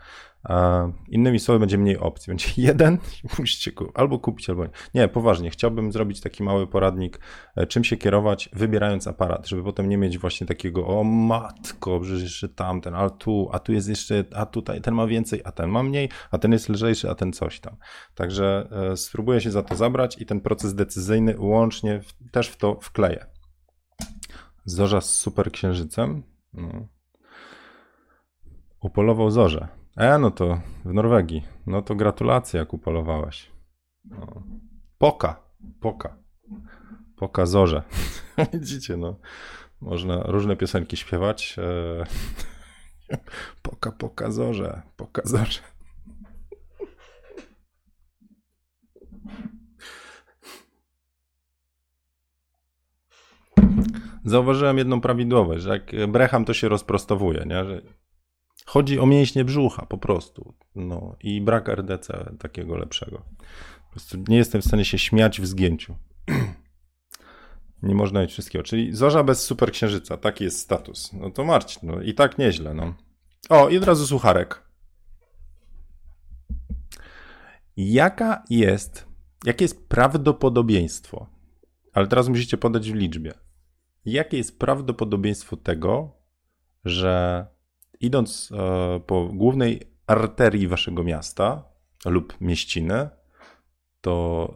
Innymi 1.09 1.39
słowy, 1.39 1.61
będzie 1.61 1.79
mniej 1.79 1.99
opcji. 1.99 2.31
Będzie 2.31 2.49
jeden 2.69 2.99
i 3.25 3.29
musicie 3.39 3.73
albo 3.95 4.19
kupić, 4.19 4.51
albo 4.51 4.65
nie. 4.65 4.71
Nie, 4.95 5.09
poważnie, 5.09 5.51
chciałbym 5.51 5.93
zrobić 5.93 6.21
taki 6.21 6.43
mały 6.43 6.67
poradnik, 6.67 7.21
e, 7.57 7.67
czym 7.67 7.85
się 7.85 7.97
kierować, 7.97 8.49
wybierając 8.53 9.07
aparat, 9.07 9.49
żeby 9.49 9.65
potem 9.65 9.89
nie 9.89 9.97
mieć 9.97 10.19
właśnie 10.19 10.47
takiego, 10.47 10.87
o 10.87 11.05
matko, 11.05 12.01
przecież 12.01 12.23
jeszcze 12.23 12.49
tamten, 12.49 12.95
a 12.95 13.11
tu, 13.11 13.49
a 13.53 13.59
tu 13.59 13.73
jest 13.73 13.89
jeszcze, 13.89 14.25
a 14.35 14.47
tutaj 14.47 14.81
ten 14.81 14.95
ma 14.95 15.07
więcej, 15.07 15.41
a 15.45 15.53
ten 15.53 15.71
ma 15.71 15.83
mniej, 15.83 16.09
a 16.31 16.39
ten 16.39 16.53
jest 16.53 16.69
lżejszy, 16.69 17.11
a 17.11 17.15
ten 17.15 17.33
coś 17.33 17.61
tam. 17.61 17.77
Także 18.15 18.69
e, 18.93 18.97
spróbuję 18.97 19.41
się 19.41 19.51
za 19.51 19.63
to 19.63 19.77
zabrać 19.77 20.21
i 20.21 20.27
ten 20.27 20.41
proces 20.41 20.75
decyzyjny 20.75 21.35
łącznie 21.39 22.01
w, 22.01 22.31
też 22.31 22.49
w 22.49 22.57
to 22.57 22.79
wkleję. 22.83 23.27
Zorza 24.65 25.01
z 25.01 25.11
super 25.11 25.53
księżycem. 25.53 26.23
No. 26.53 26.89
Upolował 28.81 29.31
zorze. 29.31 29.78
E, 29.99 30.19
no 30.19 30.31
to 30.31 30.61
w 30.85 30.93
Norwegii. 30.93 31.45
No 31.67 31.83
to 31.83 31.95
gratulacje, 31.95 32.61
jak 32.61 32.75
upolowałeś. 32.75 33.51
No. 34.05 34.43
Poka, 34.99 35.43
poka. 35.81 36.17
Poka 37.17 37.47
zorze. 37.47 37.83
Widzicie, 38.53 38.97
no. 38.97 39.17
Można 39.81 40.23
różne 40.23 40.57
piosenki 40.57 40.97
śpiewać. 40.97 41.57
E, 41.59 42.05
poka, 43.63 43.93
poka 43.93 44.31
zorze, 44.31 44.83
poka 44.97 45.23
zorze. 45.25 45.61
Zauważyłem 54.25 54.79
jedną 54.79 55.01
prawidłowość, 55.01 55.63
że 55.63 55.71
jak 55.71 56.11
brecham, 56.11 56.45
to 56.45 56.55
się 56.55 56.69
rozprostowuje, 56.69 57.45
nie? 57.47 57.65
Że 57.65 57.83
chodzi 58.69 58.99
o 58.99 59.07
mięśnie 59.07 59.45
brzucha 59.45 59.87
po 59.87 59.99
prostu. 59.99 60.55
No 60.75 61.17
i 61.21 61.41
brak 61.41 61.69
RDC 61.69 62.35
takiego 62.39 62.77
lepszego. 62.77 63.19
Po 63.87 63.91
prostu 63.91 64.19
nie 64.29 64.37
jestem 64.37 64.63
w 64.63 64.65
stanie 64.65 64.85
się 64.85 64.99
śmiać 64.99 65.41
w 65.41 65.47
zgięciu. 65.47 65.97
Nie 67.83 67.95
można 67.95 68.21
mieć 68.21 68.33
wszystkiego. 68.33 68.63
Czyli 68.63 68.97
zorza 68.97 69.25
bez 69.25 69.43
superksiężyca. 69.43 70.17
Taki 70.17 70.45
jest 70.45 70.59
status. 70.59 71.13
No 71.13 71.31
to 71.31 71.45
Marcin, 71.45 71.81
no 71.83 72.03
i 72.03 72.15
tak 72.15 72.39
nieźle, 72.39 72.75
no. 72.75 72.95
O, 73.49 73.69
i 73.69 73.79
od 73.79 73.85
razu 73.85 74.07
sucharek. 74.07 74.63
Jaka 77.77 78.43
jest, 78.51 79.07
jakie 79.45 79.65
jest 79.65 79.89
prawdopodobieństwo, 79.89 81.27
ale 81.93 82.07
teraz 82.07 82.29
musicie 82.29 82.57
podać 82.57 82.93
w 82.93 82.95
liczbie, 82.95 83.33
jakie 84.05 84.37
jest 84.37 84.59
prawdopodobieństwo 84.59 85.57
tego, 85.57 86.13
że 86.85 87.47
idąc 88.01 88.53
e, 88.53 89.01
po 89.01 89.25
głównej 89.25 89.83
arterii 90.07 90.69
waszego 90.69 91.05
miasta 91.05 91.65
lub 92.07 92.41
mieściny, 92.41 93.09
to 94.01 94.55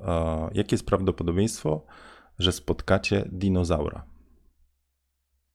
e, 0.52 0.54
jakie 0.54 0.74
jest 0.74 0.86
prawdopodobieństwo, 0.86 1.86
że 2.38 2.52
spotkacie 2.52 3.28
dinozaura? 3.32 4.04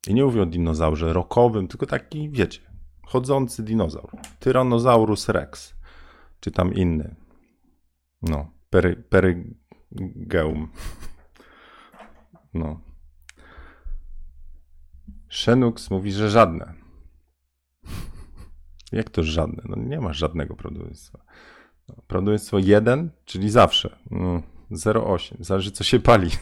I 0.07 0.13
nie 0.13 0.23
mówię 0.23 0.41
o 0.41 0.45
dinozaurze 0.45 1.13
rokowym, 1.13 1.67
tylko 1.67 1.85
taki, 1.85 2.29
wiecie, 2.29 2.59
chodzący 3.05 3.63
dinozaur. 3.63 4.11
Tyrannosaurus 4.39 5.29
rex, 5.29 5.75
czy 6.39 6.51
tam 6.51 6.73
inny. 6.73 7.15
No, 8.21 8.51
pery, 8.69 8.95
perygeum. 8.95 10.71
No. 12.53 12.79
Shenux 15.29 15.89
mówi, 15.89 16.11
że 16.11 16.29
żadne. 16.29 16.86
Jak 18.91 19.09
to 19.09 19.23
żadne? 19.23 19.63
No 19.65 19.75
nie 19.75 19.99
ma 20.01 20.13
żadnego 20.13 20.55
prawdopodobieństwa. 20.55 21.19
No, 21.89 21.95
prawdopodobieństwo 21.95 22.59
1, 22.59 23.09
czyli 23.25 23.49
zawsze. 23.49 23.97
0,8. 24.71 25.31
Mm, 25.31 25.43
Zależy, 25.45 25.71
co 25.71 25.83
się 25.83 25.99
pali. 25.99 26.29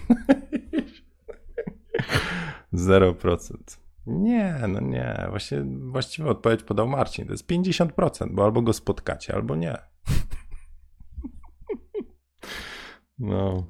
0%. 2.73 3.77
Nie, 4.07 4.55
no 4.67 4.79
nie. 4.79 5.27
Właśnie 5.29 5.65
właściwie 5.79 6.29
odpowiedź 6.29 6.63
podał 6.63 6.87
Marcin. 6.87 7.25
To 7.25 7.31
jest 7.31 7.47
50%, 7.47 8.31
bo 8.31 8.43
albo 8.43 8.61
go 8.61 8.73
spotkacie, 8.73 9.33
albo 9.35 9.55
nie. 9.55 9.77
No. 13.19 13.65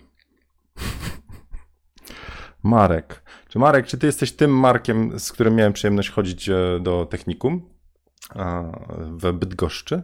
Marek. 2.64 3.24
Czy 3.50 3.60
Marek, 3.60 3.88
czy 3.88 3.98
ty 3.98 4.06
jesteś 4.06 4.32
tym 4.32 4.60
Markiem, 4.60 5.20
z 5.20 5.32
którym 5.32 5.56
miałem 5.56 5.74
przyjemność 5.74 6.10
chodzić 6.10 6.50
e, 6.50 6.80
do 6.82 7.06
technikum 7.06 7.75
w 9.00 9.32
Bydgoszczy? 9.34 10.04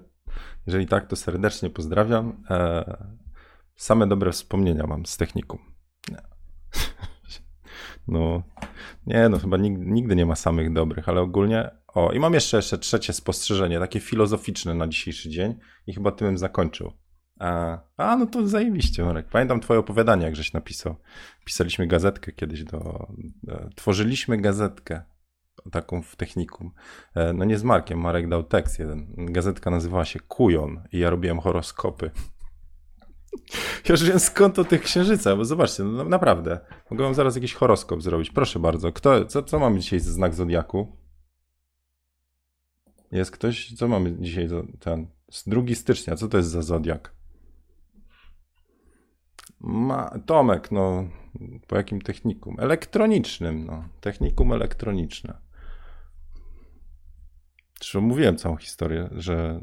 Jeżeli 0.68 0.88
tak, 0.88 1.08
to 1.08 1.16
serdecznie 1.16 1.70
pozdrawiam. 1.70 2.44
E, 2.50 3.08
same 3.76 4.08
dobre 4.08 4.32
wspomnienia 4.32 4.88
mam 4.88 5.06
z 5.06 5.18
technikum. 5.18 5.60
No, 8.08 8.44
nie, 9.08 9.30
no 9.30 9.40
chyba 9.40 9.58
nigdy, 9.58 9.86
nigdy 9.86 10.16
nie 10.16 10.26
ma 10.26 10.36
samych 10.36 10.74
dobrych, 10.74 11.10
ale 11.10 11.22
ogólnie. 11.22 11.70
O, 11.88 12.12
i 12.12 12.20
mam 12.20 12.34
jeszcze, 12.34 12.58
jeszcze 12.58 12.78
trzecie 12.78 13.14
spostrzeżenie, 13.14 13.80
takie 13.80 14.00
filozoficzne 14.00 14.74
na 14.74 14.88
dzisiejszy 14.88 15.30
dzień 15.30 15.56
i 15.88 15.94
chyba 15.94 16.12
tym 16.12 16.38
zakończył. 16.38 16.94
A, 17.40 17.80
a, 17.98 18.18
no 18.18 18.26
to 18.26 18.48
zajebiście, 18.48 19.06
Marek. 19.06 19.28
Pamiętam 19.30 19.60
twoje 19.60 19.80
opowiadanie, 19.80 20.26
jak 20.26 20.36
żeś 20.36 20.54
napisał. 20.54 20.96
Pisaliśmy 21.46 21.88
gazetkę 21.88 22.32
kiedyś 22.32 22.64
do... 22.64 23.08
do 23.44 23.54
e, 23.54 23.70
tworzyliśmy 23.76 24.38
gazetkę 24.38 25.02
taką 25.72 26.02
w 26.02 26.16
technikum. 26.16 26.72
E, 27.16 27.34
no 27.34 27.46
nie 27.46 27.58
z 27.58 27.64
Markiem, 27.64 28.00
Marek 28.00 28.30
dał 28.30 28.44
tekst 28.44 28.80
jeden. 28.80 29.16
Gazetka 29.18 29.72
nazywała 29.72 30.06
się 30.06 30.20
Kujon 30.20 30.82
i 30.92 31.00
ja 31.00 31.10
robiłem 31.10 31.40
horoskopy. 31.40 32.12
Ja 33.86 33.94
już 33.94 34.04
wiem 34.04 34.20
skąd 34.20 34.56
to 34.56 34.66
tych 34.66 34.82
księżyca, 34.82 35.36
bo 35.36 35.46
zobaczcie, 35.46 35.84
no 35.84 36.04
naprawdę. 36.04 36.60
Mogę 36.92 37.04
wam 37.04 37.14
zaraz 37.14 37.36
jakiś 37.36 37.54
horoskop 37.54 38.02
zrobić. 38.02 38.30
Proszę 38.30 38.60
bardzo. 38.60 38.92
Kto, 38.92 39.26
co, 39.26 39.44
co 39.44 39.60
mamy 39.60 39.80
dzisiaj 39.80 40.00
za 40.00 40.12
znak 40.12 40.34
Zodiaku? 40.34 40.98
Jest 43.12 43.32
ktoś? 43.32 43.74
Co 43.74 43.88
mamy 43.88 44.16
dzisiaj 44.20 44.48
za 44.48 44.62
ten? 44.80 45.08
2 45.48 45.62
stycznia. 45.76 46.16
Co 46.16 46.28
to 46.28 46.38
jest 46.38 46.50
za 46.50 46.62
Zodiak? 46.62 47.16
Ma, 49.64 50.20
Tomek, 50.26 50.72
no, 50.72 51.08
po 51.68 51.78
jakim 51.78 52.02
technikum? 52.02 52.56
Elektronicznym, 52.60 53.66
no. 53.66 53.84
Technikum 54.02 54.54
elektroniczne. 54.54 55.38
Zresztą 57.82 58.02
mówiłem 58.02 58.38
całą 58.38 58.56
historię, 58.56 59.10
że 59.12 59.62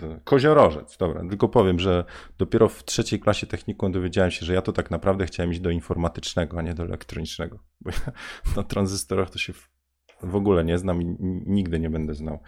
yy, 0.00 0.20
koziorożec, 0.24 0.96
dobra, 0.96 1.28
tylko 1.28 1.48
powiem, 1.48 1.78
że 1.78 2.04
dopiero 2.38 2.68
w 2.68 2.84
trzeciej 2.84 3.20
klasie 3.20 3.46
technikum 3.46 3.92
dowiedziałem 3.92 4.30
się, 4.30 4.46
że 4.46 4.54
ja 4.54 4.62
to 4.62 4.72
tak 4.72 4.90
naprawdę 4.90 5.26
chciałem 5.26 5.52
iść 5.52 5.60
do 5.60 5.70
informatycznego, 5.70 6.58
a 6.58 6.62
nie 6.62 6.74
do 6.74 6.82
elektronicznego. 6.82 7.58
Bo 7.80 7.90
ja 7.90 8.12
na 8.56 8.62
tranzystorach 8.62 9.30
to 9.30 9.38
się 9.38 9.52
w, 9.52 9.70
w 10.22 10.36
ogóle 10.36 10.64
nie 10.64 10.78
znam 10.78 11.02
i 11.02 11.16
nigdy 11.46 11.80
nie 11.80 11.90
będę 11.90 12.14
znał. 12.14 12.38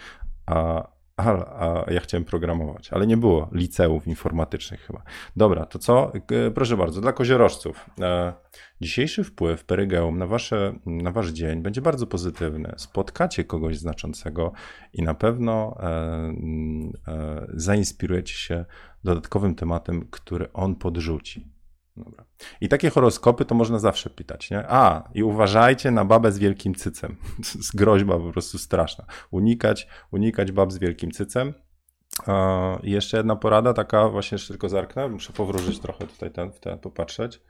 A, 0.46 0.88
a, 1.16 1.84
ja 1.90 2.00
chciałem 2.00 2.24
programować, 2.24 2.92
ale 2.92 3.06
nie 3.06 3.16
było 3.16 3.48
liceów 3.52 4.06
informatycznych 4.06 4.80
chyba. 4.80 5.02
Dobra, 5.36 5.66
to 5.66 5.78
co? 5.78 6.12
Proszę 6.54 6.76
bardzo, 6.76 7.00
dla 7.00 7.12
koziorożców. 7.12 7.90
E, 8.00 8.32
dzisiejszy 8.80 9.24
wpływ 9.24 9.64
Perygeum 9.64 10.18
na, 10.18 10.26
wasze, 10.26 10.78
na 10.86 11.12
wasz 11.12 11.28
dzień 11.28 11.62
będzie 11.62 11.80
bardzo 11.80 12.06
pozytywny. 12.06 12.72
Spotkacie 12.76 13.44
kogoś 13.44 13.78
znaczącego 13.78 14.52
i 14.92 15.02
na 15.02 15.14
pewno 15.14 15.76
e, 15.80 15.86
e, 17.08 17.46
zainspirujecie 17.54 18.34
się 18.34 18.64
dodatkowym 19.04 19.54
tematem, 19.54 20.08
który 20.10 20.52
on 20.52 20.74
podrzuci. 20.74 21.55
Dobra. 21.96 22.24
I 22.60 22.68
takie 22.68 22.90
horoskopy 22.90 23.44
to 23.44 23.54
można 23.54 23.78
zawsze 23.78 24.10
pytać, 24.10 24.50
nie? 24.50 24.64
A, 24.68 25.08
i 25.14 25.22
uważajcie 25.22 25.90
na 25.90 26.04
babę 26.04 26.32
z 26.32 26.38
wielkim 26.38 26.74
cycem. 26.74 27.16
To 27.52 27.58
jest 27.58 27.76
groźba 27.76 28.18
po 28.18 28.32
prostu 28.32 28.58
straszna. 28.58 29.04
Unikać, 29.30 29.88
unikać 30.10 30.52
bab 30.52 30.72
z 30.72 30.78
wielkim 30.78 31.10
cycem. 31.10 31.54
I 32.82 32.90
jeszcze 32.90 33.16
jedna 33.16 33.36
porada, 33.36 33.72
taka 33.72 34.08
właśnie 34.08 34.34
jeszcze 34.34 34.54
tylko 34.54 34.68
zerknę, 34.68 35.08
muszę 35.08 35.32
powróżyć 35.32 35.78
trochę 35.78 36.06
tutaj 36.06 36.30
ten, 36.30 36.52
w 36.52 36.60
ten, 36.60 36.78
popatrzeć. 36.78 37.42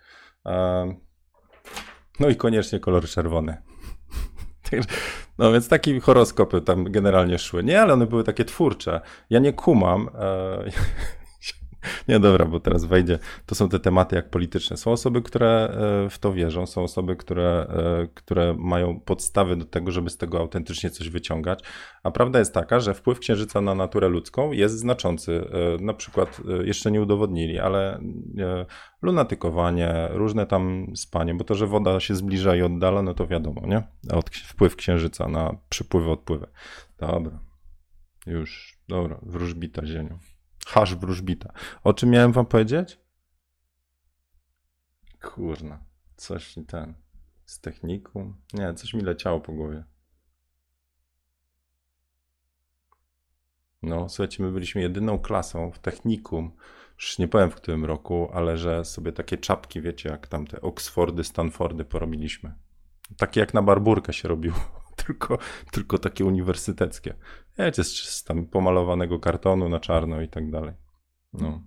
No 2.21 2.29
i 2.29 2.37
koniecznie 2.37 2.81
kolor 2.81 3.05
czerwony. 3.05 3.57
No 5.39 5.53
więc 5.53 5.69
takie 5.69 6.01
horoskopy 6.01 6.61
tam 6.61 6.85
generalnie 6.85 7.39
szły. 7.39 7.65
Nie, 7.65 7.83
ale 7.83 7.93
one 7.93 8.07
były 8.07 8.25
takie 8.25 8.45
twórcze. 8.45 9.01
Ja 9.31 9.39
nie 9.39 9.53
kumam. 9.53 10.11
Nie, 12.09 12.21
dobra, 12.21 12.47
bo 12.47 12.61
teraz 12.61 12.85
wejdzie. 12.85 13.19
To 13.47 13.55
są 13.55 13.69
te 13.69 13.81
tematy 13.81 14.17
jak 14.17 14.31
polityczne. 14.31 14.77
Są 14.77 14.93
osoby, 14.93 15.23
które 15.23 15.49
e, 16.07 16.11
w 16.11 16.19
to 16.19 16.33
wierzą, 16.33 16.67
są 16.67 16.83
osoby, 16.83 17.17
które, 17.17 17.67
e, 17.71 18.09
które 18.15 18.55
mają 18.59 19.01
podstawy 19.01 19.57
do 19.57 19.65
tego, 19.65 19.93
żeby 19.93 20.11
z 20.11 20.17
tego 20.17 20.39
autentycznie 20.39 20.91
coś 20.91 21.09
wyciągać. 21.09 21.61
A 22.03 22.11
prawda 22.11 22.39
jest 22.39 22.55
taka, 22.55 22.81
że 22.81 22.95
wpływ 22.95 23.19
księżyca 23.19 23.61
na 23.61 23.75
naturę 23.75 24.09
ludzką 24.09 24.53
jest 24.53 24.79
znaczący. 24.79 25.45
E, 25.81 25.85
na 25.85 25.95
przykład 25.95 26.41
jeszcze 26.65 26.91
nie 26.91 27.03
udowodnili, 27.03 27.59
ale 27.59 28.01
lunatykowanie, 29.03 30.09
różne 30.11 30.47
tam 30.47 30.87
spanie, 30.97 31.35
bo 31.35 31.45
to, 31.45 31.55
że 31.55 31.67
woda 31.67 32.01
się 32.01 32.15
zbliża 32.15 32.57
i 32.57 32.63
oddala, 32.63 33.03
no 33.03 33.15
to 33.15 33.27
wiadomo, 33.27 33.67
nie? 33.67 33.83
Od, 34.13 34.31
wpływ 34.31 34.77
księżyca 34.77 35.29
na 35.29 35.57
przypływy, 35.69 36.11
odpływy. 36.11 36.47
Dobra. 36.99 37.41
Już, 38.27 38.79
dobra, 38.89 39.19
wróżbita 39.23 39.87
ziemią. 39.87 40.19
Hasz 40.67 40.95
wróżbita. 40.95 41.53
O 41.85 41.95
czym 41.95 42.11
miałem 42.11 42.33
wam 42.33 42.47
powiedzieć? 42.47 43.01
Kurna, 45.23 45.85
coś 46.17 46.55
ten. 46.67 46.95
Z 47.45 47.61
technikum? 47.61 48.37
Nie, 48.53 48.75
coś 48.75 48.95
mi 48.95 49.03
leciało 49.03 49.41
po 49.41 49.53
głowie. 49.53 49.85
No, 53.83 54.09
słuchajcie, 54.09 54.43
my 54.43 54.53
byliśmy 54.53 54.81
jedyną 54.81 55.19
klasą 55.19 55.73
w 55.73 55.79
technikum, 55.79 56.53
już 56.97 57.19
nie 57.19 57.29
powiem 57.29 57.51
w 57.51 57.55
którym 57.55 57.85
roku, 57.85 58.29
ale 58.33 58.59
że 58.59 58.85
sobie 58.85 59.13
takie 59.13 59.39
czapki, 59.39 59.81
wiecie, 59.81 60.09
jak 60.09 60.29
tam 60.29 60.47
te 60.47 60.61
Oxfordy, 60.61 61.25
Stanfordy 61.25 61.85
porobiliśmy. 61.85 62.55
Takie 63.17 63.41
jak 63.41 63.55
na 63.55 63.63
barburkę 63.63 64.13
się 64.13 64.29
robiło, 64.29 64.57
tylko, 65.07 65.39
tylko 65.73 65.99
takie 65.99 66.25
uniwersyteckie. 66.25 67.15
Wiecie, 67.59 67.85
z, 67.85 68.25
tam 68.25 68.47
pomalowanego 68.47 69.19
kartonu 69.19 69.69
na 69.69 69.81
czarno 69.81 70.21
i 70.21 70.29
tak 70.29 70.51
dalej. 70.51 70.75
No. 71.33 71.63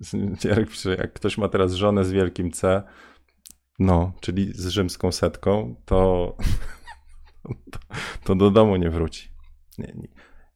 Jarek 0.44 0.70
pisze, 0.70 0.90
jak 0.90 1.12
ktoś 1.12 1.38
ma 1.38 1.48
teraz 1.48 1.72
żonę 1.72 2.04
z 2.04 2.12
wielkim 2.12 2.50
C, 2.50 2.82
no, 3.78 4.12
czyli 4.20 4.52
z 4.54 4.66
rzymską 4.66 5.12
setką, 5.12 5.74
to, 5.84 6.36
to, 7.72 7.78
to 8.24 8.34
do 8.34 8.50
domu 8.50 8.76
nie 8.76 8.90
wróci. 8.90 9.28
Nie, 9.78 9.92
nie, 9.96 10.08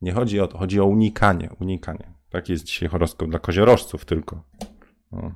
nie, 0.02 0.12
chodzi 0.12 0.40
o 0.40 0.46
to, 0.46 0.58
chodzi 0.58 0.80
o 0.80 0.84
unikanie, 0.84 1.50
unikanie. 1.60 2.13
Taki 2.34 2.52
jest 2.52 2.64
dzisiaj 2.64 2.88
horoskop 2.88 3.30
dla 3.30 3.38
koziorożców 3.38 4.04
tylko. 4.04 4.42
No. 5.12 5.34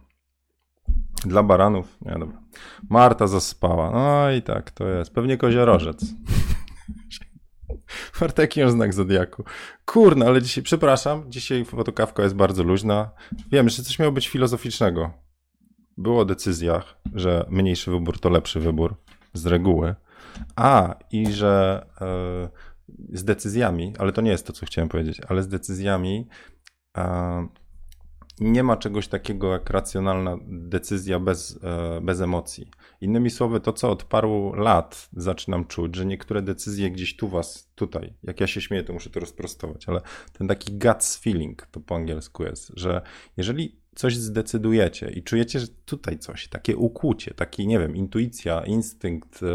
Dla 1.25 1.43
baranów, 1.43 1.99
nie 2.01 2.13
dobra. 2.13 2.43
Marta 2.91 3.27
zaspała. 3.27 3.91
No 3.91 4.31
i 4.31 4.43
tak, 4.43 4.71
to 4.71 4.89
jest. 4.89 5.13
Pewnie 5.13 5.37
koziorożec. 5.37 6.05
Marta, 8.21 8.43
jaki 8.43 8.63
masz 8.63 8.71
znak 8.71 8.95
zodiaku? 8.95 9.45
Kurna, 9.85 10.27
ale 10.27 10.43
dzisiaj, 10.43 10.65
przepraszam, 10.65 11.25
dzisiaj 11.29 11.65
fotokawka 11.65 12.23
jest 12.23 12.35
bardzo 12.35 12.63
luźna. 12.63 13.11
Wiem, 13.51 13.69
że 13.69 13.83
coś 13.83 13.99
miało 13.99 14.13
być 14.13 14.29
filozoficznego. 14.29 15.11
Było 15.97 16.21
o 16.21 16.25
decyzjach, 16.25 16.97
że 17.15 17.47
mniejszy 17.51 17.91
wybór 17.91 18.21
to 18.21 18.31
lepszy 18.31 18.61
wybór 18.61 18.95
z 19.33 19.47
reguły. 19.47 19.95
A, 20.57 20.95
i 21.11 21.33
że 21.33 21.87
e, 22.01 22.49
z 23.13 23.25
decyzjami, 23.25 23.95
ale 23.99 24.13
to 24.13 24.21
nie 24.21 24.31
jest 24.31 24.47
to, 24.47 24.53
co 24.53 24.67
chciałem 24.67 24.89
powiedzieć, 24.89 25.21
ale 25.29 25.43
z 25.43 25.49
decyzjami 25.49 26.29
nie 28.41 28.63
ma 28.63 28.77
czegoś 28.77 29.09
takiego 29.09 29.53
jak 29.53 29.71
racjonalna 29.71 30.39
decyzja 30.47 31.21
bez, 31.21 31.59
e, 31.63 32.01
bez 32.01 32.21
emocji. 32.21 32.71
Innymi 33.01 33.31
słowy, 33.31 33.61
to 33.61 33.73
co 33.73 33.91
od 33.91 34.05
paru 34.05 34.53
lat 34.55 35.09
zaczynam 35.13 35.65
czuć, 35.65 35.97
że 35.97 36.07
niektóre 36.07 36.43
decyzje 36.43 36.91
gdzieś 36.91 37.17
tu 37.17 37.29
was, 37.29 37.71
tutaj, 37.75 38.15
jak 38.23 38.41
ja 38.41 38.47
się 38.47 38.61
śmieję, 38.61 38.85
to 38.85 38.93
muszę 38.93 39.11
to 39.11 39.21
rozprostować, 39.21 39.89
ale 39.89 40.01
ten 40.33 40.49
taki 40.49 40.73
guts 40.73 41.17
feeling, 41.17 41.67
to 41.67 41.81
po 41.81 41.95
angielsku 41.95 42.45
jest, 42.45 42.73
że 42.77 43.03
jeżeli 43.37 43.81
coś 43.95 44.17
zdecydujecie 44.17 45.11
i 45.11 45.23
czujecie, 45.23 45.61
że 45.61 45.67
tutaj 45.69 46.19
coś, 46.19 46.49
takie 46.49 46.77
ukłucie, 46.77 47.35
taki, 47.35 47.67
nie 47.67 47.79
wiem, 47.79 47.97
intuicja, 47.97 48.65
instynkt, 48.67 49.43
e, 49.43 49.47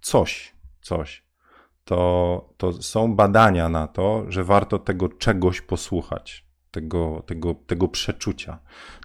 coś, 0.00 0.54
coś, 0.80 1.24
to, 1.84 2.54
to 2.56 2.72
są 2.72 3.16
badania 3.16 3.68
na 3.68 3.88
to, 3.88 4.24
że 4.28 4.44
warto 4.44 4.78
tego 4.78 5.08
czegoś 5.08 5.60
posłuchać 5.60 6.49
tego, 6.70 7.22
tego, 7.26 7.54
tego 7.54 7.88
przeczucia. 7.88 8.58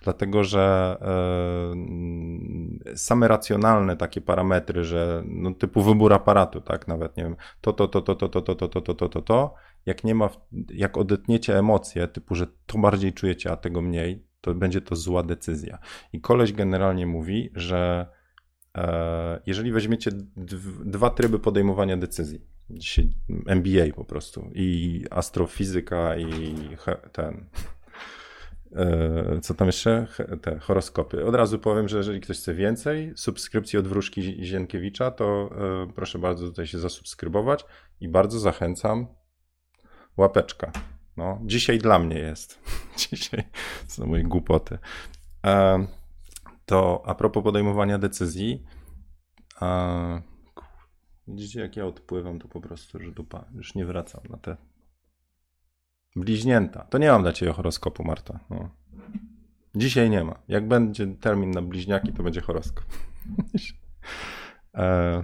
Dlatego, 0.04 0.44
że 0.44 0.98
e, 2.92 2.98
same 2.98 3.28
racjonalne 3.28 3.98
takie 3.98 4.22
parametry, 4.22 4.84
że 4.84 5.24
no, 5.26 5.54
typu 5.54 5.82
wybór 5.82 6.14
aparatu, 6.14 6.62
tak, 6.62 6.88
nawet 6.88 7.18
nie 7.18 7.24
wiem, 7.24 7.36
to, 7.62 7.74
to, 7.74 7.88
to, 7.88 8.02
to, 8.02 8.16
to, 8.16 8.30
to, 8.30 8.42
to, 8.42 8.56
to, 8.56 8.68
to, 8.68 8.82
to, 8.82 8.94
to, 8.94 9.10
to, 9.10 9.22
to, 9.22 9.54
jak 9.86 10.04
nie 10.04 10.16
ma, 10.16 10.30
jak 10.70 10.98
odetniecie 10.98 11.60
emocje, 11.60 12.08
typu, 12.08 12.36
że 12.36 12.48
to 12.66 12.78
bardziej 12.78 13.14
czujecie, 13.14 13.52
a 13.52 13.58
tego 13.58 13.82
mniej, 13.82 14.26
to 14.42 14.56
będzie 14.56 14.82
to 14.82 14.96
zła 14.96 15.24
decyzja. 15.24 15.78
I 16.14 16.22
koleś 16.22 16.54
generalnie 16.54 17.08
mówi, 17.08 17.50
że 17.56 18.08
e, 18.78 19.42
jeżeli 19.46 19.72
weźmiecie 19.72 20.12
dwa 20.86 21.10
tryby 21.10 21.40
podejmowania 21.40 21.98
decyzji, 21.98 22.55
dzisiaj 22.70 23.10
MBA 23.46 23.94
po 23.96 24.06
prostu 24.06 24.52
i 24.54 25.04
astrofizyka 25.10 26.18
i 26.18 26.56
ten 27.12 27.46
e, 28.76 29.40
co 29.42 29.54
tam 29.54 29.68
jeszcze? 29.68 30.08
Te 30.42 30.60
horoskopy. 30.60 31.26
Od 31.26 31.36
razu 31.36 31.60
powiem, 31.60 31.88
że 31.88 31.98
jeżeli 31.98 32.22
ktoś 32.22 32.38
chce 32.38 32.54
więcej 32.54 33.14
subskrypcji 33.16 33.80
od 33.80 33.88
Wróżki 33.88 34.46
Zienkiewicza, 34.46 35.12
to 35.12 35.50
e, 35.86 35.94
proszę 35.94 36.20
bardzo 36.20 36.48
tutaj 36.48 36.68
się 36.68 36.80
zasubskrybować 36.80 37.66
i 38.02 38.10
bardzo 38.10 38.40
zachęcam. 38.40 39.08
Łapeczka. 40.18 40.72
No, 41.18 41.40
dzisiaj 41.46 41.80
dla 41.80 42.00
mnie 42.00 42.20
jest. 42.20 42.60
Dzisiaj 43.12 43.44
są 43.88 44.06
moje 44.06 44.24
głupoty. 44.24 44.78
E, 45.46 45.88
to 46.66 47.04
a 47.06 47.16
propos 47.16 47.44
podejmowania 47.44 47.98
decyzji, 47.98 48.64
Widzicie, 51.28 51.60
jak 51.60 51.76
ja 51.76 51.86
odpływam, 51.86 52.40
to 52.40 52.48
po 52.48 52.62
prostu, 52.62 53.00
że 53.00 53.12
dupa, 53.12 53.46
już 53.56 53.76
nie 53.76 53.86
wracam 53.86 54.22
na 54.30 54.38
te 54.38 54.58
bliźnięta. 56.16 56.84
To 56.84 56.98
nie 56.98 57.08
mam 57.08 57.22
dla 57.22 57.34
ciebie 57.34 57.54
horoskopu, 57.54 58.04
Marta. 58.04 58.40
No. 58.50 58.70
Dzisiaj 59.76 60.10
nie 60.10 60.24
ma. 60.24 60.40
Jak 60.48 60.68
będzie 60.68 61.08
termin 61.08 61.52
na 61.52 61.62
bliźniaki, 61.62 62.14
to 62.14 62.24
będzie 62.24 62.42
horoskop. 62.42 62.86
e, 64.76 65.24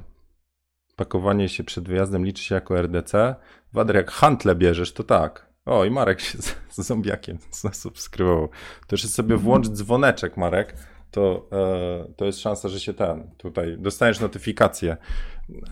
pakowanie 0.96 1.50
się 1.50 1.64
przed 1.64 1.88
wyjazdem 1.88 2.26
liczy 2.26 2.44
się 2.44 2.56
jako 2.56 2.82
RDC. 2.82 3.36
Wader, 3.74 3.96
jak 3.96 4.12
hantle 4.12 4.56
bierzesz, 4.56 4.94
to 4.94 5.04
tak. 5.04 5.52
O, 5.66 5.86
i 5.86 5.92
Marek 5.92 6.20
się 6.20 6.38
z, 6.42 6.56
z 6.70 6.82
zombiakiem 6.82 7.38
zasubskrybował. 7.52 8.50
To 8.88 8.94
jeszcze 8.96 9.08
sobie 9.08 9.38
włącz 9.38 9.70
dzwoneczek, 9.70 10.38
Marek 10.38 10.76
to, 11.12 11.50
e, 11.52 12.14
to 12.14 12.26
jest 12.26 12.40
szansa, 12.40 12.70
że 12.70 12.80
się 12.80 12.94
ten, 12.94 13.36
tutaj 13.38 13.78
dostaniesz 13.80 14.20
notyfikację, 14.20 14.98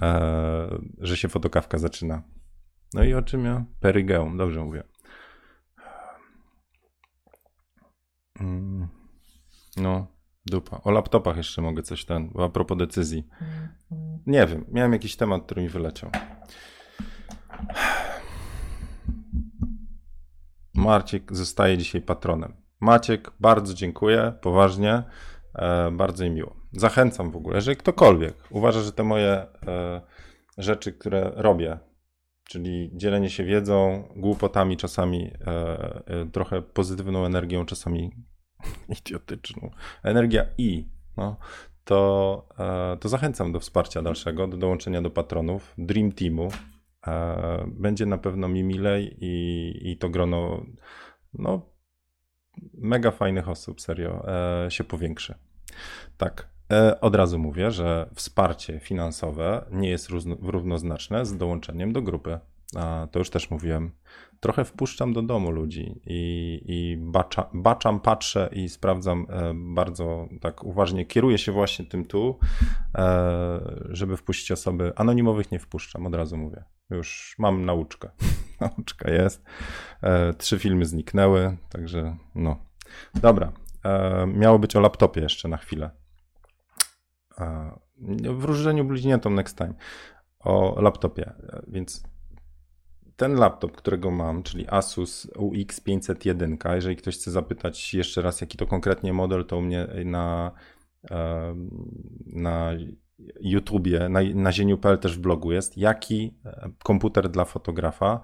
e, 0.01 0.79
że 0.97 1.17
się 1.17 1.27
fotokawka 1.27 1.77
zaczyna. 1.77 2.23
No 2.93 3.03
i 3.03 3.13
o 3.13 3.21
czym 3.21 3.45
ja? 3.45 3.65
Perygeum, 3.79 4.37
dobrze 4.37 4.63
mówię. 4.63 4.83
Mm, 8.39 8.87
no, 9.77 10.07
dupa. 10.45 10.81
O 10.83 10.91
laptopach 10.91 11.37
jeszcze 11.37 11.61
mogę 11.61 11.83
coś 11.83 12.05
ten, 12.05 12.31
a 12.39 12.49
propos 12.49 12.77
decyzji. 12.77 13.27
Nie 14.27 14.47
wiem, 14.47 14.65
miałem 14.71 14.93
jakiś 14.93 15.15
temat, 15.15 15.43
który 15.45 15.61
mi 15.61 15.69
wyleciał. 15.69 16.11
Marciek 20.73 21.35
zostaje 21.35 21.77
dzisiaj 21.77 22.01
patronem. 22.01 22.53
Maciek, 22.79 23.31
bardzo 23.39 23.73
dziękuję, 23.73 24.33
poważnie, 24.41 25.03
bardzo 25.91 26.23
mi 26.23 26.31
miło. 26.31 26.55
Zachęcam 26.71 27.31
w 27.31 27.35
ogóle, 27.35 27.55
jeżeli 27.55 27.77
ktokolwiek 27.77 28.35
uważa, 28.49 28.81
że 28.81 28.91
te 28.91 29.03
moje 29.03 29.31
e, 29.67 30.01
rzeczy, 30.57 30.93
które 30.93 31.31
robię, 31.35 31.79
czyli 32.43 32.91
dzielenie 32.93 33.29
się 33.29 33.43
wiedzą, 33.43 34.03
głupotami, 34.15 34.77
czasami 34.77 35.31
e, 35.47 36.25
trochę 36.31 36.61
pozytywną 36.61 37.25
energią, 37.25 37.65
czasami 37.65 38.11
idiotyczną, 38.99 39.71
energia 40.03 40.45
i, 40.57 40.89
no, 41.17 41.37
to, 41.83 42.47
to 42.99 43.09
zachęcam 43.09 43.51
do 43.51 43.59
wsparcia 43.59 44.01
dalszego, 44.01 44.47
do 44.47 44.57
dołączenia 44.57 45.01
do 45.01 45.09
patronów, 45.09 45.73
Dream 45.77 46.11
Teamu. 46.11 46.49
Będzie 47.67 48.05
na 48.05 48.17
pewno 48.17 48.47
mi 48.47 48.63
milej 48.63 49.17
i, 49.21 49.73
i 49.91 49.97
to 49.97 50.09
grono 50.09 50.65
no, 51.33 51.69
mega 52.73 53.11
fajnych 53.11 53.49
osób, 53.49 53.81
serio, 53.81 54.25
e, 54.65 54.71
się 54.71 54.83
powiększy. 54.83 55.35
Tak, 56.17 56.47
e, 56.71 57.01
od 57.01 57.15
razu 57.15 57.39
mówię, 57.39 57.71
że 57.71 58.09
wsparcie 58.15 58.79
finansowe 58.79 59.65
nie 59.71 59.89
jest 59.89 60.09
równoznaczne 60.41 61.25
z 61.25 61.37
dołączeniem 61.37 61.93
do 61.93 62.01
grupy. 62.01 62.39
A 62.75 63.07
to 63.11 63.19
już 63.19 63.29
też 63.29 63.51
mówiłem. 63.51 63.91
Trochę 64.39 64.65
wpuszczam 64.65 65.13
do 65.13 65.21
domu 65.21 65.51
ludzi 65.51 66.01
i, 66.05 66.61
i 66.65 66.97
bacza, 66.97 67.49
baczam, 67.53 67.99
patrzę 67.99 68.49
i 68.51 68.69
sprawdzam 68.69 69.25
e, 69.29 69.53
bardzo 69.55 70.27
tak 70.41 70.63
uważnie. 70.63 71.05
Kieruję 71.05 71.37
się 71.37 71.51
właśnie 71.51 71.85
tym 71.85 72.05
tu, 72.05 72.39
żeby 73.89 74.17
wpuścić 74.17 74.51
osoby. 74.51 74.93
Anonimowych 74.95 75.51
nie 75.51 75.59
wpuszczam, 75.59 76.07
od 76.07 76.15
razu 76.15 76.37
mówię. 76.37 76.63
Już 76.89 77.35
mam 77.39 77.65
nauczkę. 77.65 78.09
Nauczka 78.61 79.11
jest. 79.11 79.43
E, 80.01 80.33
trzy 80.33 80.59
filmy 80.59 80.85
zniknęły, 80.85 81.57
także 81.69 82.17
no. 82.35 82.57
Dobra. 83.15 83.51
E, 83.83 84.27
miało 84.27 84.59
być 84.59 84.75
o 84.75 84.79
laptopie 84.79 85.21
jeszcze 85.21 85.47
na 85.47 85.57
chwilę. 85.57 85.89
E, 87.37 87.71
w 88.33 88.43
różnieniu 88.43 88.85
bliźniętom 88.85 89.35
next 89.35 89.57
time. 89.57 89.73
O 90.39 90.81
laptopie. 90.81 91.33
Więc 91.67 92.03
ten 93.19 93.35
laptop, 93.35 93.71
którego 93.71 94.11
mam, 94.11 94.43
czyli 94.43 94.65
Asus 94.67 95.27
UX 95.37 95.79
501, 95.79 96.57
jeżeli 96.75 96.95
ktoś 96.95 97.15
chce 97.15 97.31
zapytać 97.31 97.93
jeszcze 97.93 98.21
raz, 98.21 98.41
jaki 98.41 98.57
to 98.57 98.67
konkretnie 98.67 99.13
model, 99.13 99.45
to 99.45 99.57
u 99.57 99.61
mnie 99.61 99.87
na, 100.05 100.51
na 102.25 102.71
YouTubie, 103.41 104.09
na, 104.09 104.19
na 104.35 104.51
zieniu.pl 104.51 104.97
też 104.97 105.17
w 105.17 105.21
blogu 105.21 105.51
jest, 105.51 105.77
jaki 105.77 106.37
komputer 106.83 107.29
dla 107.29 107.45
fotografa. 107.45 108.21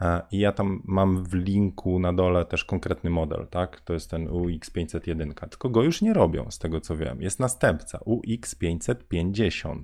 E, 0.00 0.22
I 0.30 0.38
ja 0.38 0.52
tam 0.52 0.82
mam 0.84 1.24
w 1.24 1.34
linku 1.34 1.98
na 1.98 2.12
dole 2.12 2.44
też 2.44 2.64
konkretny 2.64 3.10
model, 3.10 3.46
tak? 3.50 3.80
To 3.80 3.92
jest 3.92 4.10
ten 4.10 4.28
UX501, 4.28 5.48
tylko 5.48 5.70
go 5.70 5.82
już 5.82 6.02
nie 6.02 6.12
robią, 6.12 6.50
z 6.50 6.58
tego 6.58 6.80
co 6.80 6.96
wiem. 6.96 7.22
Jest 7.22 7.40
następca 7.40 7.98
UX550 7.98 9.82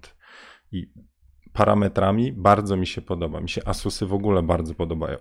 i 0.72 0.92
parametrami 1.52 2.32
bardzo 2.32 2.76
mi 2.76 2.86
się 2.86 3.02
podoba. 3.02 3.40
Mi 3.40 3.48
się 3.48 3.62
Asusy 3.64 4.06
w 4.06 4.14
ogóle 4.14 4.42
bardzo 4.42 4.74
podobają. 4.74 5.18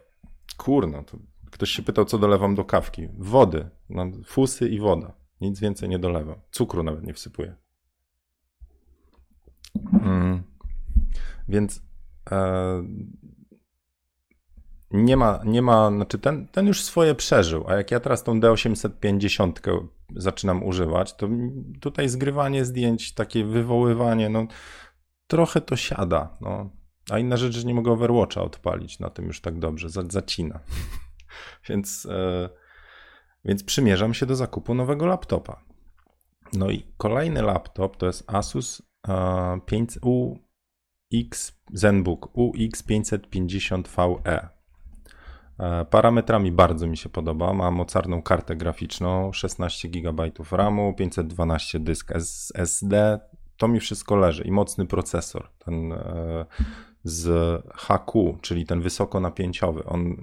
Kurno, 0.57 1.03
to 1.03 1.17
ktoś 1.51 1.69
się 1.69 1.83
pytał, 1.83 2.05
co 2.05 2.17
dolewam 2.17 2.55
do 2.55 2.65
kawki. 2.65 3.07
Wody, 3.17 3.69
no, 3.89 4.05
fusy 4.25 4.69
i 4.69 4.79
woda. 4.79 5.13
Nic 5.41 5.59
więcej 5.59 5.89
nie 5.89 5.99
dolewam. 5.99 6.35
Cukru 6.51 6.83
nawet 6.83 7.03
nie 7.03 7.13
wsypuję. 7.13 7.55
Mm. 9.93 10.43
Więc 11.47 11.81
e, 12.31 12.83
nie 14.91 15.17
ma, 15.17 15.39
nie 15.45 15.61
ma, 15.61 15.91
znaczy 15.91 16.19
ten, 16.19 16.47
ten 16.47 16.67
już 16.67 16.83
swoje 16.83 17.15
przeżył, 17.15 17.65
a 17.67 17.75
jak 17.75 17.91
ja 17.91 17.99
teraz 17.99 18.23
tą 18.23 18.39
D850 18.39 19.87
zaczynam 20.15 20.63
używać, 20.63 21.15
to 21.15 21.29
tutaj 21.79 22.09
zgrywanie 22.09 22.65
zdjęć, 22.65 23.13
takie 23.13 23.45
wywoływanie, 23.45 24.29
no 24.29 24.47
trochę 25.29 25.61
to 25.61 25.75
siada, 25.75 26.37
no. 26.41 26.69
A 27.11 27.19
inna 27.19 27.37
rzecz, 27.37 27.55
że 27.55 27.63
nie 27.63 27.73
mogę 27.73 27.91
Overwatcha 27.91 28.41
odpalić 28.41 28.99
na 28.99 29.09
tym 29.09 29.25
już 29.25 29.41
tak 29.41 29.59
dobrze, 29.59 29.89
zacina. 29.89 30.59
więc, 31.69 32.07
e, 32.11 32.49
więc 33.45 33.63
przymierzam 33.63 34.13
się 34.13 34.25
do 34.25 34.35
zakupu 34.35 34.73
nowego 34.73 35.05
laptopa. 35.05 35.63
No 36.53 36.69
i 36.69 36.83
kolejny 36.97 37.41
laptop 37.41 37.97
to 37.97 38.05
jest 38.05 38.23
Asus 38.27 38.81
e, 39.07 39.59
5, 39.65 39.99
UX 40.01 41.59
ZenBook 41.73 42.29
UX550VE. 42.35 44.47
E, 45.59 45.85
parametrami 45.85 46.51
bardzo 46.51 46.87
mi 46.87 46.97
się 46.97 47.09
podoba. 47.09 47.53
Ma 47.53 47.71
mocarną 47.71 48.21
kartę 48.21 48.55
graficzną, 48.55 49.33
16 49.33 49.89
GB 49.89 50.31
RAMu, 50.51 50.93
512 50.93 51.79
dysk 51.79 52.11
SSD. 52.11 53.19
To 53.59 53.67
mi 53.67 53.79
wszystko 53.79 54.15
leży 54.15 54.43
i 54.43 54.51
mocny 54.51 54.85
procesor. 54.85 55.49
Ten 55.57 55.93
e, 55.93 56.45
z 57.03 57.27
HQ, 57.75 58.37
czyli 58.41 58.65
ten 58.65 58.81
wysokonapięciowy. 58.81 59.83
On 59.83 60.17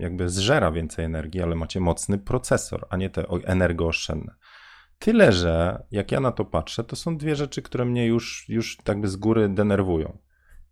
jakby 0.00 0.28
zżera 0.28 0.70
więcej 0.70 1.04
energii, 1.04 1.42
ale 1.42 1.54
macie 1.54 1.80
mocny 1.80 2.18
procesor, 2.18 2.86
a 2.90 2.96
nie 2.96 3.10
te 3.10 3.24
energooszczędne. 3.44 4.34
Tyle, 4.98 5.32
że 5.32 5.82
jak 5.90 6.12
ja 6.12 6.20
na 6.20 6.32
to 6.32 6.44
patrzę, 6.44 6.84
to 6.84 6.96
są 6.96 7.16
dwie 7.16 7.36
rzeczy, 7.36 7.62
które 7.62 7.84
mnie 7.84 8.06
już, 8.06 8.48
już 8.48 8.76
tak 8.76 9.00
by 9.00 9.08
z 9.08 9.16
góry 9.16 9.48
denerwują. 9.48 10.18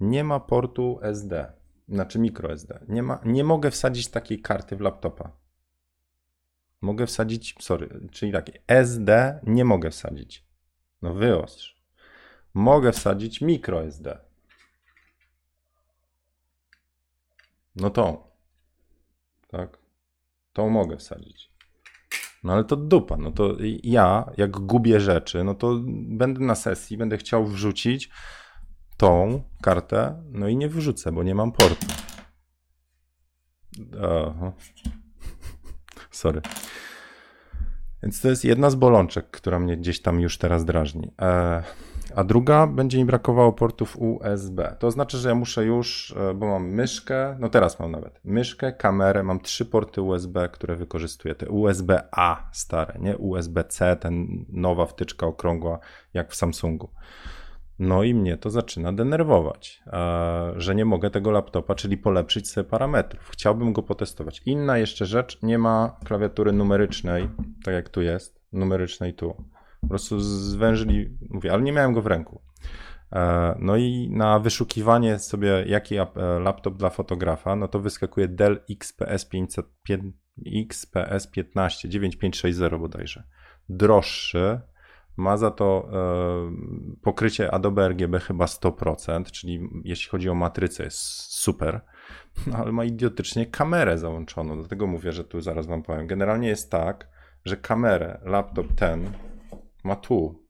Nie 0.00 0.24
ma 0.24 0.40
portu 0.40 0.98
SD 1.03 1.53
znaczy 1.88 2.18
microSD. 2.18 2.84
Nie, 2.88 3.03
ma, 3.03 3.20
nie 3.24 3.44
mogę 3.44 3.70
wsadzić 3.70 4.09
takiej 4.09 4.40
karty 4.40 4.76
w 4.76 4.80
laptopa. 4.80 5.36
Mogę 6.80 7.07
wsadzić, 7.07 7.55
sorry, 7.61 8.09
czyli 8.11 8.32
takie 8.32 8.53
SD 8.66 9.40
nie 9.46 9.64
mogę 9.64 9.90
wsadzić. 9.90 10.46
No 11.03 11.14
wyostrz. 11.14 11.71
Mogę 12.55 12.92
wsadzić 12.92 13.40
microSD. 13.40 14.18
No 17.76 17.90
tą. 17.90 18.22
Tak? 19.48 19.78
Tą 20.53 20.70
mogę 20.70 20.96
wsadzić. 20.96 21.53
No 22.44 22.53
ale 22.53 22.64
to 22.64 22.76
dupa. 22.76 23.16
No 23.16 23.32
to 23.32 23.57
ja, 23.82 24.30
jak 24.36 24.50
gubię 24.50 25.00
rzeczy, 25.00 25.44
no 25.44 25.55
to 25.55 25.80
będę 26.09 26.40
na 26.40 26.55
sesji, 26.55 26.96
będę 26.96 27.16
chciał 27.16 27.46
wrzucić 27.46 28.11
tą 28.96 29.42
kartę, 29.62 30.22
no 30.30 30.48
i 30.48 30.57
nie 30.57 30.68
wyrzucę, 30.68 31.12
bo 31.12 31.22
nie 31.22 31.34
mam 31.34 31.53
portu. 31.53 31.86
Aha. 34.03 34.53
Sorry. 36.11 36.40
Więc 38.03 38.20
to 38.20 38.28
jest 38.28 38.44
jedna 38.44 38.70
z 38.70 38.74
bolączek, 38.74 39.30
która 39.30 39.59
mnie 39.59 39.76
gdzieś 39.76 40.03
tam 40.03 40.20
już 40.20 40.38
teraz 40.38 40.64
drażni. 40.64 41.12
E, 41.22 41.62
a 42.16 42.24
druga, 42.24 42.66
będzie 42.66 42.98
mi 42.98 43.04
brakowało 43.04 43.52
portów 43.52 43.96
USB. 43.98 44.76
To 44.78 44.90
znaczy, 44.90 45.18
że 45.18 45.28
ja 45.28 45.34
muszę 45.34 45.64
już, 45.64 46.14
e, 46.30 46.34
bo 46.34 46.46
mam 46.46 46.68
myszkę, 46.68 47.36
no 47.40 47.48
teraz 47.48 47.80
mam 47.80 47.90
nawet 47.90 48.20
myszkę, 48.24 48.72
kamerę, 48.72 49.22
mam 49.22 49.40
trzy 49.40 49.66
porty 49.66 50.02
USB, 50.02 50.48
które 50.48 50.76
wykorzystuję. 50.76 51.34
Te 51.34 51.48
USB-A 51.48 52.50
stare, 52.52 52.98
nie 53.00 53.18
USB-C, 53.18 53.96
ten 53.96 54.44
nowa 54.48 54.86
wtyczka 54.86 55.26
okrągła, 55.26 55.78
jak 56.14 56.30
w 56.30 56.34
Samsungu. 56.34 56.90
No 57.78 58.02
i 58.02 58.14
mnie 58.14 58.36
to 58.36 58.50
zaczyna 58.50 58.92
denerwować, 58.92 59.82
że 60.56 60.74
nie 60.74 60.84
mogę 60.84 61.10
tego 61.10 61.30
laptopa, 61.30 61.74
czyli 61.74 61.98
polepszyć 61.98 62.50
sobie 62.50 62.68
parametrów. 62.68 63.28
Chciałbym 63.30 63.72
go 63.72 63.82
potestować. 63.82 64.42
Inna 64.46 64.78
jeszcze 64.78 65.06
rzecz, 65.06 65.42
nie 65.42 65.58
ma 65.58 65.96
klawiatury 66.04 66.52
numerycznej, 66.52 67.28
tak 67.64 67.74
jak 67.74 67.88
tu 67.88 68.02
jest, 68.02 68.40
numerycznej 68.52 69.14
tu. 69.14 69.34
Po 69.82 69.88
prostu 69.88 70.20
zwężyli, 70.20 71.18
mówię, 71.30 71.52
ale 71.52 71.62
nie 71.62 71.72
miałem 71.72 71.92
go 71.92 72.02
w 72.02 72.06
ręku. 72.06 72.42
E, 73.12 73.54
no 73.58 73.76
i 73.76 74.08
na 74.10 74.38
wyszukiwanie 74.38 75.18
sobie, 75.18 75.64
jaki 75.66 75.96
e, 75.96 76.06
laptop 76.40 76.76
dla 76.76 76.90
fotografa, 76.90 77.56
no 77.56 77.68
to 77.68 77.80
wyskakuje 77.80 78.28
Dell 78.28 78.60
XPS 78.70 79.24
500, 79.24 79.66
XPS 80.46 81.26
15 81.26 81.88
9560 81.88 82.80
bodajże. 82.80 83.24
Droższy, 83.68 84.60
ma 85.16 85.36
za 85.36 85.50
to 85.50 85.88
e, 85.92 86.96
pokrycie 87.02 87.50
Adobe 87.50 87.88
RGB 87.88 88.20
chyba 88.20 88.44
100%, 88.44 89.24
czyli 89.24 89.68
jeśli 89.84 90.10
chodzi 90.10 90.28
o 90.28 90.34
matrycę 90.34 90.84
jest 90.84 90.98
super, 91.34 91.80
no, 92.46 92.56
ale 92.56 92.72
ma 92.72 92.84
idiotycznie 92.84 93.46
kamerę 93.46 93.98
załączoną, 93.98 94.58
dlatego 94.58 94.86
mówię, 94.86 95.12
że 95.12 95.24
tu 95.24 95.40
zaraz 95.40 95.66
wam 95.66 95.82
powiem. 95.82 96.06
Generalnie 96.06 96.48
jest 96.48 96.70
tak, 96.70 97.08
że 97.44 97.56
kamerę 97.56 98.20
laptop 98.24 98.66
ten 98.76 99.12
ma 99.84 99.96
tu, 99.96 100.46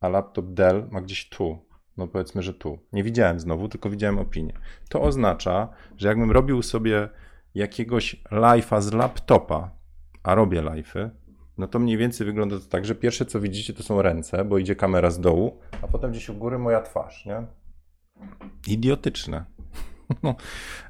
a 0.00 0.08
laptop 0.08 0.46
Dell 0.52 0.88
ma 0.90 1.00
gdzieś 1.00 1.28
tu. 1.28 1.70
No 1.96 2.06
powiedzmy, 2.06 2.42
że 2.42 2.54
tu. 2.54 2.78
Nie 2.92 3.04
widziałem 3.04 3.40
znowu, 3.40 3.68
tylko 3.68 3.90
widziałem 3.90 4.18
opinię. 4.18 4.52
To 4.88 5.02
oznacza, 5.02 5.68
że 5.96 6.08
jakbym 6.08 6.30
robił 6.30 6.62
sobie 6.62 7.08
jakiegoś 7.54 8.16
live'a 8.30 8.80
z 8.80 8.92
laptopa, 8.92 9.70
a 10.22 10.34
robię 10.34 10.62
live'y, 10.62 11.10
no 11.58 11.68
to 11.68 11.78
mniej 11.78 11.96
więcej 11.96 12.26
wygląda 12.26 12.58
to 12.58 12.66
tak, 12.66 12.84
że 12.84 12.94
pierwsze 12.94 13.26
co 13.26 13.40
widzicie 13.40 13.74
to 13.74 13.82
są 13.82 14.02
ręce, 14.02 14.44
bo 14.44 14.58
idzie 14.58 14.76
kamera 14.76 15.10
z 15.10 15.20
dołu, 15.20 15.58
a 15.82 15.86
potem 15.86 16.10
gdzieś 16.10 16.28
u 16.28 16.34
góry 16.34 16.58
moja 16.58 16.82
twarz, 16.82 17.26
nie? 17.26 17.46
Idiotyczne. 18.68 19.44
No, 20.22 20.34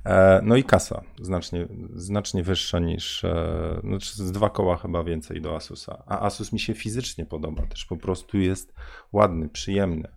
e, 0.05 0.41
no 0.45 0.57
i 0.57 0.65
kasa 0.65 1.03
znacznie, 1.21 1.69
znacznie 1.95 2.43
wyższa 2.43 2.79
niż, 2.79 3.25
e, 3.25 3.81
znaczy 3.85 4.15
z 4.15 4.33
dwa 4.33 4.51
koła 4.51 4.77
chyba 4.77 5.05
więcej 5.05 5.41
do 5.41 5.57
Asusa. 5.57 6.03
A 6.07 6.21
Asus 6.21 6.53
mi 6.53 6.61
się 6.61 6.75
fizycznie 6.75 7.27
podoba, 7.27 7.67
też 7.67 7.85
po 7.85 7.97
prostu 7.97 8.39
jest 8.39 8.75
ładny, 9.13 9.49
przyjemny. 9.49 10.09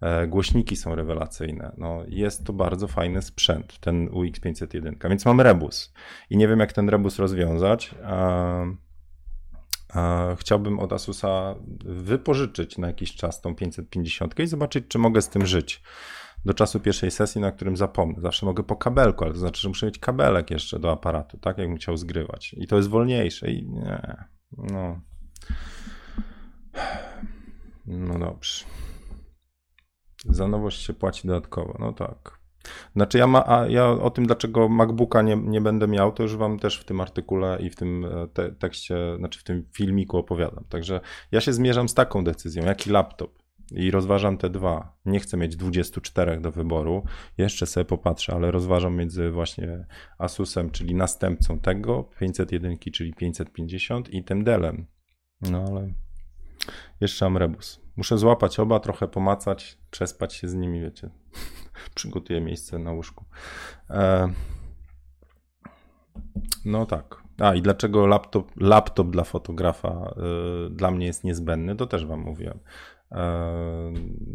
E, 0.00 0.26
głośniki 0.26 0.76
są 0.76 0.94
rewelacyjne. 0.94 1.72
No, 1.78 2.02
jest 2.08 2.44
to 2.44 2.52
bardzo 2.52 2.88
fajny 2.88 3.22
sprzęt, 3.22 3.78
ten 3.80 4.08
UX501. 4.08 5.08
Więc 5.08 5.26
mam 5.26 5.40
rebus 5.40 5.92
i 6.30 6.36
nie 6.36 6.48
wiem 6.48 6.60
jak 6.60 6.72
ten 6.72 6.88
rebus 6.88 7.18
rozwiązać 7.18 7.94
chciałbym 10.38 10.78
od 10.78 10.92
Asusa 10.92 11.54
wypożyczyć 11.84 12.78
na 12.78 12.86
jakiś 12.86 13.14
czas 13.14 13.40
tą 13.40 13.54
550 13.54 14.40
i 14.40 14.46
zobaczyć, 14.46 14.84
czy 14.88 14.98
mogę 14.98 15.22
z 15.22 15.28
tym 15.28 15.46
żyć 15.46 15.82
do 16.44 16.54
czasu 16.54 16.80
pierwszej 16.80 17.10
sesji, 17.10 17.40
na 17.40 17.52
którym 17.52 17.76
zapomnę. 17.76 18.20
Zawsze 18.20 18.46
mogę 18.46 18.62
po 18.62 18.76
kabelku, 18.76 19.24
ale 19.24 19.32
to 19.32 19.38
znaczy, 19.38 19.60
że 19.60 19.68
muszę 19.68 19.86
mieć 19.86 19.98
kabelek 19.98 20.50
jeszcze 20.50 20.78
do 20.78 20.92
aparatu, 20.92 21.38
tak 21.38 21.58
jakbym 21.58 21.76
chciał 21.76 21.96
zgrywać. 21.96 22.54
I 22.58 22.66
to 22.66 22.76
jest 22.76 22.88
wolniejsze 22.88 23.50
i 23.50 23.68
nie, 23.68 24.16
no. 24.58 25.00
No 27.86 28.18
dobrze. 28.18 28.64
Za 30.24 30.48
nowość 30.48 30.82
się 30.82 30.92
płaci 30.92 31.28
dodatkowo, 31.28 31.76
no 31.78 31.92
tak. 31.92 32.42
Znaczy 32.96 33.18
ja, 33.18 33.26
ma, 33.26 33.46
a 33.46 33.66
ja 33.66 33.90
o 33.90 34.10
tym, 34.10 34.26
dlaczego 34.26 34.68
MacBooka 34.68 35.22
nie, 35.22 35.36
nie 35.36 35.60
będę 35.60 35.88
miał, 35.88 36.12
to 36.12 36.22
już 36.22 36.36
wam 36.36 36.58
też 36.58 36.80
w 36.80 36.84
tym 36.84 37.00
artykule 37.00 37.58
i 37.60 37.70
w 37.70 37.76
tym 37.76 38.04
e, 38.04 38.28
te, 38.28 38.52
tekście, 38.52 39.16
znaczy 39.18 39.40
w 39.40 39.44
tym 39.44 39.68
filmiku 39.72 40.18
opowiadam. 40.18 40.64
Także 40.68 41.00
ja 41.32 41.40
się 41.40 41.52
zmierzam 41.52 41.88
z 41.88 41.94
taką 41.94 42.24
decyzją, 42.24 42.64
jaki 42.64 42.90
laptop 42.90 43.41
i 43.74 43.90
rozważam 43.90 44.38
te 44.38 44.50
dwa. 44.50 44.96
Nie 45.04 45.20
chcę 45.20 45.36
mieć 45.36 45.56
24 45.56 46.40
do 46.40 46.52
wyboru. 46.52 47.04
Jeszcze 47.38 47.66
sobie 47.66 47.84
popatrzę, 47.84 48.34
ale 48.34 48.50
rozważam 48.50 48.96
między 48.96 49.30
właśnie 49.30 49.86
Asusem, 50.18 50.70
czyli 50.70 50.94
następcą 50.94 51.58
tego, 51.58 52.10
501, 52.20 52.78
czyli 52.78 53.14
550 53.14 54.14
i 54.14 54.24
tym 54.24 54.44
Dellem. 54.44 54.86
No 55.40 55.64
ale 55.68 55.92
jeszcze 57.00 57.24
mam 57.24 57.36
rebus. 57.36 57.80
Muszę 57.96 58.18
złapać 58.18 58.60
oba, 58.60 58.80
trochę 58.80 59.08
pomacać, 59.08 59.78
przespać 59.90 60.34
się 60.34 60.48
z 60.48 60.54
nimi, 60.54 60.80
wiecie. 60.80 61.10
Przygotuję 61.94 62.40
miejsce 62.40 62.78
na 62.78 62.92
łóżku. 62.92 63.24
E... 63.90 64.32
No 66.64 66.86
tak. 66.86 67.22
A 67.38 67.54
i 67.54 67.62
dlaczego 67.62 68.06
laptop, 68.06 68.52
laptop 68.56 69.10
dla 69.10 69.24
fotografa 69.24 70.14
y, 70.66 70.70
dla 70.70 70.90
mnie 70.90 71.06
jest 71.06 71.24
niezbędny, 71.24 71.76
to 71.76 71.86
też 71.86 72.06
Wam 72.06 72.20
mówiłem. 72.20 72.58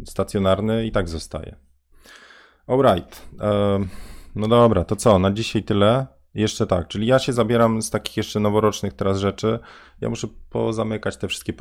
Stacjonarny 0.04 0.86
i 0.86 0.92
tak 0.92 1.08
zostaje. 1.08 1.56
Alright. 2.66 3.28
No 4.34 4.48
dobra, 4.48 4.84
to 4.84 4.96
co? 4.96 5.18
Na 5.18 5.30
dzisiaj 5.30 5.62
tyle. 5.62 6.06
Jeszcze 6.34 6.66
tak, 6.66 6.88
czyli 6.88 7.06
ja 7.06 7.18
się 7.18 7.32
zabieram 7.32 7.82
z 7.82 7.90
takich 7.90 8.16
jeszcze 8.16 8.40
noworocznych 8.40 8.92
teraz 8.92 9.18
rzeczy. 9.18 9.58
Ja 10.00 10.08
muszę 10.08 10.28
pozamykać 10.50 11.16
te 11.16 11.28
wszystkie 11.28 11.52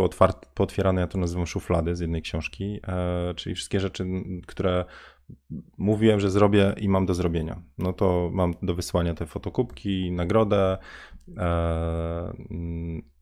pootwierane, 0.53 1.01
ja 1.01 1.07
to 1.07 1.17
nazywam 1.17 1.47
szuflady 1.47 1.95
z 1.95 1.99
jednej 1.99 2.21
książki, 2.21 2.79
czyli 3.35 3.55
wszystkie 3.55 3.79
rzeczy, 3.79 4.05
które 4.47 4.85
mówiłem, 5.77 6.19
że 6.19 6.29
zrobię 6.29 6.75
i 6.77 6.89
mam 6.89 7.05
do 7.05 7.13
zrobienia. 7.13 7.61
No 7.77 7.93
to 7.93 8.29
mam 8.33 8.53
do 8.61 8.75
wysłania 8.75 9.13
te 9.13 9.25
fotokubki, 9.25 10.11
nagrodę, 10.11 10.77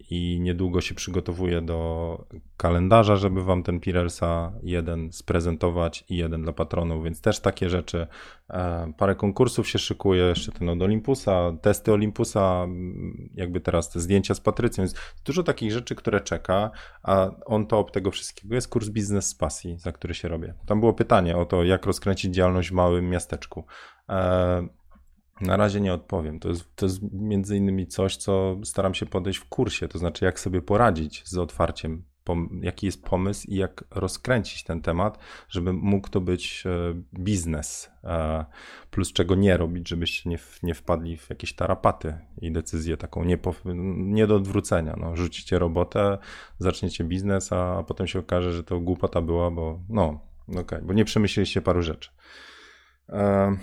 i 0.10 0.40
niedługo 0.42 0.82
się 0.82 0.96
przygotowuję 0.96 1.62
do 1.62 2.26
kalendarza, 2.58 3.16
żeby 3.16 3.44
wam 3.44 3.64
ten 3.64 3.80
Pirelsa 3.80 4.54
jeden 4.64 5.12
sprezentować 5.12 6.06
i 6.10 6.18
jeden 6.18 6.44
dla 6.44 6.54
patronów, 6.54 7.04
więc 7.04 7.22
też 7.22 7.40
takie 7.40 7.70
rzeczy. 7.70 8.08
E, 8.50 8.94
parę 8.98 9.16
konkursów 9.16 9.68
się 9.68 9.80
szykuje, 9.80 10.24
jeszcze 10.24 10.52
ten 10.52 10.70
od 10.70 10.82
Olympusa, 10.82 11.52
testy 11.62 11.94
Olympusa, 11.94 12.68
jakby 13.34 13.60
teraz 13.60 13.90
te 13.90 14.00
zdjęcia 14.00 14.34
z 14.34 14.40
Patrycją, 14.40 14.82
więc 14.82 14.96
dużo 15.26 15.44
takich 15.44 15.72
rzeczy, 15.72 15.96
które 15.96 16.22
czeka, 16.22 16.72
a 17.04 17.32
on 17.46 17.68
top 17.68 17.92
tego 17.92 18.12
wszystkiego 18.12 18.56
jest 18.56 18.68
kurs 18.68 18.90
biznes 18.90 19.28
z 19.28 19.36
pasji, 19.36 19.78
za 19.78 19.92
który 19.92 20.14
się 20.14 20.28
robię. 20.28 20.54
Tam 20.66 20.80
było 20.80 20.94
pytanie 20.94 21.38
o 21.38 21.46
to, 21.46 21.64
jak 21.64 21.86
rozkręcić 21.86 22.36
działalność 22.36 22.70
w 22.70 22.74
małym 22.74 23.10
miasteczku. 23.10 23.66
Na 25.42 25.58
razie 25.58 25.82
nie 25.82 25.94
odpowiem. 25.94 26.40
To 26.40 26.50
jest, 26.50 26.76
to 26.76 26.86
jest 26.86 27.00
między 27.12 27.58
innymi 27.58 27.88
coś, 27.88 28.18
co 28.18 28.58
staram 28.64 28.94
się 28.94 29.06
podejść 29.06 29.40
w 29.40 29.46
kursie, 29.46 29.88
to 29.88 29.98
znaczy 29.98 30.26
jak 30.26 30.40
sobie 30.40 30.62
poradzić 30.62 31.24
z 31.26 31.38
otwarciem, 31.38 32.04
jaki 32.62 32.86
jest 32.86 33.04
pomysł 33.04 33.48
i 33.48 33.56
jak 33.56 33.84
rozkręcić 33.92 34.64
ten 34.64 34.82
temat, 34.82 35.20
żeby 35.50 35.74
mógł 35.74 36.10
to 36.10 36.22
być 36.22 36.64
e, 36.66 36.70
biznes, 37.20 37.92
e, 38.04 38.46
plus 38.92 39.14
czego 39.14 39.36
nie 39.36 39.58
robić, 39.58 39.90
żebyście 39.90 40.30
nie, 40.30 40.38
nie 40.64 40.74
wpadli 40.74 41.18
w 41.18 41.30
jakieś 41.30 41.54
tarapaty 41.54 42.18
i 42.42 42.52
decyzję 42.52 42.98
taką 42.98 43.24
nie, 43.24 43.38
po, 43.38 43.54
nie 43.96 44.28
do 44.28 44.36
odwrócenia. 44.36 44.96
No, 45.00 45.16
rzucicie 45.16 45.60
robotę, 45.60 46.18
zaczniecie 46.60 47.04
biznes, 47.04 47.54
a 47.54 47.84
potem 47.88 48.08
się 48.08 48.20
okaże, 48.20 48.52
że 48.54 48.64
to 48.64 48.80
głupota 48.80 49.22
była, 49.22 49.52
bo 49.52 49.80
no, 49.90 50.20
okej, 50.48 50.62
okay, 50.62 50.82
bo 50.82 50.94
nie 50.94 51.06
przemyśleliście 51.06 51.62
paru 51.62 51.82
rzeczy. 51.82 52.10
E, 53.10 53.58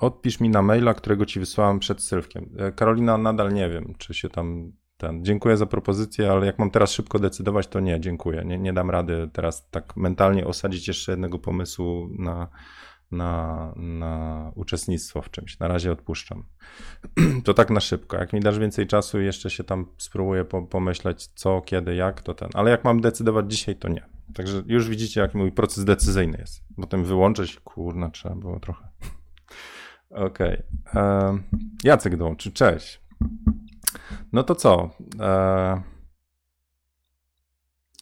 Odpisz 0.00 0.40
mi 0.40 0.48
na 0.48 0.62
maila, 0.62 0.94
którego 0.94 1.26
ci 1.26 1.40
wysłałem 1.40 1.78
przed 1.78 2.02
Sylwkiem. 2.02 2.50
E, 2.58 2.72
Karolina, 2.72 3.18
nadal 3.18 3.52
nie 3.52 3.70
wiem, 3.70 3.94
czy 3.98 4.14
się 4.14 4.28
tam 4.28 4.72
ten. 4.96 5.24
Dziękuję 5.24 5.56
za 5.56 5.66
propozycję, 5.66 6.32
ale 6.32 6.46
jak 6.46 6.58
mam 6.58 6.70
teraz 6.70 6.92
szybko 6.92 7.18
decydować, 7.18 7.66
to 7.66 7.80
nie, 7.80 8.00
dziękuję. 8.00 8.42
Nie, 8.44 8.58
nie 8.58 8.72
dam 8.72 8.90
rady 8.90 9.30
teraz 9.32 9.70
tak 9.70 9.96
mentalnie 9.96 10.46
osadzić 10.46 10.88
jeszcze 10.88 11.12
jednego 11.12 11.38
pomysłu 11.38 12.08
na, 12.18 12.48
na, 13.10 13.72
na 13.76 14.52
uczestnictwo 14.54 15.22
w 15.22 15.30
czymś. 15.30 15.58
Na 15.58 15.68
razie 15.68 15.92
odpuszczam. 15.92 16.44
To 17.44 17.54
tak 17.54 17.70
na 17.70 17.80
szybko. 17.80 18.16
Jak 18.16 18.32
mi 18.32 18.40
dasz 18.40 18.58
więcej 18.58 18.86
czasu, 18.86 19.20
jeszcze 19.20 19.50
się 19.50 19.64
tam 19.64 19.86
spróbuję 19.98 20.44
po, 20.44 20.62
pomyśleć, 20.62 21.26
co, 21.26 21.60
kiedy, 21.60 21.94
jak, 21.94 22.22
to 22.22 22.34
ten. 22.34 22.48
Ale 22.54 22.70
jak 22.70 22.84
mam 22.84 23.00
decydować 23.00 23.50
dzisiaj, 23.50 23.76
to 23.76 23.88
nie. 23.88 24.06
Także 24.34 24.62
już 24.66 24.88
widzicie, 24.88 25.20
jak 25.20 25.34
mój 25.34 25.52
proces 25.52 25.84
decyzyjny 25.84 26.38
jest. 26.38 26.64
Potem 26.76 27.04
wyłączyć, 27.04 27.60
kurna, 27.60 28.10
trzeba 28.10 28.34
było 28.34 28.60
trochę. 28.60 28.87
Okej. 30.10 30.62
Okay. 30.90 31.42
Jacek 31.84 32.16
dołączy, 32.16 32.52
cześć. 32.52 33.00
No 34.32 34.42
to 34.42 34.54
co? 34.54 34.90
E, 35.20 35.82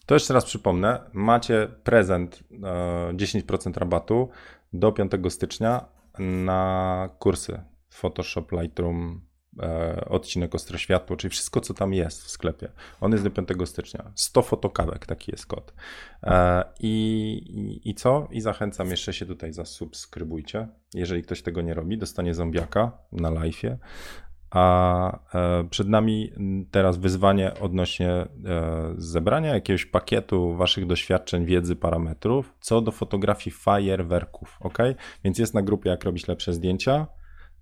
to 0.07 0.15
jeszcze 0.15 0.35
raz 0.35 0.45
przypomnę. 0.45 1.11
Macie 1.13 1.69
prezent 1.85 2.45
e, 2.53 3.13
10% 3.13 3.79
rabatu 3.79 4.29
do 4.73 4.93
5 4.93 5.13
stycznia 5.29 5.85
na 6.19 7.09
kursy 7.19 7.63
Photoshop, 7.91 8.53
Lightroom, 8.53 9.21
E, 9.21 9.36
odcinek 10.07 10.55
Ostre 10.55 10.79
Światło, 10.79 11.17
czyli 11.17 11.31
wszystko, 11.31 11.61
co 11.61 11.75
tam 11.75 11.95
jest 11.95 12.23
w 12.23 12.31
sklepie. 12.31 12.69
On 13.01 13.13
jest 13.13 13.25
do 13.25 13.31
5 13.31 13.49
stycznia. 13.65 14.11
100 14.15 14.43
fotokawek, 14.43 15.07
taki 15.07 15.33
jest 15.33 15.47
kod. 15.47 15.75
E, 16.23 16.65
I, 16.81 17.81
i, 17.85 17.95
co? 17.95 18.29
I 18.31 18.41
zachęcam 18.41 18.91
jeszcze 18.91 19.13
się 19.13 19.27
tutaj, 19.27 19.53
zasubskrybujcie. 19.53 20.69
Jeżeli 20.95 21.23
ktoś 21.23 21.43
tego 21.43 21.63
nie 21.63 21.75
robi, 21.75 21.99
dostanie 21.99 22.35
zombiaka 22.35 22.93
na 23.13 23.31
live'ie. 23.31 23.77
A 24.51 25.19
e, 25.35 25.65
przed 25.71 25.89
nami 25.89 26.33
teraz 26.71 26.97
wyzwanie 26.97 27.55
odnośnie 27.61 28.27
zebrania 28.97 29.55
jakiegoś 29.55 29.87
pakietu 29.87 30.57
waszych 30.57 30.87
doświadczeń, 30.87 31.45
wiedzy, 31.45 31.77
parametrów 31.77 32.55
co 32.61 32.81
do 32.81 32.93
fotografii 32.93 33.57
fajerwerków, 33.57 34.59
ok? 34.61 34.79
Więc 35.25 35.39
jest 35.39 35.55
na 35.55 35.63
grupie 35.63 35.91
jak 35.91 36.05
robić 36.05 36.29
lepsze 36.29 36.53
zdjęcia 36.53 37.07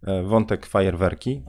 E, 0.07 0.22
wątek 0.22 0.66
fajerwerki. 0.66 1.42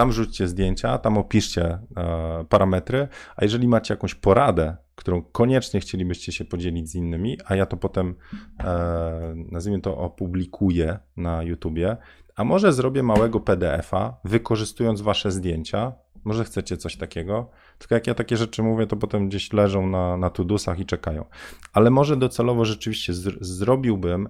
Tam 0.00 0.12
rzućcie 0.12 0.48
zdjęcia, 0.48 0.98
tam 0.98 1.18
opiszcie 1.18 1.78
e, 1.96 2.44
parametry, 2.48 3.08
a 3.36 3.44
jeżeli 3.44 3.68
macie 3.68 3.94
jakąś 3.94 4.14
poradę, 4.14 4.76
którą 4.94 5.22
koniecznie 5.22 5.80
chcielibyście 5.80 6.32
się 6.32 6.44
podzielić 6.44 6.90
z 6.90 6.94
innymi, 6.94 7.38
a 7.46 7.56
ja 7.56 7.66
to 7.66 7.76
potem, 7.76 8.14
e, 8.60 9.34
nazwijmy 9.50 9.80
to, 9.80 9.98
opublikuję 9.98 10.98
na 11.16 11.42
YouTubie, 11.42 11.96
a 12.36 12.44
może 12.44 12.72
zrobię 12.72 13.02
małego 13.02 13.40
PDF-a, 13.40 14.20
wykorzystując 14.24 15.00
wasze 15.00 15.32
zdjęcia, 15.32 15.92
może 16.24 16.44
chcecie 16.44 16.76
coś 16.76 16.96
takiego, 16.96 17.50
tylko 17.78 17.94
jak 17.94 18.06
ja 18.06 18.14
takie 18.14 18.36
rzeczy 18.36 18.62
mówię, 18.62 18.86
to 18.86 18.96
potem 18.96 19.28
gdzieś 19.28 19.52
leżą 19.52 19.86
na, 19.86 20.16
na 20.16 20.30
tudusach 20.30 20.78
i 20.78 20.86
czekają. 20.86 21.24
Ale 21.72 21.90
może 21.90 22.16
docelowo 22.16 22.64
rzeczywiście 22.64 23.12
zrobiłbym 23.40 24.28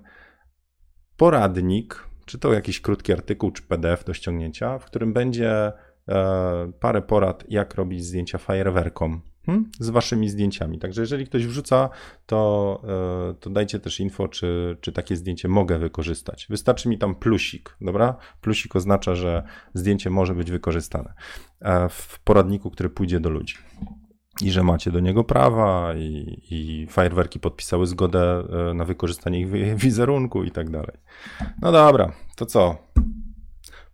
poradnik, 1.17 2.10
czy 2.31 2.39
to 2.39 2.53
jakiś 2.53 2.81
krótki 2.81 3.13
artykuł, 3.13 3.51
czy 3.51 3.63
PDF 3.63 4.05
do 4.05 4.15
ściągnięcia, 4.15 4.79
w 4.79 4.85
którym 4.85 5.13
będzie 5.13 5.73
e, 6.09 6.73
parę 6.81 7.03
porad, 7.03 7.45
jak 7.49 7.75
robić 7.75 8.05
zdjęcia 8.05 8.39
fajerwerkom 8.39 9.23
hmm? 9.47 9.71
z 9.81 9.91
waszymi 9.91 10.29
zdjęciami. 10.29 10.79
Także 10.79 11.01
jeżeli 11.01 11.27
ktoś 11.27 11.47
wrzuca, 11.47 11.91
to, 12.27 12.83
e, 13.31 13.35
to 13.35 13.51
dajcie 13.51 13.81
też 13.81 14.01
info, 14.01 14.29
czy, 14.29 14.77
czy 14.81 14.93
takie 14.93 15.17
zdjęcie 15.17 15.49
mogę 15.49 15.79
wykorzystać. 15.79 16.47
Wystarczy 16.51 16.89
mi 16.89 16.99
tam 16.99 17.15
plusik, 17.15 17.77
dobra? 17.81 18.17
Plusik 18.41 18.77
oznacza, 18.77 19.15
że 19.15 19.43
zdjęcie 19.75 20.11
może 20.11 20.35
być 20.35 20.51
wykorzystane 20.51 21.15
e, 21.61 21.89
w 21.89 22.21
poradniku, 22.25 22.71
który 22.71 22.91
pójdzie 22.91 23.21
do 23.21 23.31
ludzi 23.31 23.55
i 24.43 24.51
że 24.51 24.63
macie 24.63 24.91
do 24.91 25.01
niego 25.01 25.25
prawa 25.25 25.95
i, 25.97 26.41
i 26.51 26.87
fajerwerki 26.91 27.41
podpisały 27.41 27.87
zgodę 27.87 28.45
e, 28.71 28.75
na 28.75 28.85
wykorzystanie 28.85 29.41
ich 29.41 29.77
wizerunku 29.77 30.45
i 30.45 30.51
tak 30.51 30.71
dalej. 30.71 30.97
No 31.63 31.73
dobra, 31.73 32.13
to 32.37 32.47
co? 32.47 32.77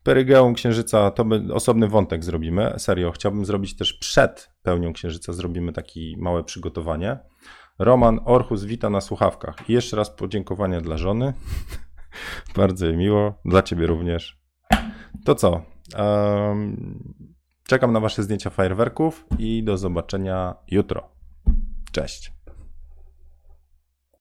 Perygeum 0.03 0.55
Księżyca, 0.55 1.11
to 1.11 1.25
my 1.25 1.55
osobny 1.55 1.89
wątek 1.89 2.25
zrobimy. 2.25 2.75
Serio, 2.79 3.13
chciałbym 3.13 3.45
zrobić 3.45 3.77
też 3.77 3.93
przed 3.93 4.51
pełnią 4.63 4.93
Księżyca, 4.93 5.33
zrobimy 5.33 5.73
takie 5.73 6.01
małe 6.19 6.45
przygotowanie. 6.45 7.19
Roman 7.79 8.21
Orchus 8.25 8.65
wita 8.65 8.91
na 8.91 9.01
słuchawkach. 9.01 9.71
I 9.71 9.73
jeszcze 9.73 9.97
raz 9.97 10.11
podziękowania 10.11 10.81
dla 10.81 10.97
żony. 10.99 11.35
Bardzo 12.57 12.93
miło. 12.93 13.35
Dla 13.45 13.63
ciebie 13.63 13.87
również. 13.87 14.41
To 15.25 15.35
co? 15.35 15.63
Um, 15.99 17.15
Czekam 17.67 17.93
na 17.93 18.01
Wasze 18.01 18.23
zdjęcia 18.23 18.51
fajerwerków 18.51 19.25
i 19.39 19.63
do 19.63 19.79
zobaczenia 19.79 20.55
jutro. 20.71 21.09
Cześć. 21.93 22.36